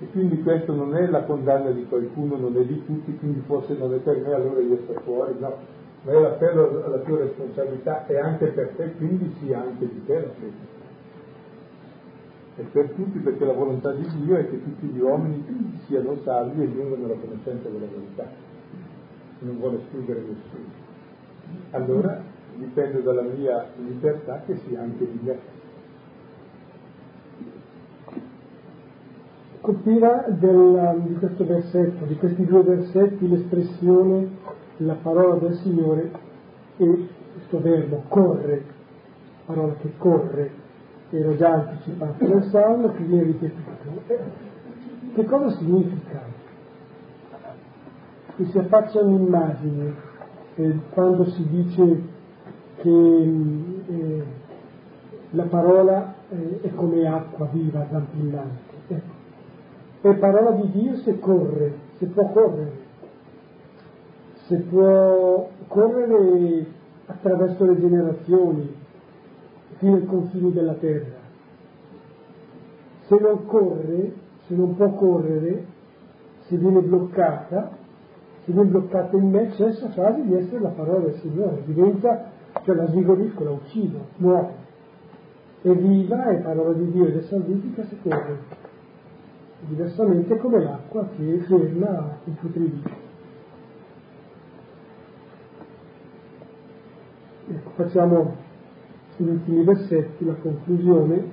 E 0.00 0.06
quindi 0.12 0.42
questo 0.42 0.74
non 0.74 0.96
è 0.96 1.06
la 1.06 1.22
condanna 1.24 1.70
di 1.70 1.84
qualcuno, 1.86 2.36
non 2.36 2.56
è 2.56 2.64
di 2.64 2.84
tutti, 2.86 3.16
quindi 3.18 3.42
forse 3.46 3.76
non 3.76 3.92
è 3.92 3.98
per 3.98 4.18
me, 4.18 4.32
allora 4.32 4.60
io 4.60 4.78
sto 4.84 5.00
fuori, 5.04 5.34
no. 5.38 5.56
Ma 6.02 6.12
è 6.12 6.20
l'appello 6.20 6.82
alla 6.84 6.98
tua 6.98 7.18
responsabilità 7.18 8.06
e 8.06 8.18
anche 8.18 8.46
per 8.46 8.68
te, 8.76 8.92
quindi 8.94 9.34
sia 9.40 9.60
anche 9.60 9.86
di 9.86 10.04
te 10.06 10.14
la 10.14 10.28
fede. 10.38 10.78
E 12.56 12.62
per 12.72 12.90
tutti 12.90 13.18
perché 13.18 13.44
la 13.44 13.52
volontà 13.52 13.92
di 13.92 14.06
Dio 14.24 14.36
è 14.36 14.48
che 14.48 14.62
tutti 14.62 14.86
gli 14.86 15.00
uomini 15.00 15.78
siano 15.86 16.16
salvi 16.24 16.62
e 16.62 16.72
giungano 16.72 17.04
alla 17.04 17.14
conoscenza 17.14 17.68
della 17.68 17.86
verità. 17.86 18.26
Non 19.40 19.58
vuole 19.58 19.78
escludere 19.78 20.20
nessuno. 20.20 20.88
Allora 21.72 22.22
dipende 22.56 23.02
dalla 23.02 23.22
mia 23.22 23.66
libertà 23.76 24.42
che 24.46 24.56
sia 24.66 24.80
anche 24.80 25.06
di 25.10 25.18
me. 25.22 25.38
Colpiva 29.60 30.24
del, 30.28 31.02
di 31.06 31.14
questo 31.16 31.44
versetto, 31.44 32.04
di 32.06 32.16
questi 32.16 32.44
due 32.46 32.62
versetti, 32.62 33.28
l'espressione 33.28 34.28
la 34.78 34.94
parola 34.94 35.34
del 35.36 35.54
Signore 35.56 36.10
e 36.78 37.08
questo 37.34 37.60
verbo 37.60 38.04
corre, 38.08 38.64
parola 39.44 39.74
che 39.74 39.92
corre, 39.98 40.50
era 41.10 41.36
già 41.36 41.52
anticipato 41.52 42.26
nel 42.26 42.44
Salmo, 42.44 42.92
che 42.92 43.02
viene 43.02 43.24
ripetuto. 43.24 44.02
Eh, 44.06 44.18
che 45.14 45.24
cosa 45.24 45.50
significa? 45.56 46.22
Che 48.36 48.44
si 48.46 48.58
affacciano 48.58 49.16
immagini 49.16 49.94
eh, 50.54 50.78
quando 50.90 51.24
si 51.30 51.46
dice 51.48 52.02
che 52.80 52.88
eh, 53.88 54.24
la 55.30 55.44
parola 55.44 56.14
eh, 56.30 56.60
è 56.62 56.74
come 56.74 57.06
acqua 57.06 57.48
viva, 57.52 57.86
zampillante. 57.90 58.74
Ecco. 58.88 59.18
È 60.08 60.14
parola 60.14 60.52
di 60.52 60.70
Dio 60.70 60.96
se 60.96 61.18
corre, 61.18 61.74
se 61.98 62.06
può 62.06 62.30
correre, 62.30 62.72
se 64.46 64.56
può 64.56 65.48
correre 65.68 66.66
attraverso 67.06 67.64
le 67.64 67.78
generazioni, 67.78 68.74
fino 69.76 69.96
ai 69.96 70.06
confini 70.06 70.52
della 70.52 70.74
terra. 70.74 71.18
Se 73.06 73.18
non 73.18 73.44
corre, 73.46 74.12
se 74.46 74.54
non 74.54 74.74
può 74.76 74.90
correre, 74.94 75.64
se 76.46 76.56
viene 76.56 76.80
bloccata, 76.80 77.70
se 78.44 78.52
viene 78.52 78.68
bloccata 78.68 79.16
in 79.16 79.30
me, 79.30 79.52
cessa 79.52 79.88
quasi 79.88 80.22
di 80.22 80.34
essere 80.34 80.60
la 80.60 80.70
parola 80.70 81.06
del 81.06 81.14
Signore, 81.16 81.62
diventa, 81.64 82.30
cioè 82.64 82.74
la 82.74 82.86
svigorisco, 82.86 83.44
la 83.44 83.50
uccido, 83.50 84.06
muore. 84.16 84.54
È 85.62 85.70
viva, 85.72 86.24
è 86.24 86.40
parola 86.40 86.72
di 86.72 86.90
Dio 86.90 87.06
ed 87.06 87.16
è 87.16 87.22
salvifica 87.22 87.84
se 87.84 87.96
corre. 88.02 88.38
Diversamente 89.60 90.38
come 90.38 90.62
l'acqua 90.62 91.08
che 91.16 91.38
ferma 91.46 92.18
il 92.24 92.32
putridito. 92.34 92.90
Ecco, 97.48 97.70
facciamo 97.74 98.36
gli 99.16 99.28
ultimi 99.28 99.64
versetti, 99.64 100.24
la 100.24 100.34
conclusione, 100.34 101.24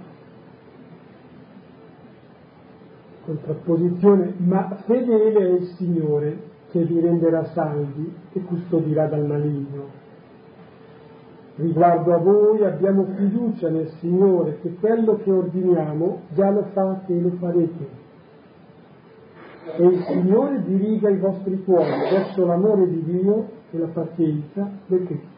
contrapposizione, 3.23 4.33
ma 4.37 4.75
fedele 4.85 5.39
è 5.39 5.51
il 5.51 5.65
Signore 5.77 6.55
che 6.71 6.83
vi 6.83 6.99
renderà 6.99 7.45
salvi 7.45 8.13
e 8.33 8.41
custodirà 8.41 9.07
dal 9.07 9.25
maligno. 9.25 10.05
Riguardo 11.57 12.13
a 12.13 12.17
voi 12.17 12.63
abbiamo 12.63 13.07
fiducia 13.15 13.69
nel 13.69 13.89
Signore 13.99 14.59
che 14.61 14.75
quello 14.79 15.17
che 15.23 15.31
ordiniamo 15.31 16.21
già 16.35 16.51
lo 16.51 16.67
fate 16.71 17.17
e 17.17 17.19
lo 17.19 17.31
farete. 17.39 17.87
E 19.75 19.83
il 19.83 20.03
Signore 20.03 20.63
diriga 20.63 21.09
i 21.09 21.17
vostri 21.17 21.63
cuori 21.63 21.89
verso 22.11 22.45
l'amore 22.45 22.87
di 22.87 23.03
Dio 23.03 23.49
e 23.71 23.77
la 23.79 23.87
pazienza 23.87 24.69
del 24.85 25.05
Cristo. 25.05 25.35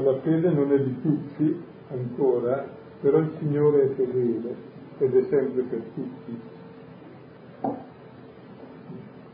la 0.00 0.18
fede 0.20 0.50
non 0.50 0.70
è 0.70 0.80
di 0.80 1.00
tutti 1.00 1.62
ancora, 1.90 2.68
però 3.00 3.18
il 3.18 3.32
Signore 3.38 3.84
è 3.84 3.94
fedele 3.94 4.54
ed 4.98 5.16
è 5.16 5.22
sempre 5.30 5.62
per 5.62 5.80
tutti. 5.94 6.57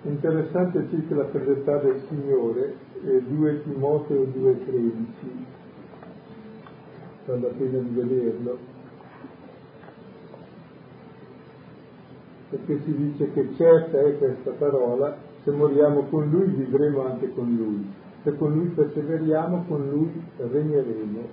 Interessante 0.05 0.87
circa 0.91 1.15
la 1.15 1.27
fedeltà 1.29 1.79
del 1.79 2.01
Signore 2.09 2.75
è 3.05 3.21
2 3.21 3.63
Timoteo 3.63 4.23
2,13, 4.23 5.03
vale 7.27 7.41
la 7.41 7.49
pena 7.49 7.79
di 7.79 7.95
vederlo, 7.95 8.59
perché 12.51 12.81
si 12.85 12.95
dice 12.95 13.33
che 13.33 13.55
certa 13.57 14.01
è 14.01 14.19
questa 14.19 14.51
parola, 14.53 15.17
se 15.43 15.51
moriamo 15.51 16.03
con 16.11 16.29
Lui 16.31 16.47
vivremo 16.49 17.07
anche 17.07 17.33
con 17.33 17.55
Lui 17.55 18.03
se 18.25 18.35
con 18.37 18.55
lui 18.55 18.69
perseveriamo, 18.69 19.65
con 19.69 19.87
lui 19.87 20.11
regneremo. 20.37 21.29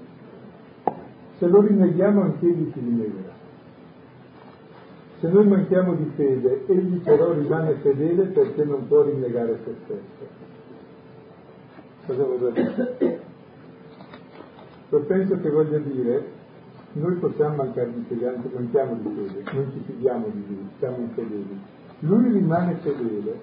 Se 1.38 1.48
lo 1.48 1.62
rinneghiamo, 1.62 2.22
anche 2.22 2.46
egli 2.46 2.70
ci 2.74 2.80
rinnegherà. 2.82 3.41
Se 5.22 5.28
noi 5.30 5.48
manchiamo 5.48 5.94
di 5.96 6.12
fede, 6.16 6.66
egli 6.68 7.00
però 7.00 7.32
rimane 7.32 7.76
fedele 7.76 8.24
perché 8.26 8.66
non 8.66 8.88
può 8.88 9.04
rinnegare 9.04 9.60
se 9.64 9.76
stesso. 9.84 10.40
Cosa 12.08 12.24
vorrei 12.26 12.52
dire? 12.52 13.22
Io 14.90 15.00
penso 15.06 15.40
che 15.40 15.50
voglia 15.50 15.78
dire, 15.78 16.26
noi 16.94 17.16
possiamo 17.16 17.56
mancare 17.56 17.94
di 17.94 18.04
fede, 18.10 18.28
anche 18.28 18.50
manchiamo 18.54 18.96
di 18.96 19.10
fede, 19.16 19.52
non 19.54 19.72
ci 19.72 19.80
fidiamo 19.86 20.28
di 20.28 20.46
lui, 20.48 20.70
siamo 20.80 20.98
infedeli. 20.98 21.60
Lui 22.00 22.32
rimane 22.32 22.76
fedele. 22.82 23.40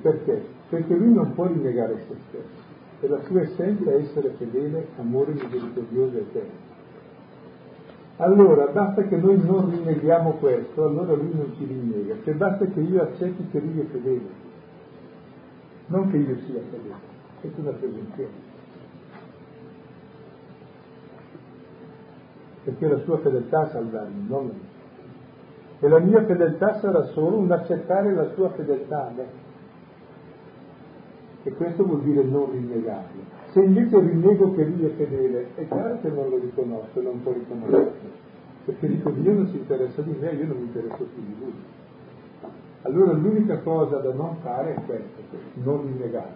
Perché? 0.00 0.54
perché 0.68 0.94
lui 0.94 1.12
non 1.12 1.34
può 1.34 1.46
rinnegare 1.46 2.04
se 2.08 2.16
stesso 2.28 2.62
e 3.00 3.08
la 3.08 3.20
sua 3.24 3.42
essenza 3.42 3.90
è 3.90 3.96
essere 3.96 4.30
fedele, 4.38 4.88
amore 4.96 5.32
misericordioso 5.32 6.16
e 6.16 6.20
eterno. 6.20 6.72
Allora 8.16 8.66
basta 8.66 9.02
che 9.02 9.16
noi 9.16 9.42
non 9.42 9.70
rinneghiamo 9.70 10.32
questo, 10.34 10.84
allora 10.84 11.14
lui 11.14 11.34
non 11.34 11.52
ci 11.56 11.64
rinnega, 11.64 12.14
cioè 12.22 12.34
basta 12.34 12.64
che 12.66 12.80
io 12.80 13.02
accetti 13.02 13.48
che 13.50 13.60
lui 13.60 13.80
è 13.80 13.84
fedele, 13.84 14.28
non 15.86 16.10
che 16.10 16.16
io 16.18 16.36
sia 16.46 16.60
fedele, 16.70 16.94
questa 17.40 17.58
è 17.58 17.60
una 17.60 17.72
presunzione. 17.72 18.52
Perché 22.64 22.88
la 22.88 22.98
sua 23.00 23.18
fedeltà 23.18 23.68
salvarmi, 23.68 24.26
non 24.28 24.46
la 24.46 24.52
mia. 24.52 24.72
E 25.80 25.88
la 25.88 25.98
mia 25.98 26.24
fedeltà 26.24 26.78
sarà 26.78 27.04
solo 27.08 27.36
un 27.36 27.50
accettare 27.50 28.14
la 28.14 28.30
sua 28.34 28.48
fedeltà 28.50 29.08
a 29.08 29.10
me 29.10 29.42
e 31.46 31.52
questo 31.52 31.84
vuol 31.84 32.02
dire 32.02 32.22
non 32.22 32.50
rinnegarlo. 32.50 33.43
Se 33.54 33.60
invece 33.60 34.00
rinnego 34.00 34.52
che 34.52 34.64
lui 34.64 34.84
è 34.84 34.90
fedele, 34.96 35.46
è 35.54 35.68
chiaro 35.68 36.00
che 36.00 36.08
non 36.08 36.28
lo 36.28 36.38
riconosco, 36.38 37.00
non 37.00 37.22
può 37.22 37.30
riconoscerlo, 37.30 38.10
perché 38.64 38.88
dico 38.88 39.10
Dio 39.10 39.32
non 39.32 39.46
si 39.46 39.58
interessa 39.58 40.02
di 40.02 40.16
me, 40.18 40.32
io 40.32 40.46
non 40.48 40.56
mi 40.56 40.64
interesso 40.64 41.04
più 41.14 41.22
di 41.22 41.36
lui. 41.38 41.52
Allora 42.82 43.12
l'unica 43.12 43.58
cosa 43.58 43.98
da 43.98 44.12
non 44.12 44.38
fare 44.42 44.74
è 44.74 44.80
questo, 44.84 45.20
non 45.62 45.86
rinnegarlo, 45.86 46.34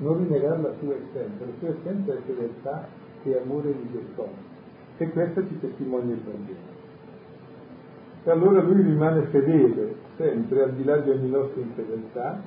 non 0.00 0.18
rinnegare 0.18 0.60
la 0.60 0.74
sua 0.78 0.92
essenza, 0.92 1.46
la 1.46 1.52
sua 1.58 1.68
essenza 1.68 2.12
è 2.12 2.18
fedeltà 2.26 2.86
e 3.22 3.40
amore 3.42 3.70
e 3.70 3.74
misericordia. 3.82 4.56
E 4.98 5.08
questo 5.08 5.48
ci 5.48 5.58
testimonia 5.60 6.12
il 6.12 6.20
Vangelo. 6.20 6.76
E 8.24 8.30
allora 8.30 8.60
lui 8.60 8.82
rimane 8.82 9.22
fedele 9.30 9.94
sempre, 10.18 10.64
al 10.64 10.72
di 10.74 10.84
là 10.84 10.98
di 10.98 11.08
ogni 11.08 11.30
nostra 11.30 11.62
infedeltà, 11.62 12.42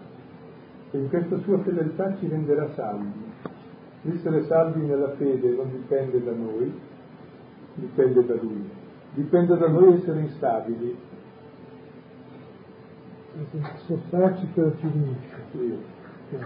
e 0.91 0.97
in 0.99 1.09
questa 1.09 1.39
sua 1.39 1.57
fedeltà 1.61 2.15
ci 2.19 2.27
renderà 2.27 2.69
salvi. 2.75 3.30
Essere 4.03 4.45
salvi 4.45 4.81
nella 4.85 5.11
fede 5.11 5.49
non 5.49 5.69
dipende 5.71 6.23
da 6.23 6.31
noi, 6.31 6.73
dipende 7.75 8.25
da 8.25 8.33
Lui. 8.35 8.69
Dipende 9.13 9.57
da 9.57 9.67
noi 9.67 9.93
essere 9.93 10.21
instabili. 10.21 10.97
Sostarci 13.85 14.45
per 14.53 14.71
finisce. 14.79 15.35
Sì. 15.51 16.37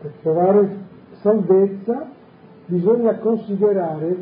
Per 0.00 0.12
trovare 0.22 0.76
salvezza 1.20 2.10
bisogna 2.66 3.14
considerare, 3.18 4.16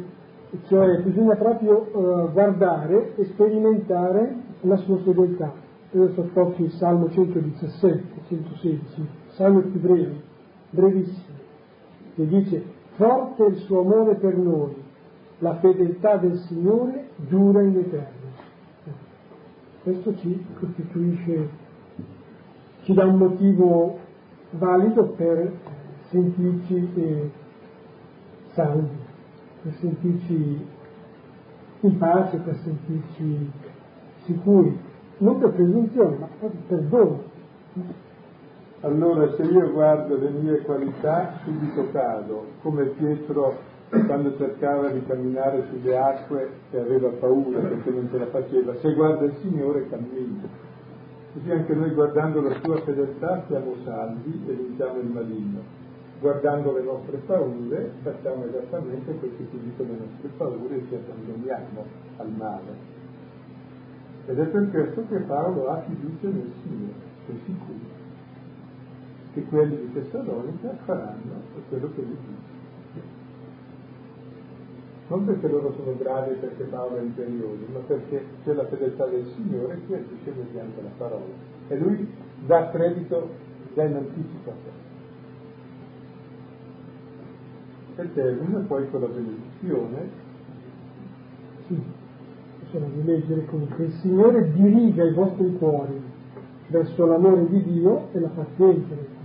cioè 0.68 1.00
bisogna 1.02 1.34
proprio 1.36 1.90
uh, 1.92 2.32
guardare 2.32 3.14
e 3.16 3.24
sperimentare 3.24 4.34
la 4.60 4.76
sua 4.76 4.98
fedeltà 4.98 5.64
io 5.96 6.12
sottocchio 6.12 6.64
il 6.64 6.72
Salmo 6.72 7.08
117, 7.10 8.02
116, 8.28 9.06
Salmo 9.28 9.60
più 9.60 9.80
breve, 9.80 10.20
brevissimo, 10.70 11.35
che 12.16 12.26
dice 12.26 12.64
forte 12.96 13.44
è 13.44 13.48
il 13.50 13.56
suo 13.58 13.82
amore 13.82 14.16
per 14.16 14.36
noi, 14.36 14.74
la 15.38 15.54
fedeltà 15.58 16.16
del 16.16 16.36
Signore 16.48 17.10
dura 17.16 17.62
in 17.62 17.76
eterno. 17.76 18.24
Questo 19.84 20.16
ci 20.16 20.44
costituisce, 20.58 21.48
ci 22.82 22.92
dà 22.92 23.04
un 23.04 23.18
motivo 23.18 23.98
valido 24.50 25.04
per 25.10 25.52
sentirci 26.08 26.90
eh, 26.94 27.30
salvi, 28.54 28.98
per 29.62 29.72
sentirci 29.74 30.66
in 31.80 31.98
pace, 31.98 32.38
per 32.38 32.56
sentirci 32.56 33.50
sicuri 34.24 34.86
non 35.18 35.38
per 35.38 35.52
presunzione, 35.52 36.16
ma 36.18 36.28
per 36.38 36.50
perdono. 36.66 37.22
Allora 38.80 39.34
se 39.34 39.42
io 39.42 39.72
guardo 39.72 40.18
le 40.18 40.28
mie 40.28 40.60
qualità, 40.60 41.40
subito 41.44 41.90
cado, 41.92 42.44
come 42.60 42.84
Pietro 42.84 43.56
quando 43.88 44.36
cercava 44.36 44.88
di 44.88 45.02
camminare 45.06 45.64
sulle 45.70 45.96
acque 45.96 46.50
e 46.70 46.78
aveva 46.78 47.08
paura 47.08 47.58
perché 47.60 47.90
non 47.90 48.08
ce 48.10 48.18
la 48.18 48.26
faceva. 48.26 48.74
Se 48.76 48.92
guarda 48.92 49.24
il 49.24 49.34
Signore 49.40 49.88
cammina. 49.88 50.64
Così 51.32 51.50
anche 51.50 51.74
noi 51.74 51.90
guardando 51.90 52.42
la 52.42 52.54
sua 52.62 52.80
fedeltà 52.82 53.44
siamo 53.46 53.76
salvi 53.84 54.44
e 54.46 54.52
vinciamo 54.52 55.00
il 55.00 55.06
maligno. 55.06 55.60
Guardando 56.20 56.72
le 56.72 56.82
nostre 56.82 57.16
paure 57.18 57.92
facciamo 58.02 58.44
esattamente 58.44 59.14
quel 59.18 59.36
che 59.36 59.46
ci 59.50 59.58
dicono 59.58 59.92
le 59.92 59.98
nostre 59.98 60.28
paure 60.36 60.76
e 60.76 60.84
ci 60.88 60.94
abbandoniamo 60.94 61.84
al 62.18 62.30
male. 62.30 62.94
Ed 64.26 64.38
è 64.38 64.44
per 64.44 64.70
questo 64.70 65.02
che 65.08 65.18
Paolo 65.20 65.68
ha 65.68 65.80
fiducia 65.82 66.28
nel 66.28 66.52
Signore. 66.62 67.04
è 67.26 67.32
sicuro 67.44 67.95
che 69.36 69.44
quelli 69.44 69.76
di 69.76 69.92
Tessalonica 69.92 70.74
faranno 70.86 71.42
quello 71.68 71.90
che 71.94 72.00
lui 72.00 72.16
dice. 72.16 73.14
Non 75.08 75.26
perché 75.26 75.46
loro 75.48 75.74
sono 75.76 75.92
bravi 75.92 76.36
perché 76.40 76.64
Paolo 76.64 76.96
è 76.96 77.02
imperioso, 77.02 77.66
ma 77.70 77.80
perché 77.80 78.24
c'è 78.42 78.54
la 78.54 78.64
fedeltà 78.66 79.04
del 79.06 79.26
Signore 79.34 79.78
che 79.86 79.94
agisce 79.94 80.32
mediante 80.34 80.80
la 80.80 80.88
parola. 80.96 81.34
E 81.68 81.76
lui 81.76 82.08
dà 82.46 82.70
credito 82.70 83.28
già 83.74 83.84
in 83.84 83.94
anticipo 83.94 84.50
a 84.50 84.54
te. 87.94 88.02
E 88.02 88.14
termina 88.14 88.58
poi 88.60 88.90
con 88.90 89.00
la 89.02 89.06
benedizione. 89.06 90.08
Sì, 91.66 91.78
possiamo 92.60 92.86
rileggere 92.94 93.44
comunque. 93.44 93.84
Il 93.84 93.92
Signore 94.00 94.50
diriga 94.52 95.04
i 95.04 95.12
vostri 95.12 95.56
cuori 95.58 96.00
verso 96.68 97.04
l'amore 97.06 97.46
di 97.48 97.62
Dio 97.62 98.08
e 98.12 98.18
la 98.18 98.28
pazienza 98.28 98.94
del 98.94 99.15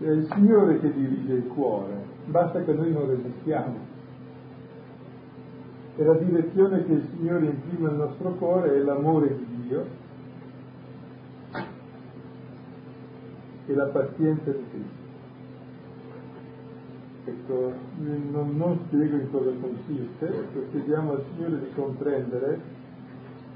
È 0.00 0.08
il 0.08 0.26
Signore 0.32 0.80
che 0.80 0.90
dirige 0.94 1.34
il 1.34 1.46
cuore, 1.48 1.92
basta 2.24 2.64
che 2.64 2.72
noi 2.72 2.90
non 2.90 3.06
resistiamo. 3.06 3.76
E 5.96 6.04
la 6.04 6.14
direzione 6.14 6.86
che 6.86 6.92
il 6.92 7.06
Signore 7.10 7.44
imprime 7.44 7.88
al 7.90 7.96
nostro 7.96 8.30
cuore 8.36 8.76
è 8.76 8.78
l'amore 8.78 9.36
di 9.36 9.62
Dio 9.66 9.84
e 13.66 13.74
la 13.74 13.86
pazienza 13.88 14.50
di 14.50 14.64
Cristo. 14.70 14.98
Ecco, 17.26 17.72
non, 17.98 18.56
non 18.56 18.78
spiego 18.86 19.16
in 19.16 19.30
cosa 19.30 19.50
consiste, 19.60 20.26
ecco, 20.26 20.60
chiediamo 20.70 21.12
al 21.12 21.24
Signore 21.34 21.58
di 21.58 21.74
comprendere 21.74 22.60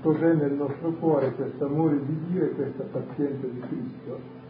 cos'è 0.03 0.34
nel 0.34 0.53
nostro 0.53 0.90
cuore 0.90 1.32
questo 1.32 1.64
amore 1.64 2.05
di 2.05 2.18
Dio 2.28 2.45
e 2.45 2.51
questa 2.51 2.84
pazienza 2.84 3.47
di 3.47 3.61
Cristo. 3.61 4.43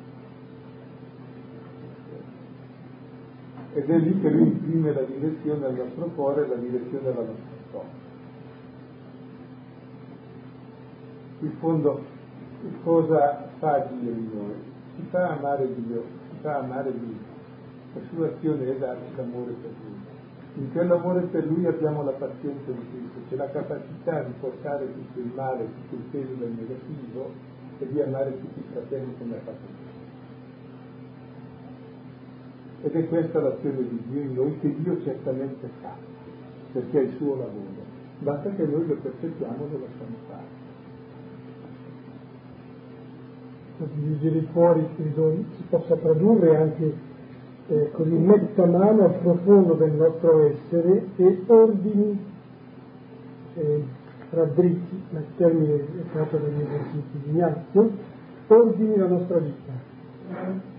Ed 3.75 3.91
è 3.91 3.99
lì 3.99 4.20
che 4.20 4.31
lui 4.31 4.49
imprime 4.49 4.93
la 4.93 5.03
direzione 5.03 5.66
al 5.66 5.75
nostro 5.75 6.07
cuore 6.14 6.45
e 6.45 6.49
la 6.49 6.55
direzione 6.55 7.09
alla 7.09 7.22
nostra 7.22 7.57
storia. 7.68 8.03
In 11.41 11.53
fondo, 11.59 12.03
cosa 12.83 13.49
fa 13.59 13.79
Dio 13.91 14.11
in 14.11 14.31
noi? 14.33 14.55
Ci 14.97 15.07
fa 15.11 15.31
amare 15.31 15.75
Dio, 15.75 16.05
ci 16.31 16.37
fa 16.41 16.59
amare 16.59 16.93
Dio 16.93 17.33
la 17.95 18.01
sua 18.12 18.27
azione 18.27 18.68
è 18.68 18.77
darci 18.77 19.14
l'amore 19.14 19.53
per 19.53 19.70
Lui. 19.85 20.03
In 20.55 20.72
quell'amore 20.72 21.20
per 21.22 21.47
Lui 21.47 21.64
abbiamo 21.66 22.03
la 22.03 22.11
pazienza 22.11 22.72
di 22.72 22.87
Cristo, 22.91 23.20
c'è 23.29 23.37
la 23.37 23.51
capacità 23.51 24.22
di 24.22 24.33
portare 24.41 24.93
tutto 24.93 25.20
il 25.20 25.31
male, 25.33 25.64
tutto 25.64 25.95
il 25.95 26.03
peso 26.11 26.35
del 26.35 26.51
negativo 26.51 27.31
e 27.79 27.89
di 27.89 28.01
amare 28.01 28.37
tutti 28.41 28.59
i 28.59 28.64
fratelli 28.72 29.14
come 29.16 29.37
ha 29.37 29.41
fatto 29.41 29.66
Dio. 29.66 29.84
Ed 32.85 32.95
è 32.95 33.09
questa 33.09 33.41
l'azione 33.41 33.78
di 33.78 34.03
Dio 34.11 34.20
in 34.20 34.35
noi 34.35 34.59
che 34.61 34.74
Dio 34.76 35.03
certamente 35.03 35.70
fa, 35.80 35.95
perché 36.70 37.01
è 37.01 37.03
il 37.05 37.14
suo 37.16 37.30
lavoro. 37.30 37.82
Basta 38.18 38.51
che 38.51 38.66
noi 38.66 38.87
lo 38.87 38.97
percepiamo 38.97 39.55
e 39.55 39.70
lo 39.70 39.78
lasciamo 39.80 40.16
fare. 40.28 40.62
Dividere 43.95 44.37
i 44.37 44.47
cuori 44.53 44.87
credo 44.97 45.35
si 45.57 45.62
possa 45.70 45.97
tradurre 45.97 46.57
anche 46.57 46.95
eh, 47.68 47.91
così 47.93 48.12
metta 48.12 48.66
mano 48.66 49.05
al 49.05 49.14
profondo 49.14 49.72
del 49.74 49.93
nostro 49.93 50.43
essere 50.43 51.07
e 51.16 51.43
ordini, 51.47 52.24
eh, 53.55 53.85
raddrizzi, 54.28 55.03
ma 55.09 55.20
il 55.20 55.26
termine 55.39 55.74
è 55.74 56.12
tratto 56.12 56.37
dagli 56.37 56.61
esercizi 56.61 57.18
di 57.22 57.30
Ignazio, 57.30 57.91
ordini 58.49 58.97
la 58.97 59.07
nostra 59.07 59.39
vita. 59.39 60.72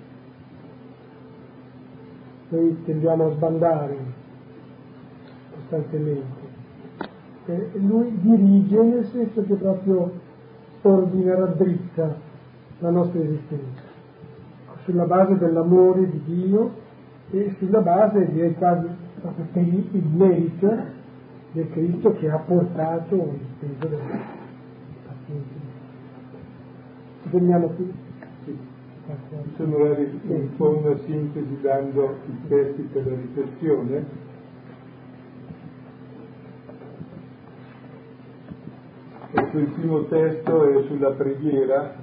Noi 2.50 2.84
tendiamo 2.86 3.28
a 3.28 3.32
sbandare 3.32 3.98
costantemente. 5.54 6.43
E 7.48 7.70
lui 7.76 8.18
dirige 8.22 8.82
nel 8.82 9.06
senso 9.06 9.43
che 9.43 9.56
proprio 9.56 10.12
ordina, 10.82 11.36
raddrizza 11.36 12.16
la 12.80 12.89
nostra 12.89 13.20
esistenza 13.20 13.93
sulla 14.86 15.06
base 15.06 15.38
dell'amore 15.38 16.10
di 16.10 16.22
Dio 16.26 16.72
e 17.32 17.56
sulla 17.58 17.82
base, 17.82 18.32
direi 18.32 18.54
quasi 18.54 18.88
proprio 19.20 19.46
per 19.52 19.64
il 19.64 20.06
merito 20.14 20.78
del 21.52 21.70
Cristo 21.72 22.14
che 22.14 22.30
ha 22.30 22.38
portato 22.38 23.16
il 23.16 23.39
peso 23.60 23.88
del 23.88 24.00
paziente. 25.08 25.54
Fermiamo 27.30 27.68
qui. 27.70 28.05
Sono 29.56 29.78
un 29.78 30.56
po' 30.58 30.78
una 30.80 30.97
sintesi 31.06 31.62
dando 31.62 32.18
i 32.26 32.47
testi 32.47 32.82
per 32.91 33.06
la 33.06 33.16
riflessione. 33.16 34.06
Ecco, 39.32 39.60
il 39.60 39.68
primo 39.68 40.06
testo 40.06 40.68
è 40.68 40.84
sulla 40.88 41.12
preghiera, 41.12 41.95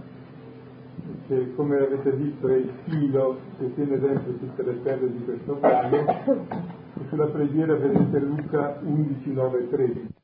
che 1.26 1.54
come 1.56 1.76
avete 1.78 2.12
visto 2.12 2.46
è 2.46 2.54
il 2.54 2.70
filo 2.84 3.38
che 3.58 3.74
tiene 3.74 3.98
dentro 3.98 4.32
tutte 4.34 4.62
le 4.62 4.72
perle 4.74 5.10
di 5.10 5.24
questo 5.24 5.54
brano, 5.54 5.96
e 5.96 7.08
sulla 7.08 7.26
preghiera 7.26 7.74
vedete 7.74 8.20
Luca 8.20 8.78
11, 8.80 9.32
9 9.32 9.68
13. 9.70 10.20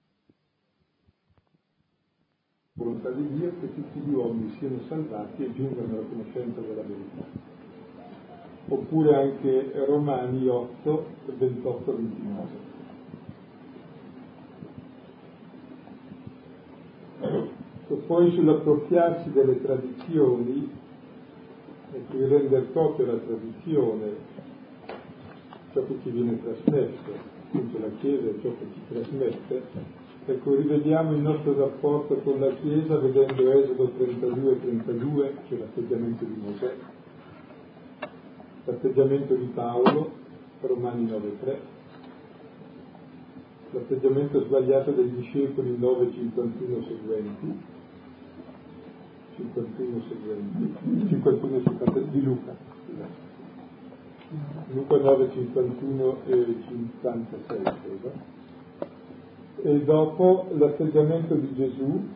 Volontà 3.08 3.10
di 3.12 3.38
Dio 3.38 3.52
che 3.60 3.74
tutti 3.74 4.00
gli 4.00 4.12
uomini 4.12 4.54
siano 4.58 4.80
salvati 4.88 5.44
e 5.44 5.52
giungano 5.54 5.94
alla 5.94 6.06
conoscenza 6.08 6.60
della 6.60 6.82
verità. 6.82 7.46
Oppure 8.68 9.14
anche 9.16 9.84
Romani 9.86 10.46
8, 10.46 11.06
28, 11.36 11.96
29. 11.96 12.66
E 17.88 17.94
poi 18.06 18.30
sull'appropriarsi 18.32 19.30
delle 19.32 19.62
tradizioni 19.62 20.70
e 21.90 22.04
qui 22.10 22.26
render 22.26 22.70
conto 22.72 23.02
della 23.02 23.18
tradizione, 23.18 24.16
ciò 25.72 25.84
che 25.86 25.98
ci 26.02 26.10
viene 26.10 26.38
trasmesso, 26.42 27.12
appunto 27.46 27.78
la 27.78 27.88
Chiesa 27.98 28.28
è 28.28 28.34
ciò 28.42 28.50
che 28.50 28.66
ci 28.74 28.80
trasmette, 28.92 29.62
ecco 30.32 30.54
rivediamo 30.54 31.12
il 31.12 31.20
nostro 31.20 31.58
rapporto 31.58 32.16
con 32.16 32.38
la 32.38 32.52
Chiesa 32.56 32.98
vedendo 32.98 33.50
Esodo 33.50 33.88
32 33.88 34.52
e 34.52 34.60
32, 34.60 35.34
cioè 35.48 35.58
l'atteggiamento 35.58 36.24
di 36.24 36.40
Mosè, 36.44 36.74
l'atteggiamento 38.64 39.34
di 39.34 39.46
Paolo, 39.54 40.12
Romani 40.60 41.06
9.3, 41.06 41.56
l'atteggiamento 43.70 44.42
sbagliato 44.44 44.90
dei 44.90 45.14
discepoli 45.14 45.78
9.51 45.78 46.86
seguenti, 46.86 47.62
51 49.36 50.02
seguenti, 50.08 51.08
51 51.08 51.62
50 51.62 51.98
di 52.00 52.22
Luca. 52.22 52.56
Luca 54.72 54.96
9, 54.98 55.30
51 55.32 56.16
e 56.26 56.56
56 56.68 57.62
credo. 57.62 58.37
E 59.60 59.84
dopo 59.84 60.46
l'atteggiamento 60.56 61.34
di 61.34 61.54
Gesù 61.54 62.06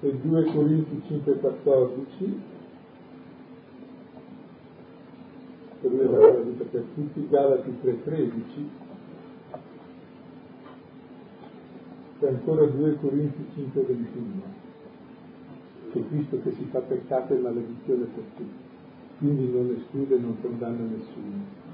e 0.00 0.14
2 0.14 0.44
Corinti 0.52 1.02
5, 1.06 1.38
14 1.38 2.54
per 5.80 5.90
lui 5.90 6.00
era 6.00 6.32
la 6.32 6.40
vita 6.40 6.64
per 6.64 6.84
tutti, 6.94 7.28
Galati 7.28 7.80
3, 7.80 8.02
13 8.02 8.70
e 12.18 12.26
ancora 12.26 12.64
2 12.64 12.96
Corinti 12.96 13.46
5, 13.54 13.82
21, 13.82 14.42
che 15.92 16.08
Cristo 16.08 16.40
che 16.42 16.52
si 16.52 16.64
fa 16.70 16.80
peccato 16.80 17.34
e 17.34 17.38
maledizione 17.38 18.04
per 18.04 18.24
tutti, 18.36 18.50
quindi 19.18 19.50
non 19.52 19.76
esclude 19.78 20.16
e 20.16 20.18
non 20.18 20.40
condanna 20.40 20.84
nessuno. 20.84 21.64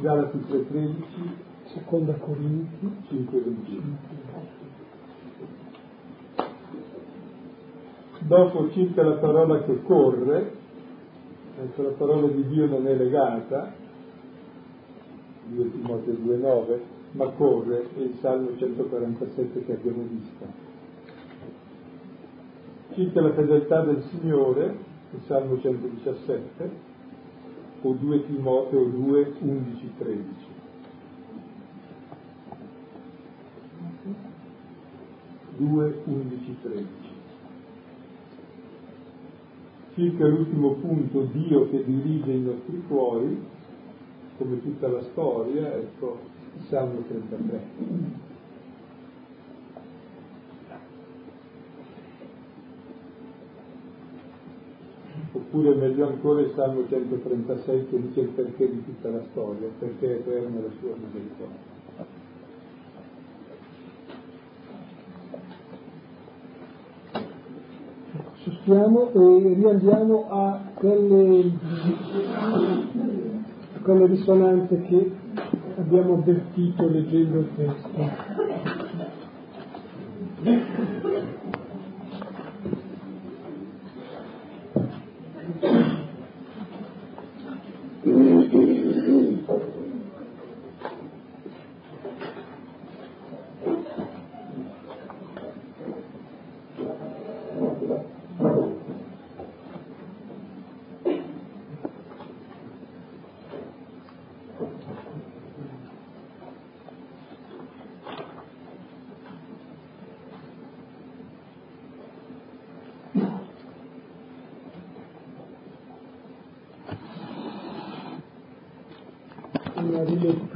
Galati 0.00 0.44
3, 0.46 0.68
13, 0.68 1.04
seconda 1.72 2.12
Corinti 2.14 2.90
5, 3.08 3.40
21. 3.40 3.98
Dopo 8.18 8.70
circa 8.72 9.02
la 9.04 9.14
parola 9.14 9.62
che 9.62 9.82
corre, 9.84 10.52
ecco 11.62 11.82
la 11.82 11.90
parola 11.90 12.26
di 12.26 12.46
Dio 12.48 12.66
non 12.66 12.86
è 12.86 12.94
legata, 12.94 13.72
2 15.46 15.70
Timoteo 15.70 16.14
2,9, 16.14 16.80
ma 17.12 17.28
corre 17.28 17.88
è 17.96 18.00
il 18.00 18.16
Salmo 18.20 18.56
147 18.56 19.64
che 19.64 19.72
abbiamo 19.72 20.02
visto. 20.10 20.64
Circa 22.94 23.20
la 23.20 23.32
fedeltà 23.32 23.82
del 23.82 24.02
Signore, 24.10 24.76
il 25.12 25.20
Salmo 25.26 25.60
117, 25.60 26.94
o 27.82 27.92
2 27.92 28.26
Timoteo 28.26 28.84
2, 28.84 29.32
11, 29.40 29.90
13. 29.98 30.24
2, 35.58 36.02
11, 36.04 36.56
13. 36.62 36.86
Circa 39.94 40.26
l'ultimo 40.26 40.72
punto, 40.74 41.22
Dio 41.32 41.70
che 41.70 41.82
dirige 41.84 42.32
i 42.32 42.42
nostri 42.42 42.82
cuori, 42.86 43.42
come 44.36 44.60
tutta 44.60 44.88
la 44.88 45.02
storia, 45.02 45.74
ecco, 45.74 46.18
Salmo 46.68 47.02
33. 47.08 48.25
Oppure 55.36 55.74
meglio 55.74 56.08
ancora 56.08 56.40
il 56.40 56.50
Salmo 56.54 56.86
136 56.88 57.88
che 57.90 58.00
dice 58.00 58.20
il 58.20 58.28
perché 58.28 58.70
di 58.70 58.82
tutta 58.84 59.10
la 59.10 59.22
storia, 59.30 59.68
perché 59.78 60.06
è 60.06 60.18
eterna 60.18 60.60
la 60.60 60.70
sua 60.80 60.94
misericordia. 60.96 61.74
Sostiamo 68.42 69.12
e 69.12 69.54
riandiamo 69.54 70.26
a 70.30 70.60
quelle, 70.74 71.52
a 73.74 73.80
quelle 73.82 74.06
risonanze 74.06 74.82
che 74.82 75.10
abbiamo 75.76 76.14
avvertito 76.14 76.88
leggendo 76.88 77.38
il 77.40 77.48
testo. 77.56 78.44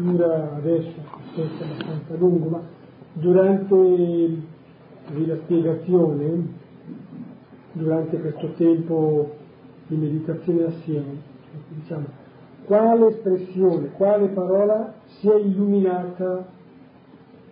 lettura 0.00 0.56
adesso, 0.56 0.92
questo 1.34 1.62
è 1.62 1.66
abbastanza 1.66 2.14
lungo, 2.16 2.48
ma 2.48 2.62
durante 3.12 4.48
la 5.80 5.86
spiegazione, 5.86 6.48
durante 7.72 8.18
questo 8.18 8.52
tempo 8.52 9.36
di 9.86 9.96
meditazione 9.96 10.64
assieme, 10.64 11.20
diciamo, 11.68 12.06
quale 12.64 13.06
espressione, 13.08 13.90
quale 13.92 14.28
parola 14.28 14.94
si 15.06 15.28
è 15.28 15.36
illuminata 15.36 16.46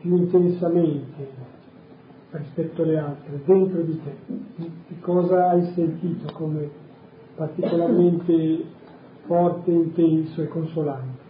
più 0.01 0.17
intensamente 0.17 1.47
rispetto 2.31 2.83
alle 2.83 2.99
altre, 2.99 3.41
dentro 3.45 3.81
di 3.83 4.01
te? 4.03 4.67
Che 4.89 5.01
cosa 5.01 5.51
hai 5.51 5.65
sentito 5.75 6.33
come 6.33 6.69
particolarmente 7.35 8.65
forte, 9.27 9.71
intenso 9.71 10.43
e 10.43 10.49
consolante? 10.49 11.27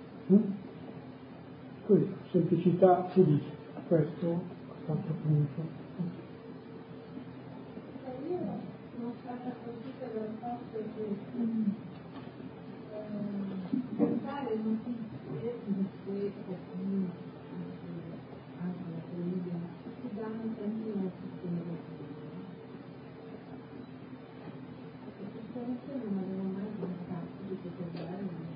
Così, 1.86 2.14
semplicità 2.30 3.08
si 3.12 3.24
dice, 3.24 3.48
questo 3.88 4.56
quattro 4.84 5.14
punto. 5.22 5.86
Io 8.28 8.38
sono 8.96 9.12
stata 9.22 9.52
colpita 9.64 10.06
dal 10.12 10.32
fatto 10.40 10.78
che 10.96 11.04
eh, 12.92 14.18
dare 14.22 14.56
notizie 14.56 15.54
di 15.64 15.86
questo 16.04 16.52
comunque 16.72 17.18
anche 18.60 18.84
la 18.92 19.00
famiglia 19.10 19.56
si 20.00 20.08
danno 20.14 20.44
sempre 20.56 20.92
notizie 20.94 21.48
negative. 21.48 22.16
E 25.08 25.40
questa 25.52 25.92
non 26.04 26.18
avevo 26.18 26.44
mai 26.52 26.70
pensato 26.80 27.36
di 27.48 27.54
poter 27.62 27.88
dare 27.92 28.22
una 28.22 28.48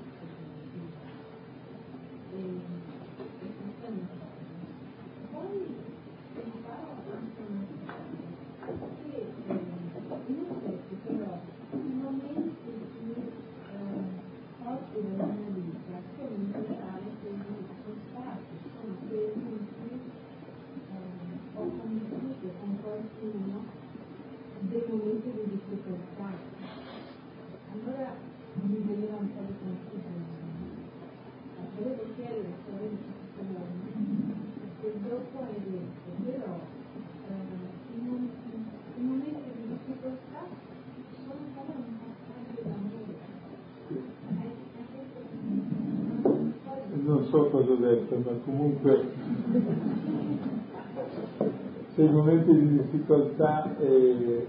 so 47.32 47.48
cosa 47.48 47.72
ho 47.72 47.76
detto, 47.76 48.11
ma 48.24 48.32
comunque 48.44 49.06
se 51.94 52.02
i 52.02 52.10
momenti 52.10 52.54
di 52.54 52.68
difficoltà 52.78 53.76
eh, 53.78 54.46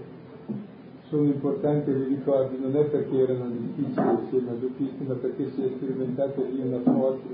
sono 1.08 1.24
importanti 1.24 1.92
li 1.92 2.04
ricordi, 2.04 2.58
non 2.58 2.74
è 2.76 2.84
perché 2.86 3.18
erano 3.18 3.50
difficili 3.50 4.28
sia 4.30 4.40
masochisti, 4.40 5.04
ma 5.04 5.14
perché 5.14 5.50
si 5.50 5.62
è 5.62 5.68
sperimentato 5.76 6.44
lì 6.50 6.60
una 6.60 6.80
forza, 6.80 7.26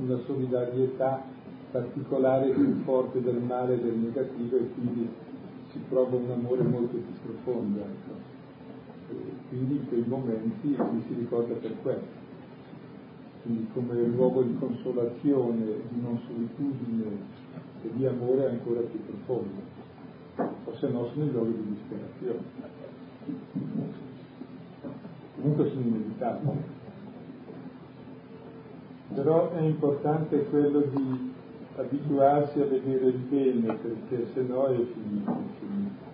una 0.00 0.18
solidarietà 0.24 1.24
particolare 1.70 2.50
più 2.50 2.80
forte 2.84 3.20
del 3.20 3.40
male 3.40 3.74
e 3.74 3.80
del 3.80 3.94
negativo 3.94 4.56
e 4.56 4.70
quindi 4.74 5.08
si 5.72 5.80
prova 5.88 6.16
un 6.16 6.30
amore 6.30 6.62
molto 6.62 6.96
più 6.96 7.12
profondo. 7.22 7.80
Ecco. 7.80 8.16
quindi 9.48 9.74
in 9.76 9.88
quei 9.88 10.04
momenti 10.06 10.76
si 11.06 11.14
ricorda 11.14 11.54
per 11.54 11.74
questo 11.82 12.17
quindi 13.48 13.66
come 13.72 13.94
luogo 14.02 14.42
di 14.42 14.54
consolazione, 14.58 15.64
di 15.88 16.00
non 16.02 16.20
solitudine 16.26 17.16
e 17.82 17.90
di 17.94 18.04
amore 18.04 18.46
ancora 18.46 18.80
più 18.80 19.02
profondo, 19.06 19.62
o 20.64 20.76
se 20.76 20.88
no 20.88 21.06
sono 21.06 21.24
i 21.24 21.30
luoghi 21.30 21.54
di 21.54 21.74
disperazione. 21.74 22.42
Comunque 25.36 25.68
sono 25.70 25.80
inevitabili. 25.80 26.76
Però 29.14 29.50
è 29.52 29.60
importante 29.62 30.44
quello 30.50 30.80
di 30.80 31.32
abituarsi 31.76 32.60
a 32.60 32.66
vedere 32.66 33.06
il 33.06 33.16
bene, 33.16 33.74
perché 33.76 34.26
se 34.34 34.42
no 34.42 34.66
è 34.66 34.76
finito, 34.76 35.30
è 35.30 35.58
finito. 35.58 36.06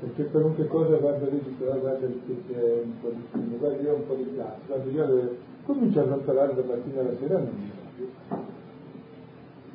Perché 0.00 0.24
qualunque 0.30 0.66
cosa 0.66 0.96
guarda 0.96 1.26
lì, 1.28 1.40
dice, 1.40 1.64
guarda 1.64 1.98
che 1.98 2.20
c'è 2.48 2.82
un 2.82 3.00
po' 3.00 3.10
di 3.10 3.22
fine, 3.30 3.56
guarda 3.58 3.80
io 3.80 3.92
ho 3.92 3.96
un 3.96 4.06
po' 4.08 4.14
di 4.14 4.34
classe, 4.34 4.60
guarda 4.66 4.90
io 4.90 5.48
comincia 5.72 6.02
a 6.02 6.04
rotolare 6.04 6.54
da 6.54 6.62
mattina 6.62 7.00
alla 7.00 7.16
sera 7.18 7.38
non 7.38 7.54
mi 7.54 7.70
più. 7.94 8.08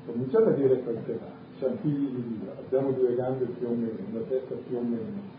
Cominciate 0.06 0.50
a 0.50 0.54
dire 0.54 0.80
quel 0.82 0.98
che 1.06 1.20
va, 1.20 1.68
di 1.82 2.38
Dio, 2.40 2.52
abbiamo 2.60 2.92
due 2.92 3.16
gambe 3.16 3.46
più 3.46 3.68
o 3.68 3.72
meno, 3.72 3.98
una 4.12 4.22
testa 4.28 4.56
più 4.68 4.78
o 4.78 4.82
meno. 4.82 5.34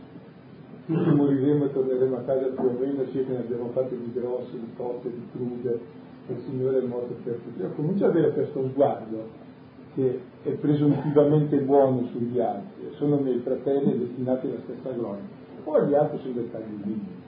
Tutti 0.86 1.10
moriremo 1.10 1.64
e 1.64 1.72
torneremo 1.72 2.16
a 2.16 2.20
casa 2.20 2.46
più 2.46 2.64
o 2.64 2.76
meno, 2.78 3.04
sia 3.10 3.24
che 3.24 3.32
ne 3.32 3.38
abbiamo 3.38 3.68
fatte 3.70 3.96
di 3.96 4.12
grosse, 4.14 4.52
di 4.52 4.72
cotte, 4.76 5.10
di 5.10 5.26
crude, 5.32 5.80
il 6.28 6.42
Signore 6.46 6.78
è 6.78 6.82
morto 6.82 7.14
per 7.22 7.34
tutti. 7.34 7.60
Io 7.60 7.70
comincio 7.72 8.04
ad 8.06 8.10
avere 8.10 8.32
questo 8.32 8.68
sguardo 8.70 9.44
che 9.94 10.20
è 10.42 10.50
presuntivamente 10.50 11.58
buono 11.58 12.06
sugli 12.06 12.40
altri, 12.40 12.90
sono 12.96 13.16
miei 13.16 13.38
fratelli 13.38 13.98
destinati 13.98 14.46
alla 14.46 14.60
stessa 14.64 14.90
gloria. 14.90 15.22
Poi 15.62 15.86
gli 15.86 15.94
altri 15.94 16.18
sono 16.18 16.34
dettagli 16.34 16.82
divini. 16.82 17.24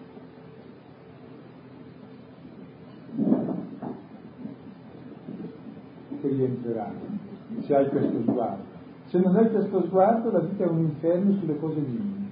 Che 6.28 6.34
rientreranno, 6.34 7.00
se 7.60 7.74
hai 7.74 7.88
questo 7.88 8.20
sguardo. 8.22 8.76
Se 9.06 9.18
non 9.18 9.36
hai 9.36 9.50
questo 9.50 9.82
sguardo 9.84 10.30
la 10.30 10.40
vita 10.40 10.64
è 10.64 10.68
un 10.68 10.80
inferno 10.80 11.32
sulle 11.38 11.58
cose 11.58 11.80
minime. 11.80 12.26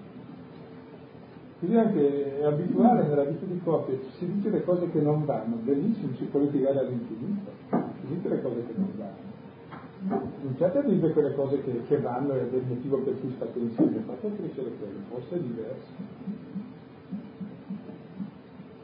Bisogna 1.58 1.84
anche 1.84 2.42
abituare 2.44 3.08
nella 3.08 3.24
vita 3.24 3.46
di 3.46 3.58
coppia, 3.64 3.96
si 4.18 4.30
dice 4.30 4.50
le 4.50 4.62
cose 4.62 4.90
che 4.90 5.00
non 5.00 5.24
vanno, 5.24 5.56
benissimo, 5.62 6.14
si 6.16 6.24
può 6.24 6.40
litigare 6.40 6.80
all'infinito, 6.80 7.50
si 7.70 8.14
dice 8.14 8.28
le 8.28 8.42
cose 8.42 8.66
che 8.66 8.72
non 8.76 8.90
vanno. 8.96 9.34
Cominciate 10.40 10.78
a 10.78 10.82
dire 10.82 11.12
quelle 11.12 11.34
cose 11.34 11.62
che, 11.62 11.82
che 11.88 11.98
vanno 11.98 12.34
e 12.34 12.50
del 12.50 12.62
motivo 12.68 12.98
per 12.98 13.18
cui 13.20 13.32
state 13.36 13.58
insieme, 13.58 14.02
fate 14.04 14.36
crescere 14.36 14.70
quello, 14.78 14.98
forse 15.08 15.34
è 15.34 15.38
diverso. 15.38 16.54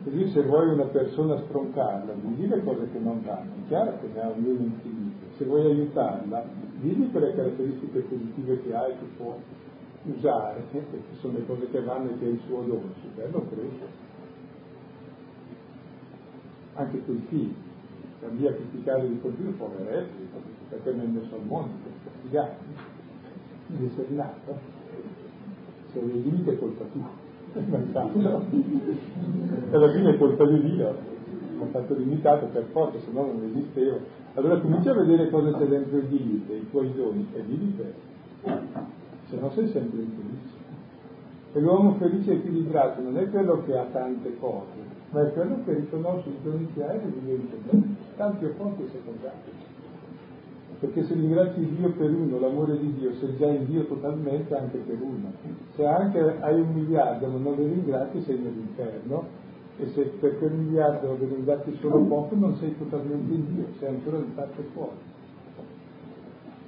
Così 0.02 0.28
se 0.30 0.42
vuoi 0.42 0.72
una 0.72 0.86
persona 0.86 1.36
stroncarla, 1.36 2.14
digli 2.22 2.48
le 2.48 2.64
cose 2.64 2.88
che 2.90 2.98
non 2.98 3.22
vanno, 3.22 3.50
è 3.64 3.68
chiaro 3.68 3.98
che 4.00 4.08
ne 4.12 4.20
ha 4.20 4.28
ognuno 4.30 4.60
infinito. 4.60 5.01
Se 5.42 5.48
vuoi 5.48 5.66
aiutarla, 5.66 6.44
digli 6.78 7.10
quelle 7.10 7.34
caratteristiche 7.34 7.98
positive 7.98 8.62
che 8.62 8.74
ha 8.76 8.86
e 8.86 8.90
che 8.90 9.06
può 9.16 9.36
usare, 10.04 10.62
perché 10.70 11.00
sono 11.18 11.36
le 11.36 11.46
cose 11.46 11.68
che 11.68 11.82
vanno 11.82 12.10
e 12.10 12.18
che 12.20 12.26
è 12.26 12.28
il 12.28 12.38
suo 12.46 12.60
dono, 12.60 12.92
su 13.00 13.12
quello 13.12 13.44
cresce. 13.48 13.86
Anche 16.74 17.00
quei 17.00 17.24
figli, 17.26 17.52
per 18.20 18.30
via 18.30 18.54
criticare 18.54 19.08
di 19.08 19.18
continuo, 19.20 19.50
poveretti, 19.54 20.28
perché 20.68 20.92
non 20.92 21.12
ne 21.12 21.20
messo 21.20 21.34
al 21.34 21.44
mondo, 21.44 21.72
per 21.82 21.92
castigare, 22.04 22.56
di 23.66 23.84
essere 23.84 24.06
nato, 24.10 24.58
se 25.92 26.00
lo 26.00 26.06
limiti 26.06 26.50
è 26.50 26.56
colpa 26.56 26.84
tua 26.84 27.10
alla 29.72 29.90
fine 29.90 30.10
è 30.10 30.18
colpa 30.18 30.46
di 30.46 30.62
Dio, 30.62 30.88
è 30.88 31.66
stato 31.68 31.96
limitato 31.96 32.46
per 32.46 32.66
forza, 32.70 33.00
se 33.00 33.10
no 33.10 33.26
non 33.26 33.42
esisteva. 33.42 34.20
Allora 34.34 34.58
comincia 34.58 34.90
a 34.90 34.94
vedere 34.94 35.30
cosa 35.30 35.52
c'è 35.58 35.66
dentro 35.66 35.98
di 36.00 36.44
te, 36.46 36.54
i 36.54 36.70
tuoi 36.70 36.92
doni, 36.94 37.26
e 37.34 37.40
vivi 37.42 37.76
te. 37.76 37.92
Se 39.28 39.36
no 39.38 39.50
sei 39.50 39.68
sempre 39.68 40.00
infelice. 40.00 40.60
E 41.52 41.60
l'uomo 41.60 41.94
felice 41.94 42.32
e 42.32 42.34
equilibrato 42.36 43.02
non 43.02 43.18
è 43.18 43.28
quello 43.28 43.62
che 43.64 43.76
ha 43.76 43.84
tante 43.92 44.36
cose, 44.38 44.78
ma 45.10 45.22
è 45.22 45.32
quello 45.32 45.58
che 45.64 45.74
riconosce 45.74 46.28
i 46.30 46.36
doni 46.42 46.68
che 46.72 46.82
ha 46.82 46.92
e 46.92 47.00
li 47.04 47.48
in 47.70 47.96
tanti 48.16 48.44
opposti 48.46 48.88
secondari 48.90 49.70
perché 50.82 51.04
se 51.04 51.14
ringrazi 51.14 51.64
Dio 51.76 51.92
per 51.92 52.10
uno, 52.10 52.40
l'amore 52.40 52.76
di 52.76 52.92
Dio, 52.94 53.14
sei 53.14 53.36
già 53.36 53.46
in 53.46 53.66
Dio 53.66 53.86
totalmente 53.86 54.52
anche 54.56 54.78
per 54.78 55.00
uno. 55.00 55.30
Se 55.76 55.86
anche 55.86 56.38
hai 56.40 56.60
un 56.60 56.72
miliardo 56.72 57.28
ma 57.28 57.38
non 57.38 57.54
li 57.54 57.68
ringrazi 57.68 58.20
sei 58.22 58.36
nell'inferno 58.40 59.41
e 59.82 59.88
se 59.94 60.02
per 60.20 60.38
quel 60.38 60.52
miliardo 60.52 61.16
li 61.18 61.26
ringrazi 61.26 61.76
solo 61.80 61.98
poco 62.04 62.36
non 62.36 62.56
sei 62.56 62.76
totalmente 62.78 63.34
in 63.34 63.52
Dio, 63.52 63.66
sei 63.80 63.88
ancora 63.88 64.18
di 64.18 64.30
parte 64.32 64.62
fuori. 64.72 65.10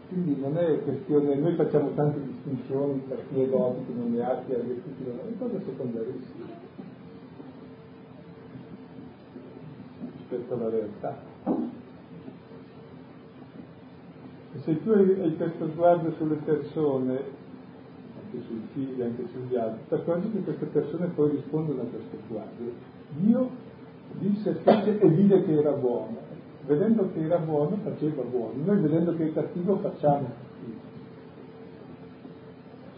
Quindi 0.08 0.40
non 0.40 0.58
è 0.58 0.82
questione, 0.82 1.36
noi 1.36 1.54
facciamo 1.54 1.90
tante 1.94 2.20
distinzioni 2.20 3.02
tra 3.06 3.16
chi 3.28 3.40
è 3.40 3.48
godo, 3.48 3.84
chi 3.86 3.94
non 3.96 4.12
ne 4.12 4.20
ha, 4.20 4.42
chi 4.44 4.52
ha 4.52 4.58
tutti 4.58 5.04
è 5.04 5.38
cosa 5.38 5.60
secondarissima 5.64 6.64
rispetto 10.16 10.54
alla 10.54 10.68
realtà. 10.68 11.16
E 14.54 14.58
se 14.64 14.82
tu 14.82 14.90
hai 14.90 15.36
questo 15.36 15.68
sguardo 15.70 16.12
sulle 16.16 16.36
persone, 16.36 17.12
anche 17.12 18.46
sui 18.46 18.62
figli, 18.72 19.02
anche 19.02 19.24
sugli 19.32 19.56
altri, 19.56 19.84
ti 19.86 19.94
accorgi 19.94 20.30
che 20.32 20.42
queste 20.42 20.66
persone 20.66 21.06
poi 21.08 21.30
rispondono 21.30 21.82
a 21.82 21.84
questo 21.84 22.16
sguardo. 22.26 22.93
Dio 23.10 23.50
disse, 24.18 24.54
fece 24.62 24.98
e 24.98 25.08
vide 25.08 25.44
che 25.44 25.52
era 25.52 25.72
buono. 25.72 26.22
Vedendo 26.66 27.10
che 27.12 27.20
era 27.20 27.38
buono, 27.38 27.76
faceva 27.82 28.22
buono. 28.22 28.52
Noi 28.64 28.80
vedendo 28.80 29.14
che 29.14 29.28
è 29.28 29.32
cattivo, 29.32 29.76
facciamo 29.78 30.28
cattivo. 30.28 30.78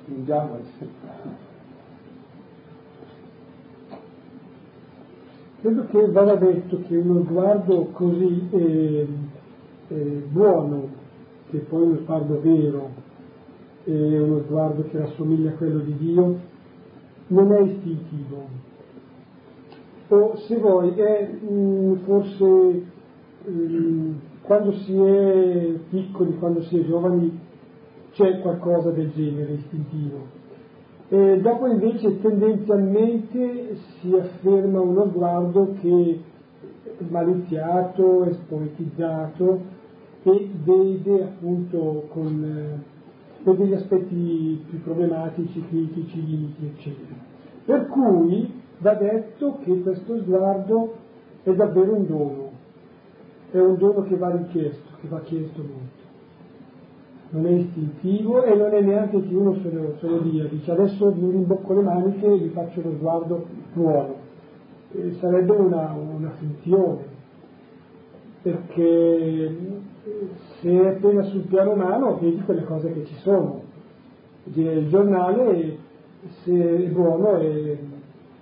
Stringiamo 0.03 0.55
al 0.55 0.63
Credo 5.61 5.87
che 5.87 6.11
vada 6.11 6.37
detto 6.37 6.81
che 6.87 6.97
uno 6.97 7.25
sguardo 7.25 7.87
così 7.93 8.47
eh, 8.51 9.09
eh, 9.89 10.25
buono 10.29 10.89
che 11.51 11.59
poi 11.59 11.83
uno 11.83 11.99
sguardo 12.03 12.41
vero 12.41 12.91
è 13.85 14.19
uno 14.19 14.43
sguardo 14.43 14.83
che 14.89 14.99
rassomiglia 14.99 15.51
a 15.51 15.55
quello 15.55 15.79
di 15.79 15.97
Dio, 15.97 16.39
non 17.29 17.53
è 17.53 17.61
istintivo. 17.61 18.66
O 20.09 20.37
se 20.37 20.57
vuoi, 20.59 20.95
è 20.95 21.29
mh, 21.29 21.53
mm, 21.53 21.95
forse 22.05 22.45
mh, 22.45 23.51
mm, 23.51 24.15
quando 24.43 24.73
si 24.73 24.97
è 24.97 25.75
piccoli, 25.91 26.37
quando 26.39 26.63
si 26.63 26.79
è 26.79 26.85
giovani, 26.85 27.41
c'è 28.13 28.41
qualcosa 28.41 28.91
del 28.91 29.11
genere 29.13 29.55
istintivo. 29.55 30.45
E 31.09 31.41
dopo 31.41 31.67
invece 31.67 32.21
tendenzialmente 32.21 33.77
si 34.01 34.15
afferma 34.15 34.81
uno 34.81 35.09
sguardo 35.09 35.75
che 35.81 36.21
è 36.85 37.05
maliziato, 37.09 38.25
è 38.25 38.33
spoetizzato, 38.33 39.61
che 40.23 40.51
vede 40.65 41.23
appunto 41.23 42.07
con, 42.09 42.45
eh, 42.45 43.45
con 43.45 43.57
degli 43.57 43.75
aspetti 43.75 44.65
più 44.69 44.83
problematici, 44.83 45.65
critici, 45.69 46.25
limiti, 46.25 46.67
eccetera. 46.67 47.15
Per 47.65 47.87
cui 47.89 48.65
va 48.79 48.95
detto 48.95 49.59
che 49.65 49.81
questo 49.83 50.19
sguardo 50.19 50.95
è 51.43 51.53
davvero 51.53 51.95
un 51.95 52.07
dono, 52.07 52.51
è 53.51 53.59
un 53.59 53.77
dono 53.77 54.03
che 54.03 54.17
va 54.17 54.31
richiesto, 54.31 54.91
che 55.01 55.09
va 55.09 55.21
chiesto 55.21 55.63
molto. 55.63 56.05
Non 57.29 57.47
è 57.47 57.51
istintivo 57.51 58.45
e 58.45 58.55
non 58.55 58.73
è 58.73 58.81
neanche 58.81 59.21
che 59.21 59.35
uno 59.35 59.55
se 59.63 59.71
lo, 59.71 59.97
se 59.99 60.07
lo 60.07 60.19
dia, 60.19 60.45
dice 60.45 60.71
adesso 60.71 61.13
mi 61.13 61.31
rimbocco 61.31 61.75
le 61.75 61.83
maniche 61.83 62.27
e 62.27 62.39
vi 62.39 62.49
faccio 62.51 62.83
lo 62.83 62.93
sguardo 62.93 63.47
buono. 63.73 64.15
Eh, 64.93 65.15
sarebbe 65.21 65.53
una, 65.53 65.93
una 65.93 66.31
finzione, 66.39 67.05
perché 68.43 69.57
se 70.61 70.89
appena 70.89 71.23
sul 71.23 71.43
piano 71.43 71.73
umano 71.73 72.19
vedi 72.21 72.41
quelle 72.43 72.65
cose 72.65 72.93
che 72.93 73.05
ci 73.05 73.15
sono. 73.17 73.63
Il 74.53 74.89
giornale, 74.89 75.79
se 76.43 76.53
è 76.53 76.89
buono, 76.89 77.37
è, 77.39 77.77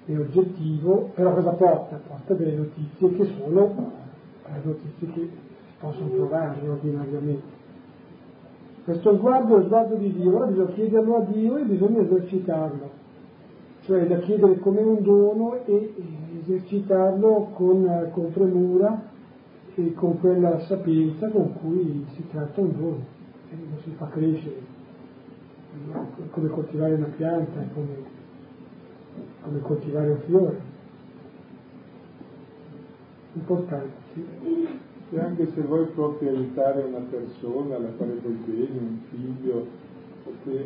è 0.07 0.19
oggettivo, 0.19 1.11
però 1.15 1.35
cosa 1.35 1.53
porta? 1.53 2.01
Porta 2.07 2.35
delle 2.35 2.57
notizie 2.57 3.11
che 3.15 3.25
sono 3.37 3.93
le 4.47 4.61
notizie 4.63 5.07
che 5.13 5.21
si 5.21 5.31
possono 5.79 6.09
trovare 6.11 6.69
ordinariamente. 6.69 7.63
Questo 8.85 9.17
sguardo 9.17 9.57
è 9.57 9.59
il 9.61 9.65
sguardo 9.65 9.95
di 9.95 10.13
Dio, 10.13 10.37
ora 10.37 10.47
bisogna 10.47 10.73
chiederlo 10.73 11.17
a 11.17 11.21
Dio 11.23 11.57
e 11.57 11.65
bisogna 11.65 12.03
esercitarlo, 12.03 12.91
cioè 13.85 14.07
da 14.07 14.19
chiedere 14.19 14.59
come 14.59 14.83
un 14.83 15.03
dono 15.03 15.65
e 15.65 15.95
esercitarlo 16.43 17.51
con, 17.55 18.11
con 18.13 18.33
premura 18.33 19.03
e 19.75 19.95
con 19.95 20.21
quella 20.21 20.61
sapienza 20.61 21.29
con 21.31 21.55
cui 21.55 22.05
si 22.15 22.29
tratta 22.29 22.61
un 22.61 22.73
dono 22.77 23.05
e 23.51 23.57
lo 23.71 23.79
si 23.83 23.91
fa 23.97 24.07
crescere, 24.09 24.61
come 26.31 26.49
coltivare 26.49 26.95
una 26.95 27.11
pianta, 27.17 27.65
come, 27.73 28.23
come 29.43 29.61
coltivare 29.61 30.11
un 30.11 30.19
fiore. 30.27 30.61
Importante. 33.35 33.93
Sì. 34.13 34.25
E 35.11 35.21
anche 35.21 35.51
se 35.55 35.61
vuoi 35.63 35.87
proprio 35.87 36.31
aiutare 36.31 36.83
una 36.83 37.05
persona 37.11 37.77
alla 37.77 37.91
quale 37.91 38.15
vuoi 38.15 38.39
bene, 38.45 38.79
un 38.79 38.99
figlio, 39.11 39.67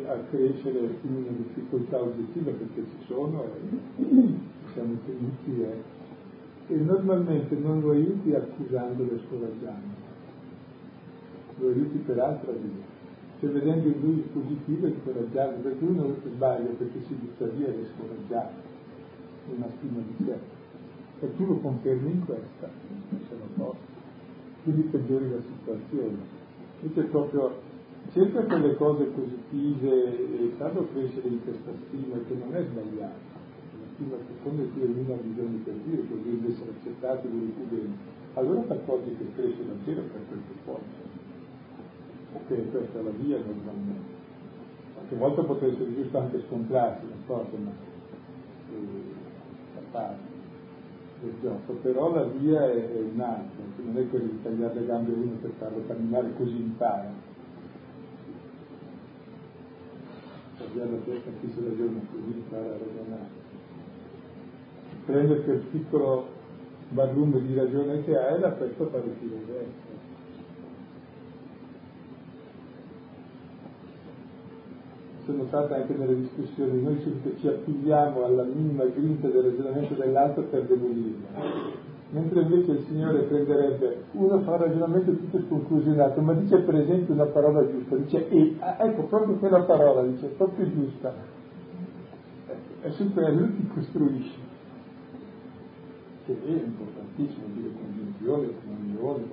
a 0.07 0.17
crescere 0.29 0.79
in 1.01 1.15
una 1.15 1.31
difficoltà 1.37 2.01
oggettiva 2.01 2.51
perché 2.51 2.83
ci 2.89 3.05
sono 3.05 3.43
e 3.43 4.35
siamo 4.73 4.97
tenuti 5.05 5.61
eh, 5.61 6.73
e 6.73 6.75
normalmente 6.77 7.55
non 7.55 7.81
lo 7.81 7.91
aiuti 7.91 8.33
accusandolo 8.33 9.11
e 9.11 9.19
scoraggiando, 9.27 9.95
lo 11.59 11.67
aiuti 11.67 11.97
per 11.99 12.19
altra 12.19 12.51
via, 12.51 12.83
cioè 13.39 13.49
vedendo 13.51 13.87
in 13.87 13.99
lui 14.01 14.15
il 14.15 14.29
positivo 14.33 14.87
e 14.87 14.93
scoraggiando, 15.01 15.61
perché 15.61 15.83
uno 15.85 16.15
sbaglia 16.25 16.69
perché 16.77 17.01
si 17.07 17.13
butta 17.13 17.45
via 17.45 17.67
ed 17.67 17.79
è 17.79 17.87
scoraggiato, 17.95 18.61
una 19.55 19.67
stima 19.77 20.01
di 20.01 20.25
sé, 20.25 20.37
e 21.21 21.35
tu 21.35 21.45
lo 21.45 21.55
confermi 21.59 22.11
in 22.11 22.25
questa, 22.25 22.69
se 23.09 23.35
lo 23.37 23.47
posso, 23.55 23.77
quindi 24.63 24.81
peggiori 24.83 25.29
la 25.29 25.41
situazione. 25.41 26.37
Invece 26.81 27.09
proprio 27.09 27.61
cerca 28.11 28.43
quelle 28.43 28.75
cose 28.75 29.03
positive 29.05 30.41
e 30.41 30.51
farlo 30.57 30.87
crescere 30.93 31.27
in 31.27 31.43
questa 31.43 31.71
stima 31.87 32.17
che 32.27 32.33
non 32.35 32.55
è 32.55 32.63
sbagliato 32.63 33.27
fino 33.99 34.15
a 34.15 34.19
secondo 34.25 34.63
cui 34.71 34.83
ognuno 34.83 35.13
ha 35.13 35.17
bisogno 35.17 35.59
per 35.63 35.73
Dio, 35.85 36.03
così 36.07 36.39
di 36.39 36.47
essere 36.47 36.71
accettati 36.71 37.29
lui 37.29 37.51
più 37.51 37.67
bene, 37.67 37.93
allora 38.35 38.61
ti 38.61 38.71
accorgi 38.71 39.15
che 39.17 39.25
cresce 39.35 39.65
davvero 39.65 40.01
per 40.01 40.21
quel 40.27 40.39
che 40.47 40.53
può. 40.63 40.79
Ok, 42.33 42.71
questa 42.71 42.99
è 42.99 43.01
la 43.01 43.09
via 43.11 43.37
normalmente. 43.37 44.17
Qualche 44.93 45.15
volta 45.15 45.43
potrebbe 45.43 45.73
essere 45.73 45.95
giusto 45.95 46.17
anche 46.17 46.43
scontrarsi, 46.47 47.05
d'accordo, 47.07 47.57
ma 47.57 47.71
eh, 48.71 49.81
parte 49.91 50.27
del 51.21 51.33
gioco, 51.41 51.73
però 51.81 52.13
la 52.13 52.23
via 52.25 52.71
è, 52.71 52.93
è 52.93 53.01
un'altra, 53.01 53.63
non 53.77 53.97
è 53.97 54.09
quella 54.09 54.25
di 54.25 54.41
tagliare 54.41 54.79
le 54.79 54.85
gambe 54.85 55.11
uno 55.11 55.35
per 55.41 55.51
farlo 55.57 55.83
camminare 55.87 56.33
così 56.37 56.55
impara. 56.55 57.11
Tagliare 60.57 60.91
la 60.91 60.97
testa 60.97 61.29
chi 61.39 61.51
si 61.53 61.63
ragiona 61.63 61.99
così 62.11 62.37
impara 62.37 62.65
a 62.65 62.77
ragionare 62.77 63.39
prende 65.09 65.41
quel 65.41 65.61
piccolo 65.71 66.27
barlume 66.89 67.41
di 67.41 67.55
ragione 67.55 68.03
che 68.03 68.15
ha 68.15 68.35
e 68.35 68.39
da 68.39 68.51
questo 68.51 68.89
fa 68.89 68.97
uscire 68.97 69.35
il 69.35 69.45
resto. 69.47 69.97
Notate 75.33 75.73
anche 75.73 75.93
nelle 75.93 76.15
discussioni, 76.15 76.81
noi 76.81 76.99
ci 77.39 77.47
appigliamo 77.47 78.23
alla 78.23 78.43
minima 78.43 78.85
grinta 78.85 79.27
del 79.27 79.43
ragionamento 79.43 79.93
dell'altro 79.93 80.43
per 80.43 80.63
demolirlo. 80.63 81.77
Mentre 82.11 82.41
invece 82.41 82.71
il 82.71 82.85
Signore 82.87 83.19
prenderebbe, 83.21 84.03
uno 84.13 84.39
fa 84.39 84.53
un 84.53 84.57
ragionamento 84.57 85.11
tutto 85.11 85.41
sconclusionato, 85.45 86.21
ma 86.21 86.33
dice 86.33 86.57
per 86.57 86.75
esempio 86.75 87.13
una 87.13 87.25
parola 87.25 87.69
giusta, 87.69 87.95
dice 87.97 88.27
e, 88.29 88.55
ah, 88.59 88.77
ecco 88.79 89.03
proprio 89.03 89.35
quella 89.35 89.61
parola, 89.61 90.01
dice 90.01 90.25
proprio 90.27 90.67
giusta. 90.71 91.13
Ecco, 92.47 92.87
è 92.87 92.89
su 92.91 93.13
quello 93.13 93.45
che 93.45 93.67
costruisce. 93.75 94.37
Che 96.25 96.37
è 96.43 96.49
importantissimo 96.49 97.45
dire 97.53 97.69
congiunzione, 97.79 98.47
comunione, 98.65 99.23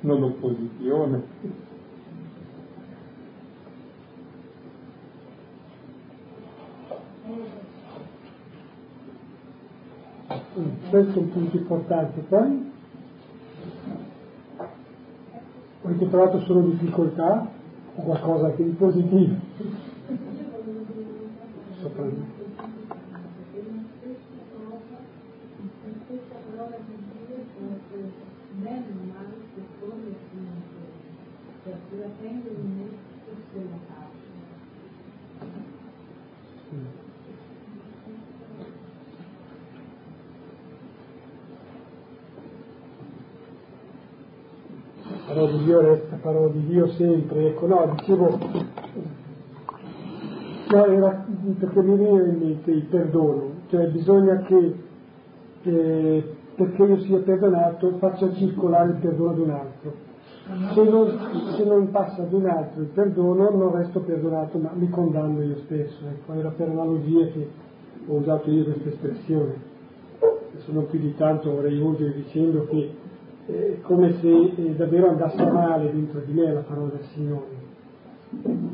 non 0.00 0.22
opposizione. 0.22 1.22
Questo 10.90 11.18
è 11.18 11.22
un 11.22 11.30
punto 11.30 11.56
importante. 11.56 12.20
Poi 12.22 12.72
avete 15.82 16.08
trovato 16.08 16.40
solo 16.40 16.60
difficoltà 16.62 17.48
o 17.94 18.02
qualcosa 18.02 18.46
anche 18.46 18.64
di 18.64 18.70
positivo? 18.70 19.34
Soprattutto. 21.80 22.40
parola 45.30 45.52
di 45.52 45.64
Dio 45.64 45.80
resta 45.80 46.09
parola 46.20 46.48
di 46.48 46.66
Dio 46.66 46.88
sempre, 46.88 47.48
ecco, 47.48 47.66
no, 47.66 47.94
dicevo, 47.96 48.38
no, 50.70 50.84
era 50.86 51.26
perché 51.58 51.82
mi 51.82 51.96
viene 51.96 52.28
in 52.28 52.38
mente 52.38 52.70
il 52.70 52.84
perdono, 52.84 53.50
cioè 53.68 53.86
bisogna 53.88 54.36
che 54.42 54.74
eh, 55.62 56.24
perché 56.54 56.82
io 56.82 57.00
sia 57.00 57.18
perdonato 57.18 57.96
faccia 57.98 58.32
circolare 58.34 58.90
il 58.90 58.96
perdono 58.96 59.30
ad 59.30 59.38
un 59.38 59.50
altro. 59.50 60.08
Se 60.74 60.82
non, 60.82 61.54
se 61.56 61.64
non, 61.64 61.90
passa 61.90 62.22
ad 62.22 62.32
un 62.32 62.46
altro 62.46 62.82
il 62.82 62.88
perdono 62.88 63.50
non 63.50 63.72
resto 63.72 64.00
perdonato 64.00 64.58
ma 64.58 64.70
mi 64.74 64.88
condanno 64.90 65.42
io 65.42 65.56
stesso, 65.64 66.04
ecco, 66.06 66.32
era 66.32 66.50
per 66.50 66.68
analogie 66.68 67.32
che 67.32 67.48
ho 68.06 68.14
usato 68.14 68.50
io 68.50 68.64
questa 68.64 68.88
espressione. 68.88 69.68
Adesso 70.52 70.72
non 70.72 70.86
più 70.88 70.98
di 70.98 71.14
tanto 71.14 71.52
vorrei 71.52 71.78
volgere 71.78 72.14
dicendo 72.14 72.66
che 72.66 72.90
come 73.82 74.12
se 74.20 74.28
eh, 74.28 74.74
davvero 74.76 75.10
andasse 75.10 75.44
male 75.50 75.90
dentro 75.92 76.20
di 76.20 76.32
me 76.32 76.52
la 76.52 76.60
parola 76.60 76.90
del 76.90 77.04
Signore. 77.12 77.68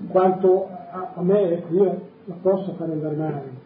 Quanto 0.08 0.68
a, 0.68 1.12
a 1.14 1.22
me, 1.22 1.50
ecco, 1.52 1.74
io 1.74 2.00
la 2.24 2.34
posso 2.40 2.72
fare 2.72 2.92
andare 2.92 3.16
male. 3.16 3.64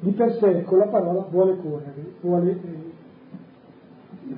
Di 0.00 0.10
per 0.10 0.32
sé 0.34 0.64
con 0.64 0.78
la 0.78 0.86
parola 0.86 1.26
vuole 1.30 1.56
correre, 1.58 2.14
vuole 2.20 2.50
eh, 2.50 2.90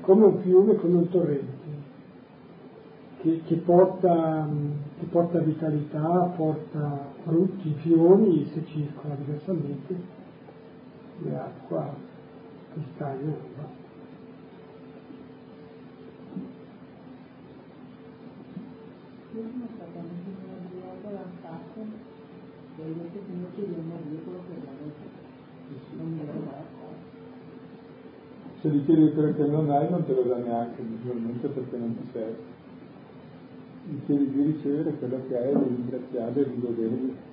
come 0.00 0.24
un 0.26 0.38
fiume, 0.38 0.74
come 0.76 0.96
un 0.96 1.08
torrente, 1.08 1.52
che, 3.22 3.40
che, 3.46 3.54
porta, 3.56 4.46
che 4.98 5.06
porta 5.06 5.38
vitalità, 5.38 6.32
porta 6.36 7.12
frutti, 7.22 7.74
fiori, 7.80 8.50
se 8.52 8.64
circola 8.66 9.14
diversamente, 9.14 9.96
l'acqua 11.22 11.94
di 19.34 19.40
un 19.40 19.66
la. 21.10 21.24
Non 25.96 26.18
lo 26.18 26.62
Se 28.60 28.68
gli 28.68 28.84
chiedi 28.84 29.12
quello 29.12 29.34
che 29.34 29.46
non 29.46 29.70
hai 29.70 29.90
non 29.90 30.06
te 30.06 30.14
lo 30.14 30.22
dà 30.22 30.36
neanche 30.36 30.82
naturalmente 30.82 31.48
perché 31.48 31.76
non 31.76 31.96
ti 31.96 32.08
serve. 32.12 32.52
Gli 33.86 34.04
chiedi 34.06 34.30
di 34.30 34.42
ricevere 34.42 34.96
quello 34.98 35.20
che 35.28 35.36
hai, 35.36 35.52
di 35.52 35.64
ringraziare 35.64 36.40
e 36.40 36.50
di 36.50 36.60
godere. 36.60 37.32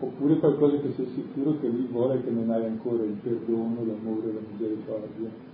Oppure 0.00 0.38
qualcosa 0.38 0.80
che 0.80 0.92
sei 0.96 1.06
sicuro 1.14 1.60
che 1.60 1.68
lui 1.68 1.86
vuole 1.90 2.22
che 2.24 2.30
non 2.30 2.50
hai 2.50 2.64
ancora, 2.64 3.04
il 3.04 3.18
perdono, 3.22 3.84
l'amore, 3.84 4.32
la 4.32 4.40
misericordia 4.50 5.50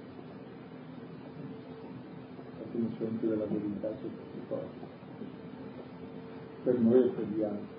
conoscenza 2.76 3.26
della 3.26 3.46
verità 3.46 3.88
su 4.00 4.08
queste 4.12 4.40
cose. 4.48 4.94
Per 6.62 6.78
noi 6.78 7.04
e 7.04 7.08
per 7.08 7.24
gli 7.32 7.42
altri. 7.42 7.74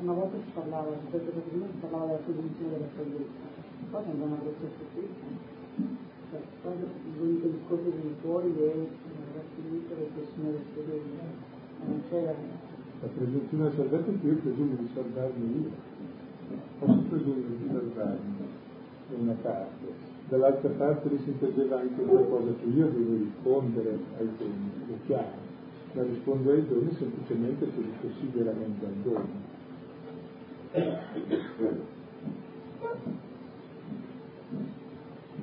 Una 0.00 0.12
volta 0.12 0.36
si 0.38 0.50
parlava, 0.54 0.90
questo 1.10 1.30
prima 1.30 1.66
si 1.66 1.78
parlava 1.80 2.06
della 2.06 2.18
presunzione 2.18 2.72
della 2.72 2.88
salvezza, 2.96 3.46
poi 3.90 4.04
andiamo 4.10 4.36
allo 4.40 4.54
stesso 4.58 4.84
tempo. 4.94 5.58
Cioè, 6.30 6.40
quando 6.62 6.86
l'unico 7.18 7.48
discorso 7.48 7.90
dei 7.90 8.14
fuori 8.20 8.54
è 8.54 8.74
la 9.34 9.42
sinistra 9.54 9.96
del 9.96 10.26
Signore 10.34 10.58
fedele, 10.74 11.02
non 11.84 12.02
c'era. 12.08 12.34
La 13.00 13.08
presunzione 13.08 13.70
della 13.70 13.74
salvezza 13.74 14.10
è 14.10 14.20
che 14.20 14.26
io 14.26 14.36
presumo 14.36 14.74
di 14.76 14.88
salvarmi 14.94 15.62
io. 15.62 15.88
Posso 16.78 17.00
presumere 17.08 17.56
di 17.58 17.68
salvarmi 17.70 18.48
in 19.10 19.20
una 19.20 19.36
parte, 19.42 20.09
dall'altra 20.30 20.70
parte 20.70 21.08
lì 21.08 21.18
si 21.24 21.30
intendeva 21.30 21.80
anche 21.80 22.00
una 22.00 22.20
cosa 22.22 22.52
che 22.60 22.66
io 22.66 22.86
devo 22.86 23.16
rispondere 23.16 23.98
ai 24.16 24.28
doni, 24.38 24.70
è 24.86 25.06
chiaro, 25.06 25.38
ma 25.92 26.02
rispondo 26.04 26.52
ai 26.52 26.66
doni 26.68 26.92
semplicemente 26.94 27.66
se 27.66 27.80
li 27.80 27.92
al 28.46 28.92
dono. 29.02 29.48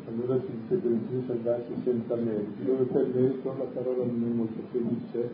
Allora 0.07 0.39
si 0.39 0.51
dice 0.61 0.81
che 0.81 0.87
non 0.87 1.23
salvarsi 1.27 1.73
senza 1.83 2.15
merito, 2.15 2.63
dove 2.63 2.83
per 2.85 3.07
merito 3.13 3.55
la 3.57 3.65
parola 3.65 4.05
non 4.05 4.23
è 4.23 4.33
molto 4.33 4.61
felice, 4.71 5.29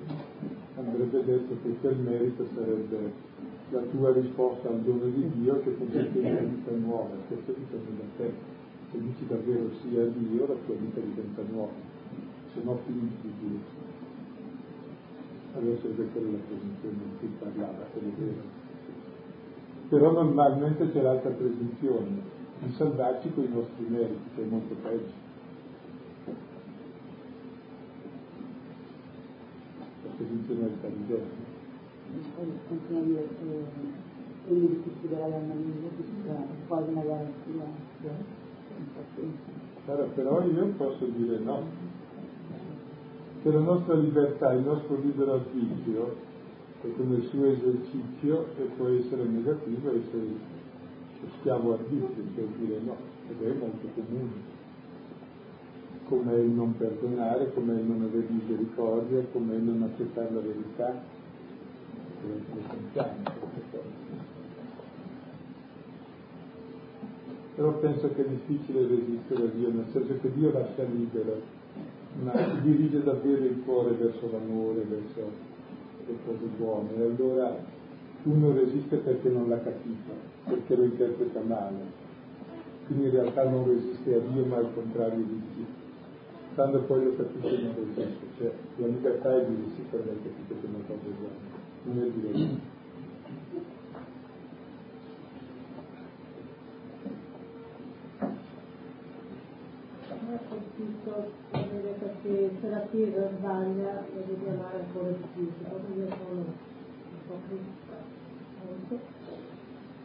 andrebbe 0.77 1.23
detto 1.23 1.55
che 1.61 1.75
quel 1.79 1.97
merito 1.97 2.47
sarebbe 2.55 3.31
la 3.69 3.81
tua 3.81 4.13
risposta 4.13 4.69
al 4.69 4.81
dono 4.81 5.05
di 5.05 5.29
Dio 5.35 5.61
che 5.61 5.77
consente 5.77 6.17
una 6.17 6.39
vita 6.39 6.71
nuova, 6.71 7.15
questo 7.27 7.53
dipende 7.53 7.89
da 7.97 8.03
te 8.17 8.52
se 8.93 8.99
dici 8.99 9.25
davvero 9.25 9.71
sì 9.81 9.97
a 9.97 10.05
Dio, 10.05 10.45
la 10.45 10.53
tua 10.67 10.75
vita 10.75 10.99
diventa 10.99 11.41
nuova, 11.49 11.71
se 12.53 12.61
no 12.61 12.77
finisci 12.85 13.17
di 13.21 13.33
Dio. 13.39 13.59
Allora 15.55 15.77
sarebbe 15.81 16.05
quella 16.11 16.31
la 16.31 16.37
presunzione 16.47 16.95
di 16.97 17.17
cui 17.17 17.27
parlava, 17.39 17.85
quello 17.91 18.11
vero. 18.17 18.61
Però 19.89 20.11
normalmente 20.11 20.91
c'è 20.91 21.01
l'altra 21.01 21.31
presunzione, 21.31 22.21
di 22.59 22.71
salvarci 22.73 23.33
con 23.33 23.43
i 23.45 23.49
nostri 23.49 23.85
meriti, 23.87 24.29
che 24.35 24.43
è 24.43 24.45
molto 24.45 24.75
peggio. 24.75 25.21
La 30.03 30.11
presunzione 30.17 30.61
del 30.61 30.77
fariseo. 30.81 31.41
Continua 32.67 32.99
a 32.99 33.03
dire 33.03 33.27
che 33.39 34.51
egli 34.51 34.67
di 34.67 34.81
cui 34.83 35.09
la 35.09 35.25
mia 35.25 36.45
quasi 36.67 36.91
una 36.91 37.01
garanzia. 37.01 38.42
Allora, 39.85 40.03
però 40.15 40.45
io 40.45 40.65
posso 40.77 41.05
dire 41.05 41.37
no. 41.39 41.91
Che 43.41 43.51
la 43.51 43.59
nostra 43.59 43.95
libertà, 43.95 44.53
il 44.53 44.63
nostro 44.63 44.97
libero 45.01 45.33
arbitrio, 45.33 46.15
è 46.81 46.87
come 46.95 47.15
il 47.17 47.23
suo 47.27 47.45
esercizio 47.45 48.47
e 48.57 48.63
può 48.77 48.87
essere 48.87 49.23
negativo 49.23 49.91
e 49.91 49.97
essere 49.97 50.61
schiavo 51.39 51.73
arbitrio, 51.73 52.25
cioè 52.35 52.45
dire 52.59 52.79
no, 52.79 52.95
ed 53.29 53.41
è 53.41 53.53
molto 53.57 53.87
comune. 53.95 54.51
Come 56.07 56.35
il 56.35 56.49
non 56.49 56.77
perdonare, 56.77 57.53
come 57.53 57.73
il 57.73 57.85
non 57.85 58.01
avere 58.03 58.27
misericordia, 58.29 59.25
come 59.31 59.55
il 59.55 59.61
non 59.61 59.83
accettare 59.83 60.33
la 60.33 60.39
verità. 60.39 61.01
Le 62.25 62.61
sentiamo 62.69 63.23
queste. 63.53 64.22
Però 67.55 67.71
penso 67.79 68.09
che 68.13 68.25
è 68.25 68.27
difficile 68.27 68.87
resistere 68.87 69.43
a 69.43 69.51
Dio, 69.53 69.71
nel 69.71 69.85
senso 69.91 70.17
che 70.19 70.31
Dio 70.33 70.51
lascia 70.51 70.83
libero, 70.83 71.41
ma 72.23 72.31
dirige 72.61 73.03
davvero 73.03 73.43
il 73.43 73.61
cuore 73.65 73.91
verso 73.91 74.29
l'amore, 74.31 74.85
verso 74.87 75.31
le 76.07 76.15
cose 76.25 76.45
buone. 76.57 76.95
E 76.95 77.01
allora 77.01 77.55
uno 78.23 78.53
resiste 78.53 78.97
perché 78.97 79.29
non 79.29 79.49
l'ha 79.49 79.59
capito, 79.59 80.13
perché 80.45 80.75
lo 80.75 80.83
interpreta 80.83 81.41
male. 81.41 82.01
Quindi 82.87 83.05
in 83.05 83.11
realtà 83.11 83.47
non 83.47 83.67
resiste 83.67 84.15
a 84.15 84.19
Dio, 84.19 84.45
ma 84.45 84.57
al 84.57 84.73
contrario 84.73 85.23
di 85.23 85.41
Dio. 85.55 85.65
stando 86.53 86.81
poi 86.81 87.03
lo 87.03 87.15
capisce 87.15 87.61
modo 87.61 87.85
stesso, 87.93 88.19
cioè 88.37 88.51
la 88.77 88.87
libertà 88.87 89.35
è 89.35 89.45
di 89.45 89.71
si 89.75 89.81
permette 89.89 90.29
tutte 90.35 90.55
quelle 90.59 90.85
cose 90.87 91.07
uguali, 91.07 91.35
non 91.83 92.03
è 92.03 92.11
perché 101.03 102.51
se 102.61 102.69
la 102.69 102.81
Chiesa 102.89 103.29
sbaglia 103.37 104.05
lo 104.13 104.21
devi 104.25 104.47
amare 104.49 104.79
ancora 104.79 105.09
di 105.09 105.23
più, 105.33 105.49
secondo 105.61 105.87
me 105.95 106.07
sono 106.07 106.39
un 106.39 106.45
po' 107.27 107.39
critica, 107.47 107.97
molto, 108.63 108.99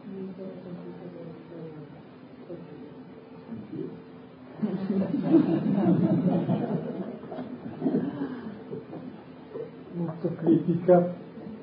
mi 0.03 0.33
sono 0.35 0.49
sentita 0.61 0.99
molto 9.93 10.29
critica 10.35 11.13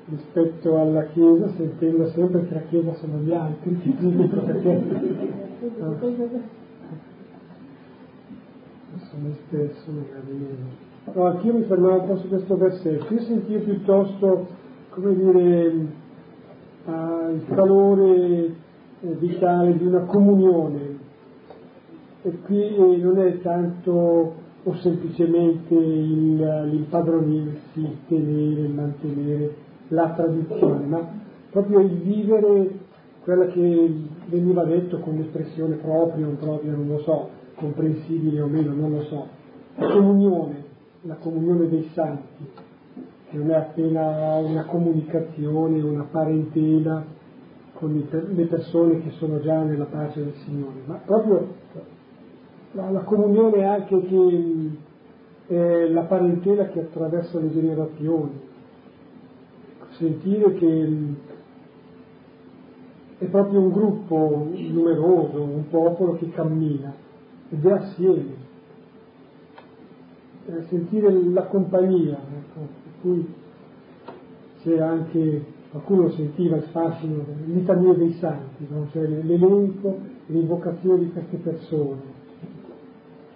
rispetto 0.09 0.79
alla 0.79 1.03
Chiesa, 1.07 1.49
sentendo 1.55 2.07
sempre 2.09 2.47
che 2.47 2.53
la 2.55 2.61
Chiesa 2.61 2.93
sono 2.95 3.17
gli 3.19 3.33
altri, 3.33 3.73
perché 3.73 5.05
me 9.21 9.35
stesso 9.47 9.91
magari 9.91 10.31
meno. 10.31 10.85
No, 11.13 11.25
anch'io 11.25 11.53
mi 11.53 11.63
fermavo 11.63 12.01
un 12.01 12.07
po' 12.07 12.17
su 12.17 12.27
questo 12.27 12.57
versetto, 12.57 13.13
io 13.13 13.21
sentivo 13.21 13.63
piuttosto, 13.63 14.47
come 14.89 15.15
dire, 15.15 15.87
uh, 16.85 17.31
il 17.33 17.45
calore 17.47 18.55
eh, 19.01 19.07
vitale 19.19 19.77
di 19.77 19.85
una 19.85 20.01
comunione. 20.01 21.05
E 22.23 22.39
qui 22.41 22.75
eh, 22.75 22.97
non 22.97 23.19
è 23.19 23.39
tanto 23.41 24.33
o 24.63 24.75
semplicemente 24.75 25.73
il, 25.73 26.35
l'impadronirsi, 26.69 27.99
tenere, 28.07 28.67
mantenere 28.67 29.55
la 29.89 30.09
tradizione, 30.09 30.85
ma 30.85 31.07
proprio 31.51 31.79
il 31.79 31.91
vivere 31.91 32.79
quella 33.23 33.47
che 33.47 33.93
veniva 34.25 34.63
detto 34.65 34.99
con 34.99 35.15
l'espressione 35.15 35.75
propria 35.75 36.25
o 36.25 36.29
impropria, 36.29 36.71
non 36.71 36.87
lo 36.87 36.99
so, 36.99 37.29
comprensibile 37.57 38.41
o 38.41 38.47
meno, 38.47 38.73
non 38.73 38.91
lo 38.91 39.03
so. 39.03 39.27
La 39.75 39.91
comunione, 39.91 40.63
la 41.01 41.15
comunione 41.15 41.67
dei 41.67 41.89
santi, 41.93 42.45
che 43.29 43.37
non 43.37 43.51
è 43.51 43.55
appena 43.55 44.37
una 44.37 44.65
comunicazione, 44.65 45.81
una 45.81 46.07
parentela 46.09 47.03
con 47.73 48.07
le 48.09 48.45
persone 48.45 49.01
che 49.01 49.11
sono 49.11 49.39
già 49.41 49.61
nella 49.61 49.85
pace 49.85 50.23
del 50.23 50.33
Signore, 50.45 50.81
ma 50.85 50.95
proprio 51.05 51.47
la, 52.71 52.89
la 52.89 53.01
comunione 53.01 53.65
anche 53.65 54.01
che 54.01 54.69
è 55.47 55.87
la 55.89 56.03
parentela 56.03 56.67
che 56.69 56.79
attraversa 56.79 57.39
le 57.39 57.51
generazioni, 57.51 58.39
sentire 59.91 60.53
che 60.53 60.89
è 63.19 63.25
proprio 63.25 63.59
un 63.59 63.71
gruppo 63.71 64.47
numeroso, 64.51 65.41
un 65.41 65.67
popolo 65.69 66.15
che 66.17 66.29
cammina 66.29 67.05
ed 67.49 67.65
è 67.65 67.71
assieme. 67.71 68.45
Eh, 70.47 70.63
sentire 70.69 71.11
la 71.11 71.43
compagnia, 71.43 72.17
ecco, 72.17 72.59
per 72.59 72.91
cui 73.01 73.33
c'è 74.61 74.79
anche, 74.79 75.43
qualcuno 75.71 76.09
sentiva 76.11 76.55
il 76.55 76.63
fascino 76.63 77.25
litanie 77.45 77.95
dei 77.95 78.13
santi, 78.13 78.65
no? 78.69 78.87
cioè 78.91 79.07
l'elenco, 79.07 79.97
l'invocazione 80.27 80.99
di 80.99 81.11
queste 81.11 81.37
persone, 81.37 82.01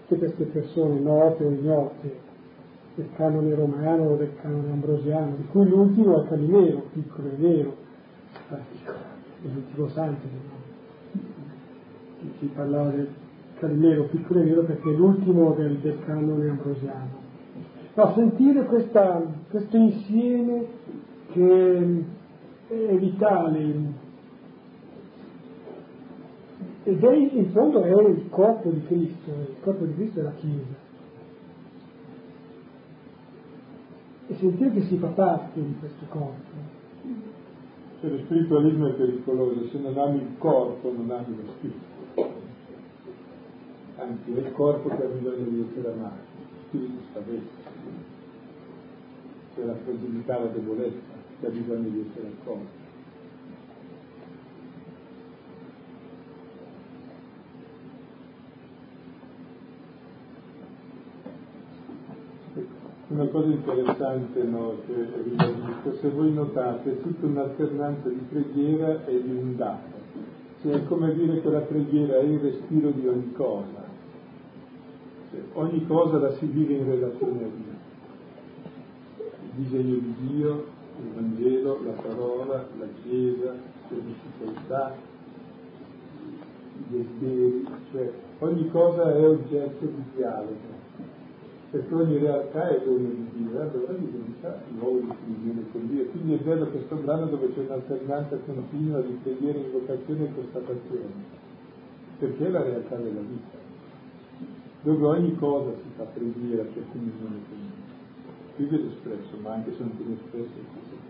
tutte 0.07 0.25
queste 0.25 0.45
persone 0.45 0.99
note 0.99 1.43
o 1.43 1.49
ignote, 1.49 2.29
del 2.95 3.09
canone 3.15 3.53
romano 3.55 4.11
o 4.11 4.15
del 4.15 4.35
canone 4.41 4.71
ambrosiano, 4.71 5.35
di 5.35 5.45
cui 5.51 5.67
l'ultimo 5.67 6.23
è 6.23 6.27
Calimero, 6.27 6.83
piccolo 6.93 7.27
e 7.29 7.35
vero, 7.35 7.75
è 8.49 9.47
l'ultimo 9.53 9.87
santo, 9.89 10.27
no? 10.27 10.59
chi 12.39 12.45
parlava 12.53 12.89
del 12.89 13.07
Calimero, 13.61 14.05
piccolo 14.05 14.39
e 14.39 14.43
vero 14.43 14.63
perché 14.63 14.89
è 14.89 14.95
l'ultimo 14.95 15.53
del, 15.53 15.77
del 15.77 15.99
canone 16.03 16.49
ambrosiano. 16.49 17.19
No, 17.93 18.11
sentire 18.15 18.65
questa, 18.65 19.21
questo 19.51 19.77
insieme 19.77 20.65
che 21.31 22.05
è 22.69 22.95
vitale 22.97 23.99
ed 26.85 27.03
è 27.03 27.13
in 27.13 27.51
fondo 27.51 27.83
è 27.83 28.09
il 28.09 28.29
corpo 28.29 28.71
di 28.71 28.83
Cristo, 28.87 29.29
il 29.29 29.55
corpo 29.61 29.85
di 29.85 29.93
Cristo 29.93 30.21
è 30.21 30.23
la 30.23 30.33
Chiesa. 30.33 30.89
E 34.25 34.35
sentire 34.37 34.71
che 34.71 34.81
si 34.85 34.97
fa 34.97 35.09
parte 35.09 35.61
di 35.61 35.75
questo 35.79 36.05
corpo. 36.09 36.49
Cioè, 37.99 38.09
lo 38.09 38.17
spiritualismo 38.25 38.87
è 38.87 38.93
pericoloso, 38.93 39.67
se 39.67 39.77
non 39.77 39.95
ami 39.99 40.21
il 40.21 40.37
corpo 40.39 40.91
non 40.91 41.11
ami 41.11 41.35
lo 41.35 41.51
spirito 41.57 42.49
è 44.01 44.39
il 44.39 44.51
corpo 44.53 44.89
che 44.89 45.03
ha 45.03 45.07
bisogno 45.07 45.45
di 45.47 45.65
essere 45.69 45.93
amato, 45.93 46.15
lo 46.39 46.57
spirito 46.67 47.19
dentro, 47.25 47.69
c'è 49.55 49.65
la 49.65 49.75
fragilità, 49.75 50.39
la 50.39 50.45
debolezza 50.45 51.19
che 51.39 51.47
ha 51.47 51.49
bisogno 51.49 51.89
di 51.89 52.05
essere 52.09 52.27
accolta. 52.27 52.79
Una 63.07 63.25
cosa 63.25 63.47
interessante 63.47 64.41
no, 64.43 64.77
che 64.85 64.93
ribadisco, 65.23 65.97
se 65.99 66.09
voi 66.11 66.31
notate, 66.31 66.91
è 66.91 67.01
tutta 67.01 67.25
un'alternanza 67.25 68.07
di 68.07 68.25
preghiera 68.29 69.05
e 69.05 69.21
di 69.21 69.35
un 69.35 69.57
dato. 69.57 69.99
Cioè 70.61 70.75
è 70.75 70.85
come 70.85 71.13
dire 71.13 71.41
che 71.41 71.49
la 71.49 71.59
preghiera 71.59 72.19
è 72.19 72.23
il 72.23 72.39
respiro 72.39 72.89
di 72.91 73.05
ogni 73.07 73.33
cosa 73.33 73.80
ogni 75.53 75.85
cosa 75.87 76.19
la 76.19 76.31
si 76.33 76.45
vive 76.45 76.73
in 76.73 76.85
relazione 76.85 77.43
a 77.43 77.47
Dio. 77.47 77.79
Il 79.43 79.63
disegno 79.63 79.95
di 79.95 80.13
Dio, 80.27 80.65
il 80.99 81.13
Vangelo, 81.13 81.79
la 81.83 81.91
parola, 81.91 82.67
la 82.77 82.87
Chiesa, 83.01 83.53
le 83.89 84.01
difficoltà, 84.05 84.95
i 86.77 86.83
desideri, 86.89 87.67
cioè 87.91 88.11
ogni 88.39 88.69
cosa 88.71 89.13
è 89.13 89.27
oggetto 89.27 89.85
di 89.85 90.03
dialogo, 90.15 90.79
perché 91.71 91.93
ogni 91.93 92.17
realtà 92.17 92.69
è 92.69 92.81
dono 92.83 93.07
di 93.07 93.27
Dio, 93.33 93.59
e 93.59 93.61
allora 93.61 93.93
diventa 93.93 94.61
luogo 94.77 94.99
di 94.99 95.13
comunione 95.23 95.65
con 95.71 95.87
Dio. 95.87 96.05
Quindi 96.05 96.33
è 96.33 96.37
bello 96.37 96.65
questo 96.67 96.95
brano 96.95 97.25
dove 97.25 97.53
c'è 97.53 97.59
un'alternanza 97.59 98.37
continua 98.45 99.01
di 99.01 99.17
preghiera, 99.23 99.59
invocazione 99.59 100.25
e 100.25 100.33
constatazione, 100.33 101.39
perché 102.19 102.45
è 102.45 102.49
la 102.49 102.63
realtà 102.63 102.95
della 102.95 103.21
vita 103.21 103.69
dove 104.81 105.05
ogni 105.05 105.35
cosa 105.35 105.73
si 105.75 105.89
fa 105.95 106.03
preghiera, 106.03 106.63
c'è 106.63 106.81
comunione 106.91 107.39
con 107.47 107.57
Dio. 107.57 108.55
Qui 108.55 108.65
vedo 108.65 108.87
espresso, 108.89 109.37
ma 109.41 109.53
anche 109.53 109.71
se 109.73 109.79
non 109.79 109.91
viene 109.95 110.13
espresso 110.13 110.59
è 110.59 110.63
così. 110.73 111.09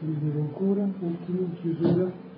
Devo 0.00 0.40
ancora? 0.40 0.82
Ultimo 0.82 1.40
in 1.40 1.54
chiusura. 1.60 2.32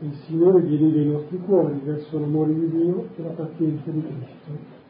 il 0.00 0.14
Signore 0.24 0.62
dirige 0.62 1.00
i 1.00 1.06
nostri 1.06 1.38
cuori 1.38 1.80
verso 1.84 2.18
l'amore 2.18 2.52
di 2.52 2.68
Dio 2.68 3.08
e 3.16 3.22
la 3.22 3.30
pazienza 3.30 3.90
di 3.90 4.02
Cristo. 4.02 4.85